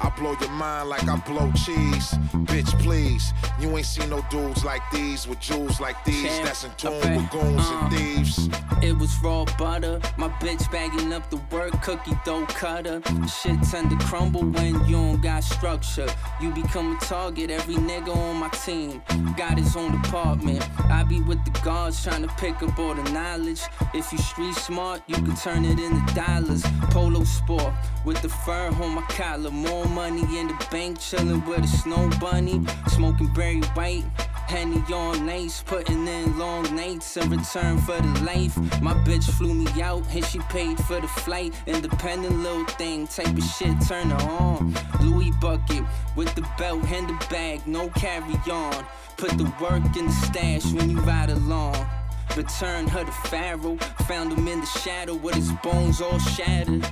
I 0.00 0.10
blow 0.10 0.36
your 0.40 0.50
mind 0.50 0.88
like 0.88 1.08
I 1.08 1.16
blow 1.16 1.50
cheese. 1.52 2.14
Bitch, 2.46 2.70
please. 2.82 3.32
You 3.58 3.76
ain't 3.76 3.86
seen 3.86 4.10
no 4.10 4.24
dudes 4.30 4.64
like 4.64 4.82
these 4.92 5.26
with 5.26 5.40
jewels 5.40 5.80
like 5.80 6.02
these. 6.04 6.22
Champ, 6.22 6.44
That's 6.44 6.64
in 6.64 6.70
tune 6.76 6.92
okay, 6.94 7.16
with 7.16 7.30
goons 7.30 7.60
uh. 7.60 7.80
and 7.82 7.92
thieves. 7.92 8.48
It 8.82 8.96
was 8.96 9.16
raw 9.22 9.44
butter. 9.58 10.00
My 10.16 10.28
bitch 10.40 10.70
bagging 10.70 11.12
up 11.12 11.28
the 11.30 11.40
work, 11.50 11.82
cookie 11.82 12.16
dough 12.24 12.46
cutter. 12.46 13.02
Shit 13.26 13.60
tend 13.64 13.90
to 13.90 13.96
crumble 14.06 14.44
when 14.44 14.84
you 14.86 14.92
don't 14.92 15.20
got 15.20 15.42
structure. 15.42 16.08
You 16.40 16.50
become 16.50 16.96
a 16.96 17.00
target, 17.00 17.50
every 17.50 17.74
nigga 17.74 18.14
on 18.14 18.36
my 18.36 18.48
team 18.50 19.02
got 19.36 19.58
his 19.58 19.76
own 19.76 20.00
department. 20.02 20.62
I 20.90 21.02
be 21.02 21.20
with 21.20 21.44
the 21.44 21.50
guards 21.60 22.02
trying 22.02 22.22
to 22.22 22.28
pick 22.36 22.62
up 22.62 22.78
all 22.78 22.94
the 22.94 23.10
knowledge. 23.12 23.62
If 23.94 24.12
you 24.12 24.18
street 24.18 24.54
smart, 24.54 25.02
you 25.06 25.16
can 25.16 25.34
turn 25.36 25.64
it 25.64 25.78
into 25.78 26.14
dollars. 26.14 26.62
Polo 26.90 27.24
sport 27.24 27.72
with 28.04 28.20
the 28.22 28.28
fur 28.28 28.68
on 28.68 28.94
my 28.94 29.02
collar. 29.02 29.50
More 29.50 29.87
money 29.88 30.22
in 30.38 30.48
the 30.48 30.66
bank, 30.70 31.00
chilling 31.00 31.44
with 31.46 31.64
a 31.64 31.66
snow 31.66 32.10
bunny. 32.20 32.64
Smoking 32.88 33.32
berry 33.34 33.60
white. 33.74 34.04
Henny 34.48 34.82
on 34.94 35.26
nights, 35.26 35.62
putting 35.62 36.08
in 36.08 36.38
long 36.38 36.74
nights 36.74 37.18
in 37.18 37.28
return 37.28 37.76
for 37.78 38.00
the 38.00 38.24
life. 38.24 38.56
My 38.80 38.94
bitch 39.04 39.30
flew 39.32 39.52
me 39.52 39.66
out 39.82 40.04
and 40.10 40.24
she 40.24 40.38
paid 40.48 40.78
for 40.84 41.00
the 41.00 41.06
flight. 41.06 41.54
Independent 41.66 42.34
little 42.38 42.64
thing, 42.64 43.06
type 43.06 43.26
of 43.26 43.44
shit, 43.44 43.76
turn 43.86 44.08
her 44.08 44.30
on. 44.30 44.74
Louis 45.02 45.32
bucket 45.32 45.84
with 46.16 46.34
the 46.34 46.48
belt 46.56 46.82
and 46.84 47.08
the 47.10 47.26
bag, 47.28 47.66
no 47.66 47.90
carry 47.90 48.40
on. 48.50 48.86
Put 49.18 49.36
the 49.36 49.52
work 49.60 49.84
in 49.96 50.06
the 50.06 50.12
stash 50.12 50.64
when 50.72 50.88
you 50.88 51.00
ride 51.00 51.28
along. 51.28 51.86
Return 52.34 52.88
her 52.88 53.04
to 53.04 53.12
Pharaoh, 53.28 53.76
found 54.06 54.32
him 54.32 54.48
in 54.48 54.60
the 54.60 54.66
shadow 54.66 55.14
with 55.14 55.34
his 55.34 55.52
bones 55.62 56.00
all 56.00 56.18
shattered. 56.18 56.86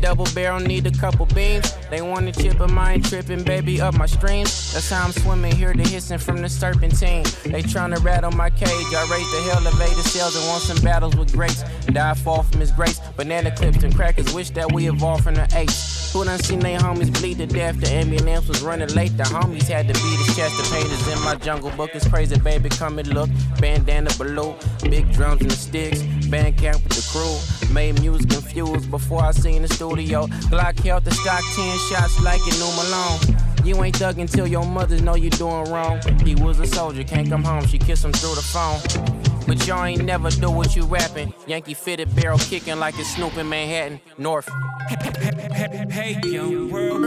Double 0.00 0.26
barrel 0.34 0.60
need 0.60 0.86
a 0.86 0.90
couple 0.92 1.26
beams. 1.26 1.72
They 1.90 2.02
want 2.02 2.32
to 2.32 2.42
chip, 2.42 2.60
I 2.60 2.92
ain't 2.94 3.04
tripping, 3.04 3.42
baby, 3.44 3.80
up 3.80 3.94
my 3.94 4.06
streams. 4.06 4.72
That's 4.72 4.90
how 4.90 5.04
I'm 5.04 5.12
swimming, 5.12 5.54
hear 5.54 5.72
the 5.74 5.82
hissing 5.82 6.18
from 6.18 6.42
the 6.42 6.48
serpentine. 6.48 7.24
They 7.44 7.62
tryna 7.62 8.02
rattle 8.02 8.30
my 8.32 8.50
cage. 8.50 8.68
I 8.94 9.06
raise 9.10 9.30
the 9.30 9.52
elevator 9.54 10.02
sales 10.02 10.36
and 10.36 10.46
want 10.46 10.62
some 10.62 10.80
battles 10.82 11.16
with 11.16 11.32
grace. 11.32 11.64
And 11.86 11.96
I 11.96 12.14
fall 12.14 12.42
from 12.42 12.60
his 12.60 12.70
grace. 12.70 13.00
Banana 13.16 13.54
clips 13.54 13.82
and 13.82 13.94
crackers 13.94 14.32
wish 14.34 14.50
that 14.50 14.72
we 14.72 14.88
evolved 14.88 15.24
from 15.24 15.34
the 15.34 15.48
apes. 15.54 16.12
Who 16.12 16.24
done 16.24 16.38
seen 16.38 16.60
they 16.60 16.74
homies 16.74 17.12
bleed 17.12 17.38
to 17.38 17.46
death? 17.46 17.80
The 17.80 17.90
ambulance 17.90 18.48
was 18.48 18.62
running 18.62 18.88
late. 18.94 19.16
The 19.16 19.24
homies 19.24 19.68
had 19.68 19.88
to 19.88 19.94
beat 19.94 20.18
his 20.18 20.36
chest. 20.36 20.56
The 20.56 20.74
painters 20.74 21.06
in 21.08 21.22
my 21.22 21.34
jungle 21.34 21.70
book 21.70 21.94
is 21.94 22.06
crazy, 22.08 22.38
baby. 22.38 22.70
Come 22.70 22.98
and 22.98 23.08
look. 23.08 23.28
Bandana 23.60 24.10
below, 24.16 24.56
big 24.82 25.10
drums 25.12 25.42
and 25.42 25.50
the 25.50 25.56
sticks. 25.56 26.02
Band 26.28 26.56
camp 26.56 26.82
with 26.84 26.94
the 26.94 27.06
crew. 27.12 27.57
Made 27.72 28.00
music 28.00 28.30
confused 28.30 28.90
before 28.90 29.22
I 29.22 29.32
seen 29.32 29.62
the 29.62 29.68
studio. 29.68 30.26
Glock 30.50 30.78
held 30.80 31.04
the 31.04 31.10
stock 31.10 31.42
10 31.54 31.78
shots 31.90 32.22
like 32.22 32.40
it 32.46 32.54
knew 32.58 32.72
Malone. 32.76 33.66
You 33.66 33.82
ain't 33.84 33.96
thug 33.96 34.18
until 34.18 34.46
your 34.46 34.64
mothers 34.64 35.02
know 35.02 35.16
you 35.16 35.30
doing 35.30 35.70
wrong. 35.70 36.00
He 36.24 36.34
was 36.34 36.58
a 36.60 36.66
soldier, 36.66 37.04
can't 37.04 37.28
come 37.28 37.44
home. 37.44 37.66
She 37.66 37.78
kissed 37.78 38.04
him 38.04 38.12
through 38.12 38.36
the 38.36 38.42
phone. 38.42 38.80
But 39.46 39.66
y'all 39.66 39.84
ain't 39.84 40.04
never 40.04 40.30
do 40.30 40.50
what 40.50 40.76
you 40.76 40.84
rapping. 40.84 41.32
Yankee 41.46 41.74
fitted 41.74 42.14
barrel 42.14 42.38
kicking 42.38 42.78
like 42.78 42.98
it's 42.98 43.14
Snoop 43.14 43.36
in 43.36 43.48
Manhattan, 43.48 44.00
North. 44.16 44.48
Hey, 45.90 46.18
young 46.24 46.70
world. 46.70 47.04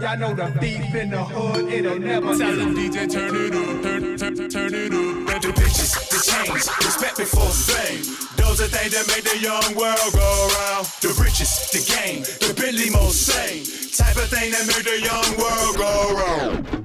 Y'all 0.00 0.16
know 0.16 0.32
the 0.32 0.56
thief 0.60 0.94
in 0.94 1.10
the 1.10 1.24
hood, 1.24 1.72
it'll 1.72 1.98
never 1.98 2.36
Tell 2.36 2.56
them 2.56 2.76
DJ 2.76 3.10
turn 3.10 3.34
it 3.34 3.54
up, 3.54 3.82
turn, 3.82 4.16
turn, 4.16 4.48
turn 4.48 4.74
it 4.74 4.94
up. 4.94 5.42
The 5.42 5.52
bitches, 5.68 5.92
the 6.08 6.18
chains, 6.30 6.68
respect 6.84 7.16
before 7.16 7.50
fame. 7.50 8.02
Those 8.36 8.60
are 8.60 8.68
things 8.68 8.92
that 8.94 9.06
make 9.08 9.24
the 9.24 9.38
young 9.38 9.74
world 9.76 10.12
go 10.12 10.48
round. 10.58 10.86
The 11.00 11.08
riches, 11.20 11.70
the 11.72 11.82
game, 11.84 12.22
the 12.22 12.54
Billy 12.56 12.90
most 12.90 13.26
sane. 13.26 13.64
Type 13.92 14.16
of 14.16 14.28
thing 14.30 14.50
that 14.52 14.66
make 14.66 14.84
the 14.84 15.00
young 15.00 15.36
world 15.36 15.76
go 15.76 16.14
round. 16.16 16.78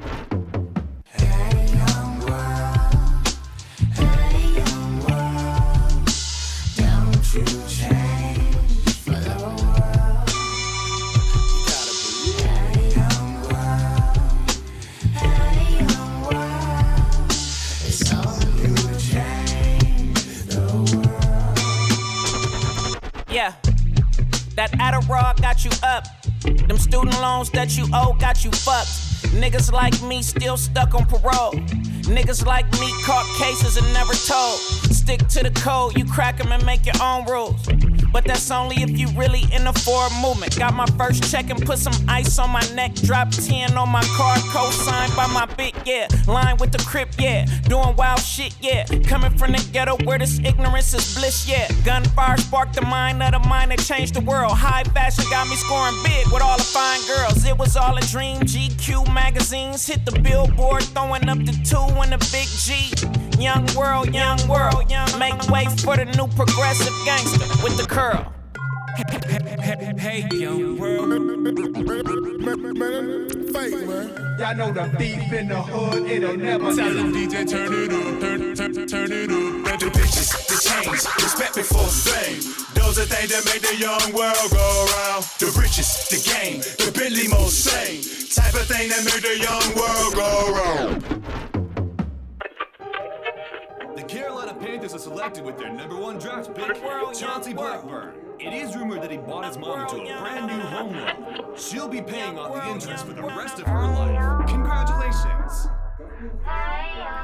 Don't 7.33 7.72
got 25.13 25.63
you 25.63 25.71
up. 25.83 26.07
Them 26.41 26.77
student 26.77 27.19
loans 27.21 27.49
that 27.51 27.77
you 27.77 27.85
owe 27.93 28.13
got 28.19 28.43
you 28.43 28.51
fucked. 28.51 28.87
Niggas 29.33 29.71
like 29.71 30.01
me 30.01 30.23
still 30.23 30.57
stuck 30.57 30.95
on 30.95 31.05
parole. 31.05 31.53
Niggas 32.03 32.45
like 32.45 32.65
me 32.79 32.91
caught 33.05 33.25
cases 33.37 33.77
and 33.77 33.93
never 33.93 34.13
told. 34.13 34.57
Stick 34.91 35.27
to 35.29 35.43
the 35.43 35.51
code, 35.61 35.97
you 35.97 36.05
crack 36.05 36.39
'em 36.43 36.51
and 36.51 36.65
make 36.65 36.85
your 36.85 37.01
own 37.01 37.25
rules. 37.25 37.61
But 38.13 38.25
that's 38.25 38.51
only 38.51 38.75
if 38.83 38.91
you 38.91 39.07
really 39.17 39.43
in 39.51 39.65
the 39.65 39.73
forward 39.73 40.13
movement. 40.21 40.57
Got 40.57 40.75
my 40.75 40.85
first 40.97 41.29
check 41.31 41.49
and 41.49 41.59
put 41.65 41.79
some 41.79 41.93
ice 42.07 42.37
on 42.37 42.51
my 42.51 42.61
neck. 42.75 42.93
Drop 42.93 43.31
10 43.31 43.75
on 43.75 43.89
my 43.89 44.03
car, 44.15 44.37
co-signed 44.51 45.15
by 45.15 45.25
my 45.27 45.47
big, 45.57 45.75
yeah. 45.83 46.07
Line 46.27 46.57
with 46.57 46.71
the 46.71 46.77
crip, 46.85 47.09
yeah. 47.17 47.45
Doing 47.63 47.95
wild 47.95 48.19
shit, 48.19 48.55
yeah. 48.61 48.85
Coming 49.07 49.35
from 49.35 49.53
the 49.53 49.69
ghetto 49.73 49.97
where 50.05 50.19
this 50.19 50.39
ignorance 50.39 50.93
is 50.93 51.15
bliss, 51.15 51.49
yeah. 51.49 51.67
Gunfire 51.83 52.37
sparked 52.37 52.75
the 52.75 52.83
mind 52.83 53.23
of 53.23 53.31
the 53.31 53.39
mind 53.49 53.71
that 53.71 53.79
changed 53.79 54.13
the 54.13 54.21
world. 54.21 54.51
High 54.51 54.83
fashion 54.83 55.25
got 55.31 55.47
me 55.47 55.55
scoring 55.55 55.95
big 56.03 56.31
with 56.31 56.43
all 56.43 56.57
the 56.57 56.63
fine 56.63 57.01
girls. 57.07 57.43
It 57.45 57.57
was 57.57 57.75
all 57.75 57.97
a 57.97 58.01
dream. 58.01 58.41
GQ 58.41 59.11
magazines 59.11 59.87
hit 59.87 60.05
the 60.05 60.19
billboard, 60.19 60.83
throwing 60.83 61.27
up 61.29 61.39
the 61.39 61.53
two 61.65 61.81
and 61.99 62.11
the 62.11 62.19
big 62.31 62.47
G. 62.47 63.32
Young 63.39 63.65
world, 63.75 64.13
young 64.13 64.47
world, 64.47 64.89
young. 64.89 65.07
Make 65.17 65.49
way 65.49 65.65
for 65.83 65.97
the 65.97 66.05
new 66.05 66.27
progressive 66.35 66.93
gangster 67.05 67.45
with 67.63 67.77
the 67.77 67.85
curl. 67.87 68.31
Hey, 69.97 70.27
young 70.31 70.77
world. 70.77 71.09
Fake, 73.53 73.87
man. 73.87 74.23
Y'all 74.39 74.55
know 74.55 74.71
the 74.71 74.89
thief 74.97 75.31
in 75.33 75.47
the 75.47 75.61
hood, 75.61 76.09
it'll 76.09 76.35
never 76.35 76.75
Tell 76.75 76.93
them 76.93 77.13
DJ 77.13 77.47
turn 77.49 77.71
it 77.73 77.93
up, 77.93 78.21
turn, 78.21 78.55
turn, 78.55 78.87
turn 78.87 79.11
it 79.11 79.31
up. 79.31 79.79
The 79.79 79.85
bitches, 79.87 80.47
the 80.47 80.57
chains, 80.57 81.07
respect 81.21 81.55
before 81.55 81.87
fame. 81.87 82.41
Those 82.73 82.99
are 82.99 83.05
things 83.05 83.29
that 83.31 83.45
make 83.45 83.61
the 83.61 83.75
young 83.77 84.13
world 84.13 84.51
go 84.51 84.85
round. 84.97 85.23
The 85.39 85.53
riches, 85.59 86.09
the 86.09 86.19
game, 86.21 86.59
the 86.59 86.91
Billy 86.97 87.27
most 87.27 87.63
sane. 87.63 88.01
Type 88.29 88.53
of 88.53 88.67
thing 88.67 88.89
that 88.89 89.03
make 89.05 89.21
the 89.21 89.37
young 89.39 89.75
world 89.75 90.13
go 90.15 90.53
round. 90.53 91.42
Panthers 94.73 94.95
are 94.95 94.99
selected 94.99 95.45
with 95.45 95.59
their 95.59 95.71
number 95.71 95.95
one 95.95 96.17
draft 96.17 96.55
pick, 96.55 96.81
Chauncey 97.13 97.53
Blackburn. 97.53 98.15
It 98.39 98.53
is 98.53 98.75
rumored 98.75 99.03
that 99.03 99.11
he 99.11 99.17
bought 99.17 99.45
his 99.45 99.55
mom 99.55 99.81
into 99.81 99.97
a 99.97 100.19
brand 100.19 100.47
new 100.47 100.59
home 100.63 100.93
loan. 100.93 101.55
She'll 101.55 101.87
be 101.87 102.01
paying 102.01 102.39
off 102.39 102.55
the 102.55 102.71
interest 102.71 103.05
for 103.05 103.13
the 103.13 103.21
rest 103.21 103.59
of 103.59 103.67
her 103.67 103.85
life. 103.85 104.49
Congratulations! 104.49 105.67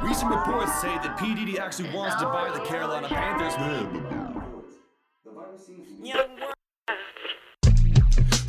Recent 0.04 0.30
reports 0.30 0.80
say 0.80 0.94
that 0.98 1.18
P. 1.20 1.34
Diddy 1.34 1.58
actually 1.58 1.90
wants 1.92 2.18
to 2.18 2.26
buy 2.26 2.52
the 2.54 2.64
Carolina 2.66 3.08
Panthers. 3.08 3.56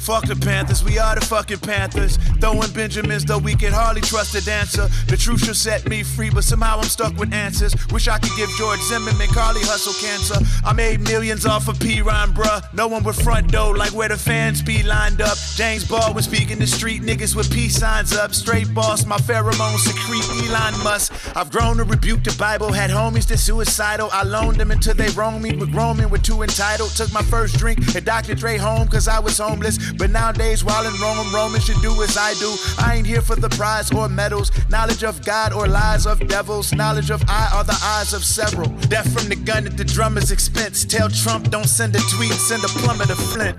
Fuck 0.01 0.27
the 0.27 0.35
Panthers, 0.35 0.83
we 0.83 0.99
are 0.99 1.15
the 1.15 1.21
fucking 1.21 1.59
Panthers. 1.59 2.17
Throwing 2.41 2.73
Benjamins, 2.73 3.25
though 3.27 3.39
we 3.39 3.55
can 3.55 3.71
hardly 3.73 4.01
trust 4.01 4.35
a 4.35 4.43
dancer. 4.45 4.89
The 5.09 5.17
truth 5.17 5.45
should 5.45 5.57
set 5.57 5.87
me 5.89 6.03
free, 6.03 6.31
but 6.31 6.43
somehow 6.43 6.79
I'm 6.79 6.85
stuck 6.85 7.15
with 7.17 7.35
answers. 7.35 7.75
Wish 7.93 8.09
I 8.09 8.19
could 8.19 8.35
give 8.37 8.49
George 8.57 8.81
Zimmerman 8.81 9.29
Carly 9.29 9.61
hustle 9.61 9.93
cancer. 10.01 10.41
I 10.65 10.73
made 10.73 11.01
millions 11.03 11.45
off 11.45 11.69
of 11.69 11.79
P 11.79 12.01
Rhyme, 12.01 12.33
bruh. 12.33 12.63
No 12.73 12.89
one 12.89 13.05
would 13.05 13.15
front 13.15 13.53
though, 13.53 13.71
like 13.71 13.93
where 13.93 14.09
the 14.09 14.17
fans 14.17 14.63
be 14.63 14.83
lined 14.83 15.21
up. 15.21 15.37
James 15.55 15.87
Baldwin 15.87 16.25
speaking 16.25 16.59
the 16.59 16.67
street, 16.67 17.03
niggas 17.03 17.37
with 17.37 17.53
peace 17.53 17.77
signs 17.77 18.17
up. 18.17 18.33
Straight 18.35 18.73
boss, 18.75 19.05
my 19.05 19.19
pheromones 19.19 19.81
secrete 19.81 20.25
Elon 20.49 20.83
Musk. 20.83 21.13
I've 21.37 21.51
grown 21.51 21.77
to 21.77 21.85
rebuke 21.85 22.25
the 22.25 22.35
Bible, 22.39 22.73
had 22.73 22.91
homies 22.91 23.27
that 23.29 23.39
suicidal. 23.39 24.09
I 24.13 24.23
loaned 24.23 24.57
them 24.57 24.71
until 24.71 24.95
they 24.95 25.11
roamed 25.11 25.43
me, 25.43 25.53
but 25.53 25.73
Roman 25.75 26.09
were 26.09 26.19
too 26.19 26.41
entitled. 26.41 26.91
Took 26.93 27.13
my 27.13 27.23
first 27.23 27.59
drink 27.59 27.95
at 27.95 28.07
Dr. 28.07 28.35
Dre 28.35 28.57
home, 28.57 28.89
cause 28.89 29.07
I 29.07 29.19
was 29.19 29.37
homeless. 29.37 29.90
But 29.99 30.11
nowadays, 30.11 30.65
while 30.65 30.87
in 30.87 30.95
Rome, 31.01 31.33
Romans 31.35 31.65
should 31.65 31.81
do 31.83 32.03
as 32.03 32.17
I 32.17 32.35
do. 32.35 32.55
I 32.79 32.97
ain't 32.97 33.07
here 33.07 33.21
for 33.21 33.37
the 33.37 33.49
prize 33.51 33.93
or 33.93 34.09
medals, 34.09 34.51
knowledge 34.69 35.05
of 35.05 35.25
God 35.25 35.53
or 35.53 35.67
lies 35.67 36.07
of 36.07 36.27
devils. 36.29 36.73
Knowledge 36.73 37.11
of 37.11 37.23
I 37.29 37.51
are 37.55 37.65
the 37.65 37.79
eyes 37.83 38.13
of 38.13 38.25
several. 38.25 38.69
Death 38.89 39.13
from 39.13 39.29
the 39.29 39.37
gun 39.37 39.67
at 39.67 39.77
the 39.77 39.85
drummer's 39.85 40.31
expense. 40.31 40.85
Tell 40.85 41.09
Trump, 41.09 41.51
don't 41.51 41.69
send 41.69 41.95
a 41.97 42.01
tweet, 42.17 42.33
send 42.33 42.65
a 42.65 42.69
plumber 42.69 43.07
to 43.07 43.17
Flint. 43.17 43.57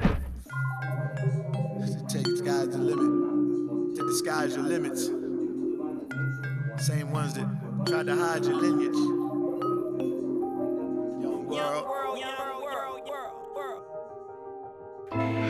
Take 2.10 2.24
the 2.24 2.38
sky's 2.38 2.70
the 2.70 2.78
limit. 2.78 3.96
To 3.96 4.08
disguise 4.08 4.56
your 4.56 4.66
limits. 4.66 5.06
Same 6.86 7.12
ones 7.12 7.34
that 7.36 7.48
tried 7.86 8.08
to 8.08 8.16
hide 8.16 8.44
your 8.44 8.56
lineage. 8.56 8.96
Young 11.22 11.46
world. 11.46 11.58
Young 11.58 11.88
world, 11.88 12.20
young 12.20 12.62
world, 12.62 13.10
world, 13.10 13.84
world 15.14 15.41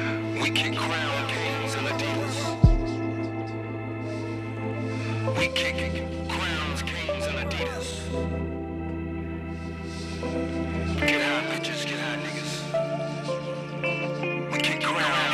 kick 0.61 0.77
crown 0.77 1.27
kings 1.27 1.73
and 1.73 1.87
Adidas. 1.87 2.35
We 5.39 5.47
kick 5.47 5.75
crowns, 6.29 6.83
kings, 6.83 7.25
and 7.25 7.37
Adidas. 7.39 7.89
Get 10.99 11.21
high, 11.23 11.45
bitches, 11.49 11.81
get 11.87 11.99
high, 11.99 12.17
niggas. 12.25 12.53
We 14.51 14.57
kick 14.59 14.81
crowns. 14.83 15.30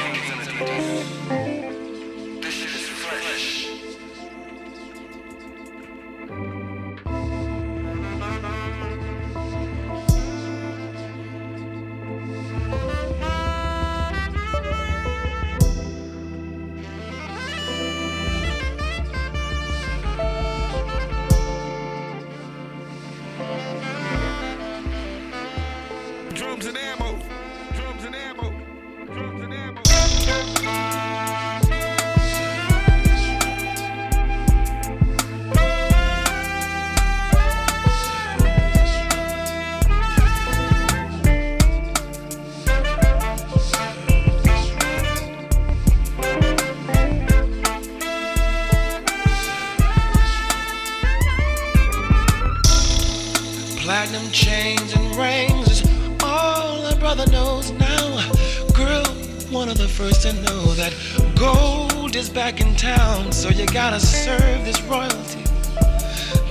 platinum 54.08 54.32
chains 54.32 54.94
and 54.94 55.16
rings 55.18 55.70
is 55.70 56.24
all 56.24 56.86
a 56.86 56.96
brother 56.96 57.30
knows 57.30 57.72
now. 57.72 58.32
Girl, 58.74 59.06
one 59.50 59.68
of 59.68 59.78
the 59.78 59.88
first 59.88 60.22
to 60.22 60.32
know 60.44 60.74
that 60.76 60.94
gold 61.38 62.16
is 62.16 62.30
back 62.30 62.62
in 62.62 62.74
town, 62.76 63.34
so 63.34 63.50
you 63.50 63.66
gotta 63.66 64.00
serve 64.00 64.64
this 64.64 64.82
royalty. 64.84 65.44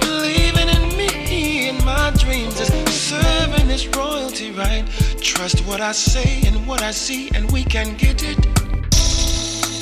Believing 0.00 0.68
in 0.68 0.98
me 0.98 1.70
and 1.70 1.82
my 1.82 2.10
dreams 2.18 2.60
is 2.60 2.68
serving 2.92 3.68
this 3.68 3.86
royalty 3.88 4.50
right. 4.50 4.84
Trust 5.22 5.66
what 5.66 5.80
I 5.80 5.92
say 5.92 6.42
and 6.46 6.66
what 6.66 6.82
I 6.82 6.90
see, 6.90 7.30
and 7.34 7.50
we 7.50 7.64
can 7.64 7.96
get 7.96 8.22
it. 8.22 8.36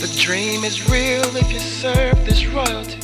The 0.00 0.16
dream 0.20 0.62
is 0.62 0.88
real 0.88 1.24
if 1.36 1.50
you 1.50 1.58
serve 1.58 2.24
this 2.24 2.46
royalty 2.46 3.03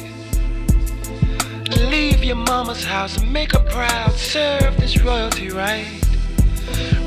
your 2.30 2.46
mama's 2.46 2.84
house 2.84 3.16
and 3.16 3.32
make 3.32 3.50
her 3.50 3.64
proud. 3.70 4.12
Serve 4.12 4.76
this 4.76 5.02
royalty 5.02 5.50
right. 5.50 5.84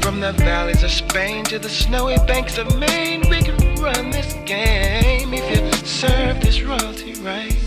From 0.02 0.20
the 0.20 0.34
valleys 0.34 0.84
of 0.84 0.92
Spain 0.92 1.46
to 1.46 1.60
the 1.60 1.70
snowy 1.70 2.18
banks 2.28 2.58
of 2.58 2.78
Maine, 2.78 3.22
we 3.30 3.42
can 3.42 3.56
run 3.76 4.10
this 4.10 4.34
game 4.46 5.34
if 5.34 5.50
you 5.50 5.88
serve 5.88 6.42
this 6.42 6.62
royalty 6.62 7.14
right. 7.22 7.63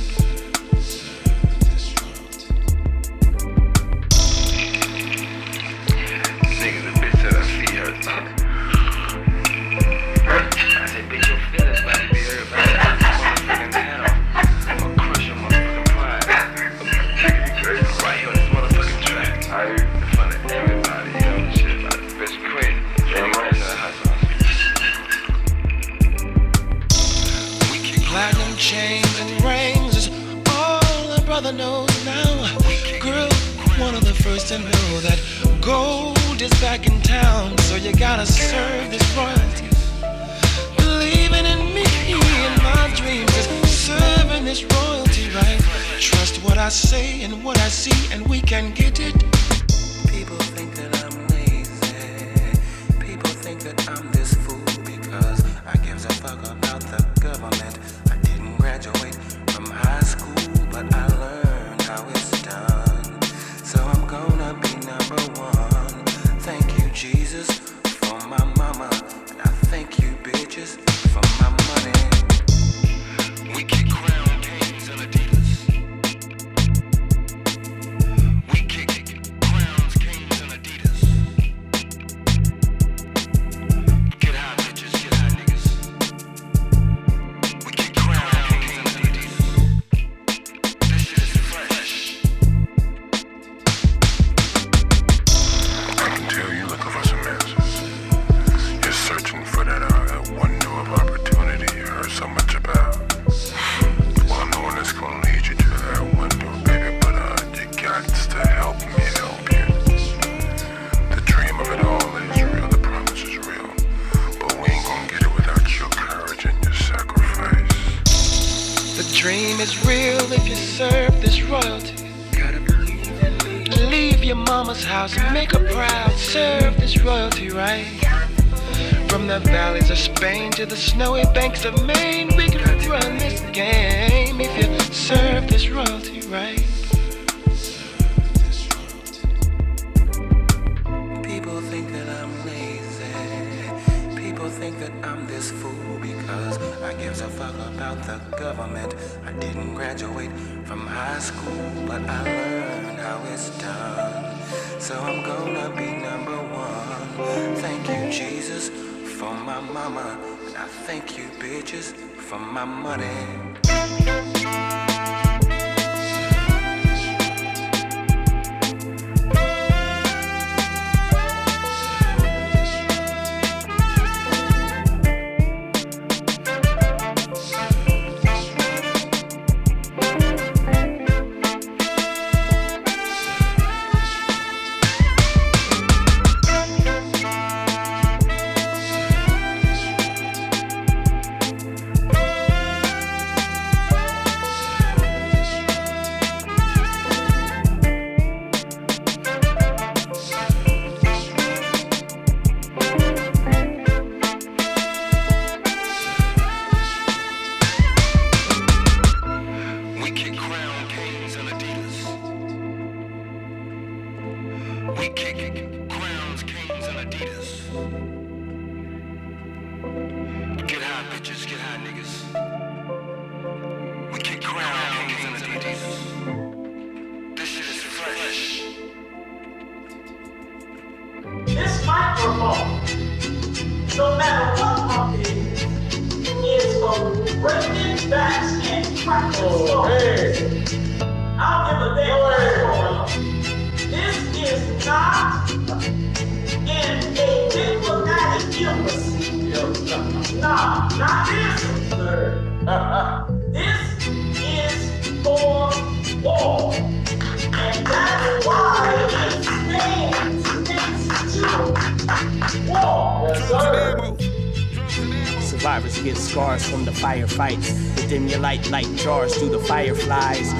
Fireflies. 269.86 270.52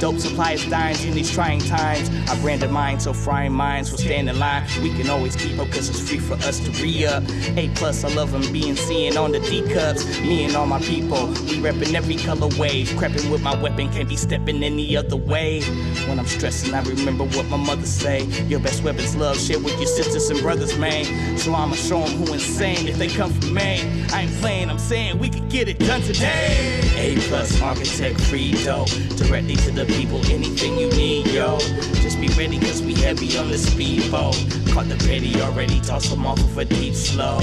Dope 0.00 0.18
supplies, 0.18 0.66
dimes 0.68 1.04
in 1.04 1.14
these 1.14 1.30
trying 1.30 1.60
times. 1.60 2.10
I 2.28 2.38
branded 2.40 2.70
mine 2.70 2.98
so 3.00 3.12
frying 3.12 3.52
minds 3.52 3.90
will 3.90 3.98
stand 3.98 4.28
in 4.28 4.38
line. 4.38 4.64
We 4.82 4.90
can 4.90 5.08
always 5.08 5.36
keep 5.36 5.58
up 5.58 5.70
cause 5.70 5.88
it's 5.88 6.08
free 6.08 6.18
for 6.18 6.34
us 6.34 6.58
to 6.60 6.70
re 6.82 7.06
up. 7.06 7.22
A 7.56 7.68
plus, 7.74 8.04
I 8.04 8.08
love 8.14 8.32
them 8.32 8.52
being 8.52 8.76
seen 8.76 9.16
on 9.16 9.32
the 9.32 9.40
D 9.40 9.62
cups. 9.72 10.04
Me 10.20 10.44
and 10.44 10.56
all 10.56 10.66
my 10.66 10.80
people, 10.80 11.28
we 11.28 11.60
reppin' 11.60 11.94
every 11.94 12.16
color 12.16 12.48
wave. 12.58 12.88
Crepping 12.98 13.30
with 13.30 13.42
my 13.42 13.54
weapon, 13.62 13.88
can't 13.90 14.08
be 14.08 14.16
stepping 14.16 14.62
any 14.62 14.96
other 14.96 15.16
way. 15.16 15.60
When 16.08 16.18
I'm 16.18 16.26
stressing, 16.26 16.74
I 16.74 16.82
remember 16.82 17.24
what 17.24 17.46
my 17.46 17.56
mother 17.56 17.86
say. 17.86 18.24
Your 18.46 18.60
best 18.60 18.82
weapon's 18.82 19.16
love, 19.16 19.38
share 19.38 19.58
with 19.58 19.76
your 19.78 19.86
sisters 19.86 20.28
and 20.30 20.40
brothers, 20.40 20.76
man. 20.78 21.04
So 21.38 21.54
I'ma 21.54 21.74
show 21.74 22.00
them 22.00 22.18
who 22.18 22.34
insane 22.34 22.86
if 22.86 22.96
they 22.98 23.08
come 23.08 23.32
for 23.32 23.46
me. 23.46 23.80
I 24.12 24.22
ain't 24.22 24.32
playing, 24.40 24.70
I'm 24.70 24.78
saying 24.78 25.18
we 25.18 25.30
could 25.30 25.48
get 25.48 25.68
it 25.68 25.78
done 25.78 26.02
today. 26.02 26.80
A 26.96 27.16
plus 27.28 27.60
architect 27.62 28.20
free 28.20 28.52
dough. 28.64 28.86
Directly 29.16 29.56
to 29.56 29.70
the 29.70 29.86
people, 29.86 30.24
anything 30.26 30.78
you 30.78 30.90
need, 30.90 31.26
yo. 31.28 31.58
Just 32.02 32.20
be 32.20 32.28
ready, 32.38 32.58
cause 32.58 32.82
we 32.82 32.94
heavy 32.94 33.36
on 33.38 33.48
the 33.48 33.58
speedboat. 33.58 34.34
Caught 34.72 34.88
the 34.88 34.96
petty 34.96 35.40
already, 35.40 35.80
toss 35.80 36.08
them 36.08 36.26
off 36.26 36.38
of 36.38 36.58
a 36.58 36.64
deep 36.64 36.94
slow. 36.94 37.40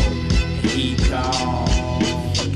He 0.62 0.96
gone. 1.10 2.51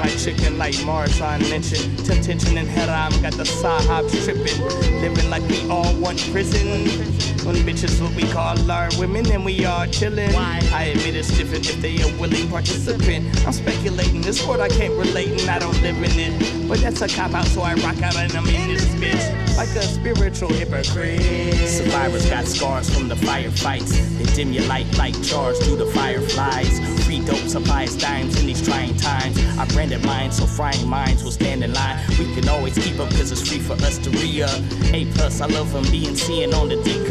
My 0.00 0.08
chicken 0.16 0.56
like 0.56 0.74
Mars 0.84 1.20
I 1.20 1.36
mention. 1.50 1.94
Tension 2.04 2.56
and 2.56 2.68
haram 2.68 3.12
got 3.20 3.34
the 3.34 3.44
sahabs 3.44 4.12
tripping. 4.24 4.60
Living 5.02 5.28
like 5.28 5.46
we 5.48 5.68
all 5.68 5.94
want 5.96 6.18
prison. 6.32 7.39
When 7.44 7.56
bitches 7.56 8.00
what 8.02 8.14
we 8.14 8.22
call 8.30 8.70
our 8.70 8.88
women 8.98 9.30
and 9.32 9.44
we 9.44 9.64
are 9.64 9.86
chillin'. 9.86 10.34
I 10.34 10.84
admit 10.84 11.16
it's 11.16 11.36
different 11.36 11.68
if 11.68 11.80
they 11.80 12.00
a 12.00 12.06
willing 12.20 12.48
participant. 12.48 13.26
I'm 13.46 13.52
speculating 13.52 14.20
this 14.20 14.46
world 14.46 14.60
I 14.60 14.68
can't 14.68 14.92
relate 14.94 15.40
and 15.40 15.50
I 15.50 15.58
don't 15.58 15.80
live 15.82 15.96
in 15.96 16.18
it. 16.18 16.68
But 16.68 16.80
that's 16.80 17.00
a 17.00 17.08
cop 17.08 17.32
out, 17.32 17.46
so 17.46 17.62
I 17.62 17.74
rock 17.74 18.00
out 18.02 18.16
and 18.16 18.32
I'm 18.34 18.46
in 18.46 18.68
this 18.68 18.84
bitch. 18.94 19.56
Like 19.56 19.70
a 19.70 19.82
spiritual 19.82 20.50
hypocrite. 20.50 21.20
Survivors 21.68 22.28
got 22.28 22.44
scars 22.44 22.88
from 22.88 23.08
the 23.08 23.16
firefights. 23.16 23.90
They 24.18 24.24
dim 24.34 24.52
your 24.52 24.64
light 24.66 24.86
like 24.96 25.20
jars 25.22 25.58
through 25.64 25.76
the 25.76 25.86
fireflies. 25.86 26.78
Free 27.04 27.24
dope 27.24 27.48
supplies 27.48 27.96
dimes 27.96 28.38
in 28.38 28.46
these 28.46 28.62
trying 28.66 28.96
times. 28.96 29.38
I 29.58 29.64
branded 29.66 30.04
mine 30.04 30.30
so 30.30 30.46
frying 30.46 30.88
minds 30.88 31.24
will 31.24 31.32
stand 31.32 31.64
in 31.64 31.72
line. 31.72 31.98
We 32.18 32.32
can 32.34 32.48
always 32.48 32.78
keep 32.78 33.00
up 33.00 33.10
cause 33.10 33.32
it's 33.32 33.48
free 33.48 33.58
for 33.58 33.74
us 33.84 33.98
to 33.98 34.10
re 34.10 34.42
up. 34.42 34.60
A 34.92 35.06
plus, 35.12 35.40
I 35.40 35.46
love 35.46 35.72
them 35.72 35.84
being 35.90 36.14
seeing 36.14 36.54
on 36.54 36.68
the 36.68 36.80
D 36.82 37.04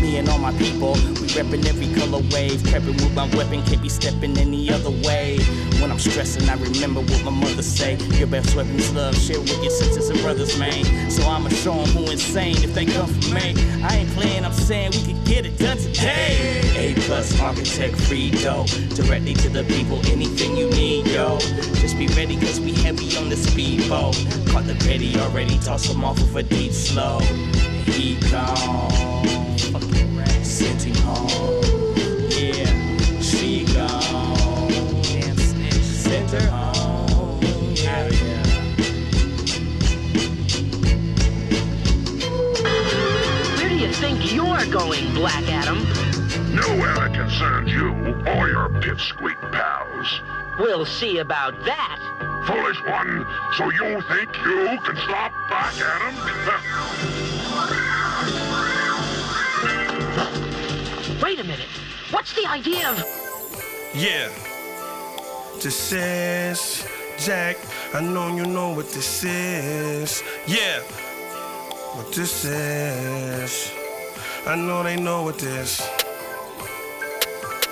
Me 0.00 0.16
and 0.16 0.28
all 0.30 0.38
my 0.38 0.52
people, 0.52 0.92
we 1.20 1.28
reppin' 1.36 1.66
every 1.66 1.92
color 1.94 2.22
wave. 2.32 2.60
Prepping 2.70 2.96
with 3.02 3.14
my 3.14 3.28
weapon, 3.36 3.62
can't 3.64 3.82
be 3.82 3.88
stepping 3.90 4.36
any 4.38 4.70
other 4.70 4.90
way. 5.06 5.38
When 5.80 5.90
I'm 5.90 5.98
stressing, 5.98 6.48
I 6.48 6.54
remember 6.54 7.00
what 7.02 7.22
my 7.22 7.30
mother 7.30 7.62
say. 7.62 7.96
Your 8.16 8.28
best 8.28 8.56
weapon's 8.56 8.90
love, 8.94 9.14
share 9.14 9.40
with 9.40 9.62
your 9.62 9.70
sisters 9.70 10.08
and 10.08 10.18
brothers, 10.20 10.58
man. 10.58 11.10
So 11.10 11.22
I'ma 11.28 11.50
show 11.50 11.74
them 11.74 11.88
who 11.90 12.10
insane 12.10 12.56
if 12.64 12.72
they 12.74 12.86
come 12.86 13.08
for 13.08 13.34
me. 13.34 13.54
I 13.82 13.96
ain't 13.96 14.10
playing, 14.10 14.44
I'm 14.44 14.52
saying 14.52 14.92
we 14.92 15.02
can 15.02 15.24
get 15.24 15.44
it 15.44 15.58
done 15.58 15.76
today. 15.76 16.62
A 16.74 16.94
plus 17.02 17.38
architect 17.38 17.94
free 17.96 18.30
dough. 18.30 18.64
Directly 18.94 19.34
to 19.34 19.48
the 19.50 19.64
people, 19.64 19.98
anything 20.06 20.56
you 20.56 20.70
need, 20.70 21.08
yo. 21.08 21.38
Just 21.80 21.98
be 21.98 22.06
ready, 22.08 22.36
cause 22.36 22.58
we 22.58 22.72
heavy 22.72 23.14
on 23.18 23.28
the 23.28 23.36
speedboat. 23.36 24.14
Caught 24.48 24.66
the 24.66 24.76
petty 24.80 25.18
already, 25.20 25.58
toss 25.58 25.86
them 25.88 26.04
off 26.04 26.18
of 26.20 26.34
a 26.36 26.42
deep 26.42 26.72
slow. 26.72 27.20
He 27.84 28.16
gone. 28.30 29.47
Fucking 30.58 30.92
rat. 30.92 31.02
Home. 31.04 31.62
Yeah, 32.30 32.66
she 33.20 33.64
gone. 33.72 34.68
Damn 35.02 35.36
snitch. 35.36 35.74
Sent 35.74 36.30
her 36.32 36.50
home. 36.50 37.40
Yeah, 37.76 38.08
yeah. 38.08 38.42
Where 43.56 43.68
do 43.68 43.76
you 43.76 43.92
think 43.92 44.32
you're 44.34 44.66
going, 44.66 45.14
Black 45.14 45.44
Adam? 45.48 45.78
Nowhere 46.54 46.94
that 46.94 47.12
concerns 47.14 47.70
you 47.70 47.90
or 48.32 48.48
your 48.48 48.68
pipsqueak 48.80 49.38
pals. 49.52 50.20
We'll 50.58 50.84
see 50.86 51.18
about 51.18 51.54
that. 51.66 51.98
Foolish 52.48 52.82
one, 52.82 53.24
so 53.56 53.70
you 53.70 54.00
think 54.08 54.34
you 54.44 54.78
can 54.82 54.96
stop 54.96 55.32
Black 55.48 55.74
Adam? 55.78 56.14
Wait 61.22 61.40
a 61.40 61.44
minute. 61.44 61.66
What's 62.10 62.32
the 62.34 62.46
idea 62.46 62.90
of. 62.90 62.98
Yeah. 63.92 64.28
This 65.60 65.92
is 65.92 66.86
Jack. 67.18 67.56
I 67.92 68.00
know 68.00 68.28
you 68.36 68.46
know 68.46 68.70
what 68.70 68.88
this 68.90 69.24
is. 69.24 70.22
Yeah. 70.46 70.80
What 71.96 72.12
this 72.12 72.44
is. 72.44 73.72
I 74.46 74.54
know 74.54 74.84
they 74.84 74.96
know 74.96 75.22
what 75.22 75.38
this. 75.38 75.82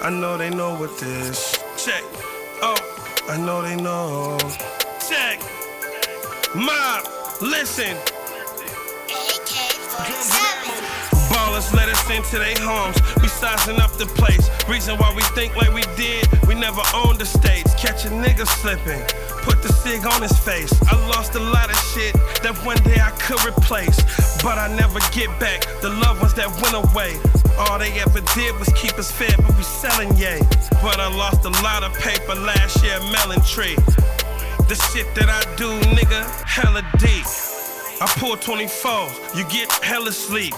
I 0.02 0.10
know 0.10 0.36
they 0.36 0.50
know 0.50 0.74
what 0.74 0.98
this. 0.98 1.56
Check. 1.76 2.02
Oh, 2.62 2.76
I 3.28 3.36
know 3.36 3.62
they 3.62 3.76
know. 3.76 4.38
Check. 5.08 5.40
Mob, 6.54 7.06
listen. 7.40 7.96
Ballers 9.96 10.35
let 11.76 11.88
us 11.88 12.10
into 12.10 12.38
their 12.38 12.56
homes. 12.58 12.96
We 13.20 13.28
sizing 13.28 13.78
up 13.78 13.92
the 13.92 14.06
place. 14.06 14.48
Reason 14.66 14.96
why 14.96 15.12
we 15.14 15.22
think 15.36 15.54
like 15.54 15.72
we 15.72 15.84
did, 15.94 16.26
we 16.48 16.54
never 16.54 16.80
owned 16.94 17.18
the 17.20 17.26
states. 17.26 17.74
Catch 17.74 18.06
a 18.06 18.08
nigga 18.08 18.46
slipping. 18.46 19.00
Put 19.44 19.62
the 19.62 19.72
cig 19.84 20.06
on 20.06 20.22
his 20.22 20.36
face. 20.38 20.72
I 20.90 20.96
lost 21.08 21.34
a 21.34 21.40
lot 21.40 21.70
of 21.70 21.78
shit 21.92 22.14
that 22.42 22.56
one 22.64 22.78
day 22.82 22.98
I 22.98 23.10
could 23.20 23.44
replace. 23.44 24.00
But 24.42 24.58
I 24.58 24.74
never 24.74 24.98
get 25.12 25.28
back 25.38 25.62
the 25.82 25.90
loved 25.90 26.20
ones 26.20 26.34
that 26.34 26.48
went 26.64 26.74
away. 26.74 27.14
All 27.58 27.78
they 27.78 27.92
ever 28.00 28.20
did 28.34 28.58
was 28.58 28.68
keep 28.74 28.98
us 28.98 29.12
fed, 29.12 29.36
but 29.36 29.56
we 29.56 29.62
selling 29.62 30.16
yay. 30.16 30.40
But 30.82 30.98
I 30.98 31.08
lost 31.14 31.44
a 31.44 31.54
lot 31.62 31.84
of 31.84 31.92
paper 31.94 32.34
last 32.34 32.82
year, 32.82 32.98
melon 33.12 33.40
tree. 33.42 33.76
The 34.68 34.76
shit 34.90 35.06
that 35.14 35.28
I 35.28 35.40
do, 35.56 35.68
nigga, 35.94 36.24
hella 36.42 36.82
deep. 36.98 37.26
I 38.00 38.06
pull 38.18 38.36
24s, 38.36 39.36
you 39.36 39.44
get 39.44 39.72
hella 39.82 40.12
sleep. 40.12 40.54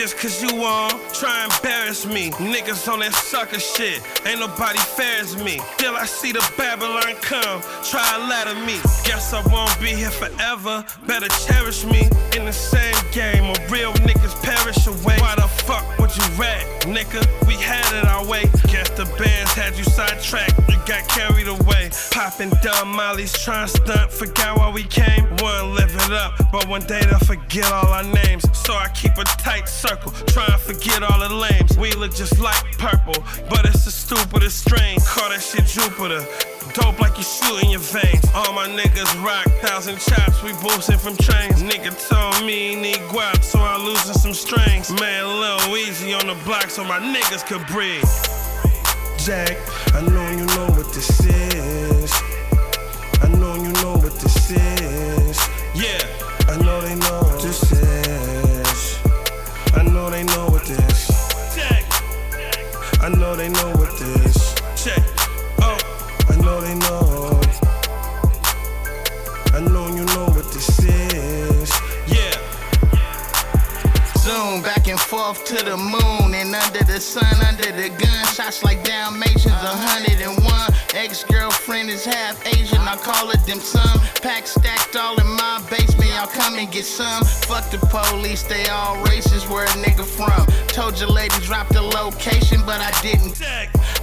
Just 0.00 0.16
cause 0.16 0.42
you 0.42 0.64
on, 0.64 0.98
try 1.12 1.44
and 1.44 1.52
embarrass 1.52 2.06
me. 2.06 2.30
Niggas 2.30 2.90
on 2.90 3.00
that 3.00 3.12
sucker 3.12 3.60
shit, 3.60 4.00
ain't 4.24 4.40
nobody 4.40 4.78
fair 4.78 5.20
as 5.20 5.36
me. 5.44 5.60
Till 5.76 5.94
I 5.94 6.06
see 6.06 6.32
the 6.32 6.40
Babylon 6.56 7.16
come, 7.20 7.60
try 7.84 8.00
a 8.16 8.26
ladder 8.26 8.54
me. 8.64 8.80
Guess 9.04 9.34
I 9.34 9.46
won't 9.52 9.78
be 9.78 9.88
here 9.88 10.08
forever, 10.08 10.86
better 11.06 11.28
cherish 11.44 11.84
me. 11.84 12.08
In 12.34 12.46
the 12.46 12.52
same 12.52 12.96
game, 13.12 13.44
a 13.44 13.68
real 13.68 13.92
niggas 14.00 14.42
perish 14.42 14.86
away. 14.86 15.18
Why 15.20 15.34
the 15.36 15.48
fuck 15.68 15.84
would 15.98 16.16
you 16.16 16.24
rat, 16.40 16.64
nigga? 16.88 17.20
We 17.46 17.56
had 17.56 17.84
it 17.92 18.06
our 18.06 18.24
way. 18.26 18.44
Guess 18.72 18.88
the 18.96 19.04
bands 19.18 19.52
had 19.52 19.76
you 19.76 19.84
sidetracked, 19.84 20.56
you 20.70 20.76
got 20.86 21.06
carried 21.08 21.48
away. 21.48 21.90
Popping 22.10 22.48
dumb 22.62 22.88
mollies, 22.88 23.34
trying 23.34 23.68
to 23.68 23.76
stunt, 23.76 24.10
forgot 24.10 24.56
why 24.56 24.70
we 24.70 24.84
came. 24.84 25.28
One 25.44 25.74
live 25.74 25.94
it 25.94 26.10
up, 26.10 26.32
but 26.50 26.66
one 26.68 26.86
day 26.86 27.02
they'll 27.04 27.18
forget 27.18 27.70
all 27.70 27.88
our 27.88 28.02
names. 28.02 28.44
So 28.56 28.72
I 28.72 28.88
keep 28.94 29.18
a 29.18 29.24
tight 29.24 29.68
circle, 29.68 29.89
try 29.98 30.46
and 30.46 30.60
forget 30.60 31.02
all 31.02 31.18
the 31.18 31.34
lames. 31.34 31.76
We 31.76 31.92
look 31.92 32.14
just 32.14 32.38
like 32.38 32.62
purple, 32.78 33.16
but 33.48 33.64
it's 33.66 33.84
the 33.84 33.90
stupidest 33.90 34.60
strain. 34.60 35.00
Call 35.00 35.30
that 35.30 35.42
shit 35.42 35.66
Jupiter. 35.66 36.24
Dope 36.74 37.00
like 37.00 37.16
you 37.16 37.24
shoot 37.24 37.64
in 37.64 37.70
your 37.70 37.80
veins. 37.80 38.24
All 38.34 38.52
my 38.52 38.68
niggas 38.68 39.10
rock, 39.24 39.46
thousand 39.60 39.98
chops, 39.98 40.42
we 40.42 40.52
boosting 40.62 40.98
from 40.98 41.16
trains. 41.16 41.62
Nigga 41.62 41.90
told 42.08 42.46
me 42.46 42.76
need 42.76 43.02
guap, 43.10 43.42
so 43.42 43.58
I'm 43.58 43.84
losing 43.84 44.14
some 44.14 44.34
strings. 44.34 44.90
Man, 44.92 45.26
little 45.26 45.76
easy 45.76 46.14
on 46.14 46.26
the 46.26 46.38
block 46.44 46.70
so 46.70 46.84
my 46.84 46.98
niggas 47.00 47.44
could 47.46 47.66
breathe. 47.66 48.04
Jack, 49.18 49.58
I 49.94 50.00
know 50.02 50.30
you 50.30 50.46
know 50.54 50.68
what 50.76 50.92
this 50.94 51.26
is. 51.26 52.12
I 53.22 53.28
know 53.28 53.54
you 53.56 53.72
know 53.82 53.96
what 53.96 54.14
this 54.20 54.50
is. 54.52 54.79
I 63.10 63.14
know 63.14 63.34
they 63.34 63.48
know 63.48 63.72
what 63.72 63.98
this. 63.98 64.54
Check. 64.76 65.02
Oh, 65.58 65.76
I 66.28 66.36
know 66.36 66.60
they 66.60 66.76
know. 66.76 67.40
I 69.52 69.60
know 69.60 69.88
you 69.88 70.04
know 70.14 70.26
what 70.26 70.46
this 70.52 70.78
is. 70.78 71.72
Yeah. 72.06 72.38
Zoom 74.16 74.62
back 74.62 74.86
and 74.86 75.00
forth 75.00 75.44
to 75.46 75.56
the 75.56 75.76
moon 75.76 76.34
and 76.34 76.54
under 76.54 76.84
the 76.84 77.00
sun, 77.00 77.24
under 77.44 77.72
the 77.72 77.88
gun. 77.88 78.26
Shots 78.28 78.62
like 78.62 78.84
Dalmatians, 78.84 79.46
a 79.46 79.74
hundred 79.74 80.20
and 80.20 80.38
one. 80.44 80.70
Ex 80.94 81.22
girlfriend 81.22 81.88
is 81.88 82.04
half 82.04 82.44
Asian, 82.46 82.80
I 82.80 82.96
call 82.96 83.30
it 83.30 83.46
them 83.46 83.60
some. 83.60 84.00
Pack 84.22 84.48
stacked 84.48 84.96
all 84.96 85.20
in 85.20 85.26
my 85.26 85.64
basement, 85.70 86.10
y'all 86.10 86.26
come 86.26 86.58
and 86.58 86.70
get 86.70 86.84
some. 86.84 87.22
Fuck 87.46 87.70
the 87.70 87.78
police, 87.78 88.42
they 88.42 88.66
all 88.68 88.96
racist, 89.04 89.48
where 89.48 89.66
a 89.66 89.68
nigga 89.86 90.04
from. 90.04 90.44
Told 90.66 90.98
your 90.98 91.10
lady 91.10 91.34
drop 91.42 91.68
the 91.68 91.80
location, 91.80 92.60
but 92.66 92.80
I 92.80 92.90
didn't. 93.02 93.40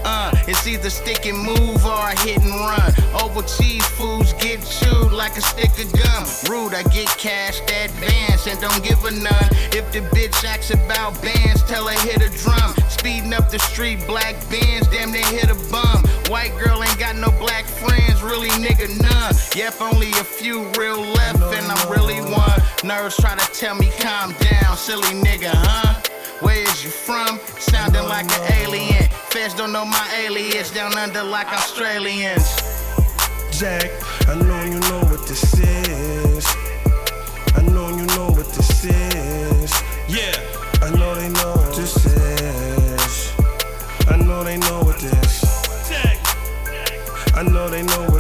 Uh, 0.06 0.32
it's 0.48 0.66
either 0.66 0.90
stick 0.90 1.26
and 1.26 1.38
move 1.38 1.86
or 1.86 2.08
hit 2.24 2.40
and 2.40 2.56
run. 2.56 2.94
Over 3.22 3.42
cheese 3.42 3.86
foods 4.00 4.32
get 4.34 4.64
chewed 4.64 5.12
like 5.12 5.36
a 5.36 5.42
stick 5.42 5.72
of 5.84 5.92
gum. 5.92 6.24
Rude, 6.50 6.74
I 6.74 6.84
get 6.84 7.08
cash 7.18 7.60
advance 7.84 8.48
and 8.48 8.60
don't 8.62 8.82
give 8.82 9.04
a 9.04 9.12
none. 9.12 9.50
If 9.76 9.92
the 9.92 10.00
bitch 10.16 10.46
acts 10.46 10.72
about 10.72 11.22
bands, 11.22 11.64
tell 11.64 11.88
her 11.88 12.00
hit 12.08 12.22
a 12.22 12.30
drum. 12.44 12.74
Speeding 12.88 13.34
up 13.34 13.52
the 13.52 13.60
street, 13.60 14.08
black 14.08 14.36
bands, 14.50 14.88
damn 14.88 15.12
they 15.12 15.24
hit 15.24 15.50
a 15.50 15.56
bum. 15.70 16.04
White 16.30 16.58
girl 16.58 16.84
ain't 16.84 17.00
got 17.00 17.16
no 17.16 17.32
black 17.40 17.66
friends, 17.66 18.22
really 18.22 18.50
nigga 18.50 18.90
none. 19.02 19.34
Yep, 19.56 19.80
only 19.80 20.12
a 20.12 20.24
few 20.24 20.68
real 20.78 21.00
left, 21.00 21.42
and 21.42 21.66
I'm 21.72 21.90
really 21.90 22.20
one. 22.20 22.62
Nerves 22.84 23.16
try 23.16 23.36
to 23.38 23.54
tell 23.54 23.76
me 23.76 23.90
calm 24.00 24.34
down, 24.34 24.76
silly 24.76 25.14
nigga, 25.14 25.52
huh? 25.54 26.02
Where 26.42 26.62
is 26.62 26.84
you 26.84 26.90
from? 26.90 27.40
Sounding 27.60 28.04
like 28.04 28.26
an 28.26 28.52
alien. 28.62 29.04
Feds 29.32 29.54
don't 29.54 29.72
know 29.72 29.86
my 29.86 30.08
alias 30.26 30.70
down 30.72 30.98
under 30.98 31.24
like 31.24 31.48
Australians. 31.48 32.46
Jack, 33.52 33.90
I 34.28 34.36
know 34.36 34.64
you 34.66 34.80
know 34.82 35.00
what 35.10 35.28
this 35.28 35.54
is. 35.54 35.77
I 47.38 47.44
know 47.44 47.70
they 47.70 47.84
know 47.84 48.17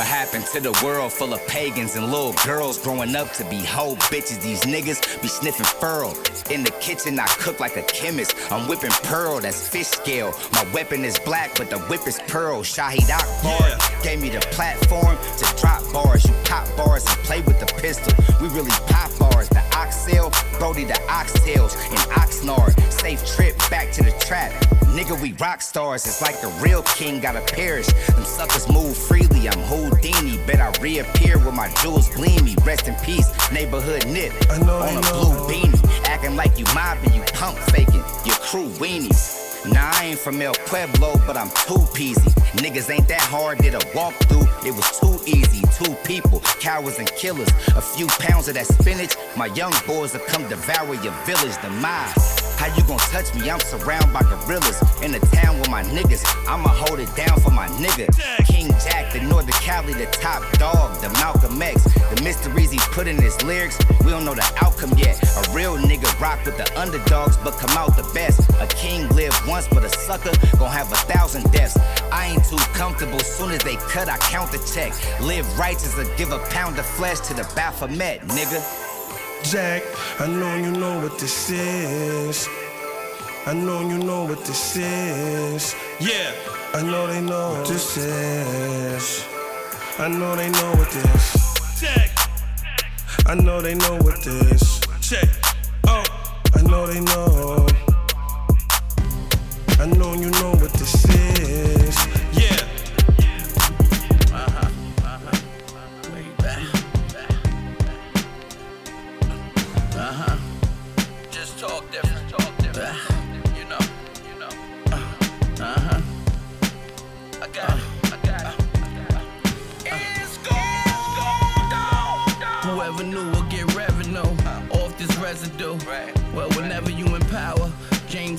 What 0.00 0.06
happened 0.06 0.46
to 0.54 0.60
the 0.60 0.72
world 0.82 1.12
full 1.12 1.34
of 1.34 1.46
pagans 1.46 1.94
and 1.94 2.06
little 2.06 2.32
girls 2.46 2.78
growing 2.78 3.14
up 3.14 3.34
to 3.34 3.44
be 3.50 3.58
hoe 3.58 3.96
bitches? 4.08 4.40
These 4.40 4.62
niggas 4.62 5.20
be 5.20 5.28
sniffing 5.28 5.66
furl. 5.66 6.14
In 6.50 6.64
the 6.64 6.70
kitchen, 6.80 7.20
I 7.20 7.26
cook 7.26 7.60
like 7.60 7.76
a 7.76 7.82
chemist. 7.82 8.34
I'm 8.50 8.66
whipping 8.66 8.92
pearl, 9.02 9.40
that's 9.40 9.68
fish 9.68 9.88
scale. 9.88 10.32
My 10.54 10.64
weapon 10.72 11.04
is 11.04 11.18
black, 11.18 11.54
but 11.58 11.68
the 11.68 11.80
whip 11.80 12.06
is 12.06 12.18
pearl. 12.28 12.62
Shahid 12.62 13.10
Akbar 13.10 13.76
gave 14.02 14.22
me 14.22 14.30
the 14.30 14.40
platform 14.56 15.18
to 15.36 15.60
drop 15.60 15.82
bars. 15.92 16.24
You 16.24 16.32
pop 16.44 16.66
bars 16.78 17.04
and 17.04 17.18
play 17.18 17.42
with 17.42 17.60
the 17.60 17.66
pistol. 17.66 18.14
We 18.40 18.48
really 18.54 18.72
pop 18.88 19.10
bars. 19.18 19.50
The 19.50 19.62
oxtail, 19.76 20.32
Brody, 20.58 20.84
the 20.84 20.98
oxtails, 21.10 21.76
and 21.90 22.00
Oxnard. 22.12 22.72
Safe 22.90 23.22
trip 23.36 23.54
back 23.68 23.92
to 23.92 24.02
the 24.02 24.12
trap. 24.12 24.52
Nigga, 24.96 25.20
we 25.20 25.34
rock 25.34 25.60
stars. 25.60 26.04
It's 26.06 26.20
like 26.20 26.40
the 26.40 26.48
real 26.60 26.82
king 26.82 27.20
gotta 27.20 27.42
perish. 27.42 27.86
Them 27.86 28.24
suckers 28.24 28.68
move 28.68 28.96
freely. 28.96 29.48
I'm 29.48 29.60
Houdini. 29.90 30.38
Bet 30.46 30.60
I 30.60 30.70
reappear 30.80 31.38
with 31.38 31.54
my 31.54 31.72
jewels 31.82 32.08
gleamy. 32.10 32.54
Rest 32.64 32.88
in 32.88 32.94
peace, 32.96 33.28
neighborhood 33.52 34.06
nip. 34.06 34.32
On 34.50 34.62
a 34.62 35.00
blue 35.12 35.34
beanie. 35.48 36.04
Acting 36.04 36.36
like 36.36 36.58
you 36.58 36.64
mobbing, 36.74 37.12
you 37.12 37.22
pump 37.34 37.58
faking. 37.58 38.04
Your 38.24 38.36
crew 38.36 38.68
weenies. 38.78 39.40
Nah, 39.66 39.90
I 39.92 40.06
ain't 40.06 40.18
from 40.18 40.40
El 40.40 40.54
Pueblo, 40.54 41.20
but 41.26 41.36
I'm 41.36 41.48
too 41.66 41.84
peasy. 41.92 42.32
Niggas 42.56 42.90
ain't 42.90 43.08
that 43.08 43.20
hard, 43.20 43.58
did 43.58 43.74
a 43.74 43.78
walkthrough. 43.94 44.66
It 44.66 44.74
was 44.74 44.98
too 44.98 45.20
easy. 45.26 45.62
Two 45.76 45.94
people, 46.04 46.40
cowards 46.60 46.98
and 46.98 47.10
killers. 47.14 47.48
A 47.76 47.80
few 47.82 48.06
pounds 48.06 48.48
of 48.48 48.54
that 48.54 48.66
spinach, 48.66 49.14
my 49.36 49.46
young 49.46 49.72
boys 49.86 50.14
will 50.14 50.20
come 50.20 50.48
devour 50.48 50.94
your 50.94 51.12
village, 51.26 51.56
the 51.56 51.68
demise. 51.68 52.39
How 52.60 52.66
you 52.76 52.84
gon' 52.84 52.98
touch 52.98 53.34
me? 53.34 53.50
I'm 53.50 53.58
surrounded 53.60 54.12
by 54.12 54.20
gorillas. 54.20 54.82
In 55.00 55.12
the 55.12 55.18
town 55.32 55.58
with 55.58 55.70
my 55.70 55.82
niggas, 55.82 56.22
I'ma 56.46 56.68
hold 56.68 57.00
it 57.00 57.08
down 57.16 57.40
for 57.40 57.48
my 57.48 57.66
nigga. 57.80 58.06
King 58.44 58.68
Jack, 58.84 59.14
the 59.14 59.20
Northern 59.22 59.54
Cali, 59.64 59.94
the 59.94 60.04
top 60.20 60.42
dog, 60.58 61.00
the 61.00 61.08
Malcolm 61.14 61.62
X. 61.62 61.84
The 61.84 62.20
mysteries 62.22 62.70
he 62.70 62.78
put 62.92 63.06
in 63.06 63.16
his 63.16 63.42
lyrics, 63.44 63.78
we 64.04 64.10
don't 64.10 64.26
know 64.26 64.34
the 64.34 64.44
outcome 64.60 64.92
yet. 64.98 65.16
A 65.38 65.52
real 65.52 65.78
nigga 65.78 66.12
rock 66.20 66.44
with 66.44 66.58
the 66.58 66.68
underdogs, 66.78 67.38
but 67.38 67.54
come 67.54 67.74
out 67.78 67.96
the 67.96 68.04
best. 68.12 68.40
A 68.60 68.66
king 68.66 69.08
lived 69.08 69.40
once, 69.48 69.66
but 69.66 69.82
a 69.82 69.88
sucker 69.88 70.32
gon' 70.58 70.70
have 70.70 70.92
a 70.92 70.96
thousand 71.08 71.50
deaths. 71.52 71.78
I 72.12 72.26
ain't 72.26 72.44
too 72.44 72.60
comfortable, 72.76 73.20
soon 73.20 73.52
as 73.52 73.64
they 73.64 73.76
cut, 73.88 74.10
I 74.10 74.18
count 74.18 74.52
the 74.52 74.58
check. 74.74 74.92
Live 75.22 75.48
righteous 75.58 75.98
or 75.98 76.04
give 76.18 76.30
a 76.30 76.40
pound 76.50 76.78
of 76.78 76.84
flesh 76.84 77.20
to 77.20 77.32
the 77.32 77.50
Baphomet, 77.56 78.20
nigga. 78.28 78.89
Jack, 79.42 79.82
I 80.18 80.26
know 80.26 80.54
you 80.56 80.70
know 80.70 81.00
what 81.00 81.18
this 81.18 81.50
is. 81.50 82.48
I 83.46 83.54
know 83.54 83.80
you 83.80 83.98
know 83.98 84.24
what 84.24 84.44
this 84.44 84.76
is. 84.76 85.74
Yeah, 85.98 86.32
I 86.74 86.82
know 86.82 87.06
they 87.06 87.20
know 87.20 87.54
what 87.54 87.66
this 87.66 87.96
is. 87.96 89.24
I 89.98 90.08
know 90.08 90.36
they 90.36 90.50
know 90.50 90.74
what 90.76 90.90
this. 90.90 91.80
Check. 91.80 92.10
I 93.26 93.34
know 93.34 93.60
they 93.60 93.74
know 93.74 93.96
what 93.96 94.22
this. 94.22 94.80
Check. 95.00 95.28
Oh, 95.86 96.04
I 96.54 96.62
know 96.62 96.86
they 96.86 97.00
know. 97.00 97.66
I 99.78 99.86
know 99.86 100.12
you 100.14 100.30
know 100.30 100.50
what 100.52 100.72
this 100.74 101.04
is. 101.06 101.19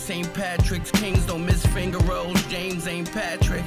St. 0.02 0.34
Patrick's 0.34 0.89
Kings 0.89 1.28
don't 1.28 1.45
miss 1.45 1.64
finger 1.68 1.99
rolls. 1.99 2.41
James 2.47 2.88
ain't 2.88 3.12
Patrick. 3.12 3.64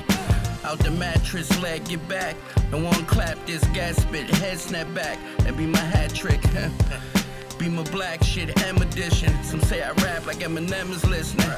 Out 0.65 0.81
the 0.81 0.91
mattress, 0.91 1.49
leg 1.63 1.85
get 1.87 2.07
back. 2.09 2.35
No 2.73 2.79
one 2.79 3.07
clap 3.07 3.39
this 3.47 3.65
gas 3.69 3.97
spit, 3.99 4.29
head 4.29 4.59
snap 4.59 4.93
back. 4.95 5.17
That 5.39 5.57
be 5.57 5.65
my 5.65 5.79
hat 5.79 6.13
trick. 6.13 6.41
be 7.59 7.69
my 7.69 7.85
black 7.85 8.25
shit, 8.25 8.61
M 8.65 8.79
edition. 8.79 9.33
Some 9.45 9.61
say 9.61 9.85
I 9.85 9.93
rap 9.93 10.27
like 10.27 10.39
Eminem 10.39 10.91
is 10.91 11.05
listening. 11.07 11.49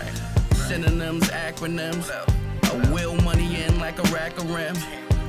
Synonyms, 0.53 1.29
acronyms. 1.31 2.11
I 2.11 2.93
will 2.93 3.17
money 3.23 3.63
in 3.63 3.81
like 3.81 3.99
a 3.99 4.15
rack 4.15 4.37
of 4.37 4.51
rim. 4.53 4.77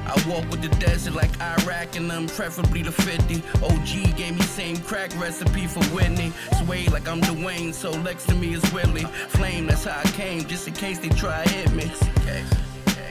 I 0.07 0.29
walk 0.29 0.49
with 0.49 0.61
the 0.61 0.69
desert 0.79 1.13
like 1.13 1.31
Iraq 1.41 1.95
and 1.97 2.09
them, 2.09 2.27
preferably 2.27 2.81
the 2.81 2.91
50. 2.91 3.43
OG 3.63 4.15
gave 4.15 4.35
me 4.35 4.41
same 4.41 4.77
crack 4.77 5.11
recipe 5.19 5.67
for 5.67 5.83
Whitney. 5.95 6.31
Sway 6.63 6.87
like 6.87 7.07
I'm 7.07 7.21
Dwayne, 7.21 7.73
so 7.73 7.91
next 8.01 8.25
to 8.27 8.35
me 8.35 8.53
is 8.53 8.73
Willie. 8.73 9.03
Flame, 9.29 9.67
that's 9.67 9.83
how 9.83 9.99
I 9.99 10.07
came, 10.11 10.45
just 10.45 10.67
in 10.67 10.73
case 10.73 10.99
they 10.99 11.09
try 11.09 11.43
hit 11.43 11.71
me. 11.73 11.91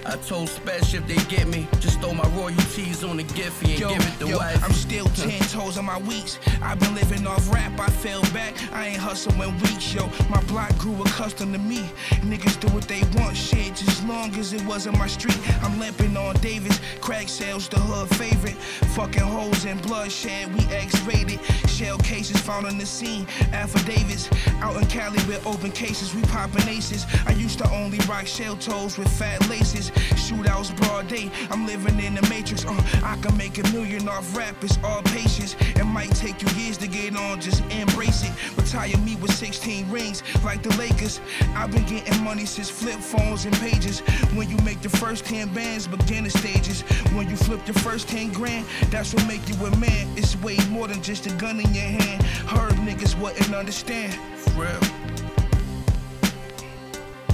I 0.08 0.16
told 0.18 0.48
Special 0.48 1.00
if 1.00 1.06
they 1.06 1.36
get 1.36 1.48
me, 1.48 1.66
just 1.80 2.00
throw 2.00 2.14
my 2.14 2.26
royalties 2.28 3.02
on 3.02 3.16
the 3.16 3.24
Giphy 3.24 3.70
and 3.70 3.78
Yo, 3.80 3.88
give 3.88 4.06
it 4.06 4.18
to 4.20 4.28
yo, 4.28 4.38
wife. 4.38 4.62
I'm 4.64 4.72
still 4.72 5.06
ten 5.06 5.40
toes 5.48 5.76
on 5.76 5.84
my 5.84 5.98
weeks. 5.98 6.38
I've 6.62 6.78
been 6.78 6.94
living 6.94 7.26
off 7.26 7.52
rap, 7.52 7.78
I 7.80 7.88
fell 7.88 8.22
back. 8.32 8.54
I 8.72 8.86
ain't 8.86 8.98
hustling 8.98 9.52
weeks, 9.58 9.92
yo. 9.92 10.08
My 10.30 10.40
block 10.44 10.76
grew 10.78 11.00
accustomed 11.02 11.54
to 11.54 11.58
me. 11.58 11.90
Niggas 12.22 12.60
do 12.60 12.68
what 12.72 12.86
they 12.86 13.02
want, 13.20 13.36
shit, 13.36 13.74
just 13.74 13.88
as 13.88 14.04
long 14.04 14.34
as 14.36 14.52
it 14.52 14.64
wasn't 14.64 14.96
my 14.96 15.08
street. 15.08 15.38
I'm 15.62 15.78
limping 15.80 16.16
on 16.16 16.36
Davis, 16.36 16.80
crack 17.00 17.28
sales, 17.28 17.68
the 17.68 17.80
hood 17.80 18.08
favorite. 18.16 18.56
Fucking 18.94 19.22
holes 19.22 19.64
and 19.64 19.82
bloodshed, 19.82 20.54
we 20.54 20.60
X-rated. 20.74 21.40
Shell 21.68 21.98
cases 21.98 22.40
found 22.40 22.66
on 22.66 22.78
the 22.78 22.86
scene, 22.86 23.26
affidavits. 23.52 24.30
Out 24.60 24.76
in 24.76 24.86
Cali 24.86 25.18
with 25.26 25.44
open 25.46 25.72
cases, 25.72 26.14
we 26.14 26.22
popping 26.22 26.68
aces. 26.68 27.06
I 27.26 27.32
used 27.32 27.58
to 27.58 27.70
only 27.72 27.98
rock 28.08 28.26
shell 28.26 28.56
toes 28.56 28.96
with 28.96 29.08
fat 29.18 29.46
laces. 29.48 29.90
Shootouts 30.16 30.76
broad 30.76 31.08
day, 31.08 31.30
I'm 31.50 31.66
living 31.66 31.98
in 32.00 32.14
the 32.14 32.22
matrix. 32.28 32.64
Uh, 32.64 32.74
I 33.02 33.16
can 33.20 33.36
make 33.36 33.58
a 33.58 33.62
million 33.72 34.08
off 34.08 34.36
rap, 34.36 34.56
it's 34.62 34.78
all 34.82 35.02
patience. 35.02 35.56
It 35.76 35.84
might 35.84 36.14
take 36.14 36.42
you 36.42 36.48
years 36.60 36.78
to 36.78 36.88
get 36.88 37.16
on, 37.16 37.40
just 37.40 37.62
embrace 37.70 38.24
it. 38.24 38.32
Retire 38.56 38.96
me 38.98 39.16
with 39.16 39.32
16 39.32 39.90
rings, 39.90 40.22
like 40.44 40.62
the 40.62 40.74
Lakers. 40.76 41.20
I've 41.54 41.70
been 41.70 41.84
getting 41.86 42.22
money 42.24 42.44
since 42.46 42.70
flip 42.70 43.00
phones 43.00 43.44
and 43.44 43.54
pages. 43.56 44.00
When 44.34 44.48
you 44.50 44.56
make 44.58 44.82
the 44.82 44.88
first 44.88 45.24
10 45.24 45.52
bands, 45.54 45.86
beginner 45.86 46.30
stages. 46.30 46.82
When 47.14 47.28
you 47.28 47.36
flip 47.36 47.64
the 47.64 47.72
first 47.72 48.08
10 48.08 48.32
grand, 48.32 48.66
that's 48.90 49.14
what 49.14 49.26
make 49.26 49.48
you 49.48 49.54
a 49.66 49.76
man. 49.76 50.08
It's 50.16 50.36
way 50.42 50.58
more 50.70 50.88
than 50.88 51.02
just 51.02 51.26
a 51.26 51.30
gun 51.34 51.60
in 51.60 51.74
your 51.74 51.84
hand. 51.84 52.22
Heard 52.48 52.74
niggas 52.76 53.18
wouldn't 53.18 53.54
understand. 53.54 54.18
Real. 54.54 54.80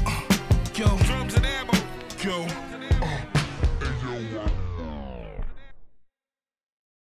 Uh, 0.06 0.20
yo. 0.74 0.96
Drums 1.04 1.34
and 1.34 1.46
ammo. 1.46 1.82
Yo. 2.22 2.71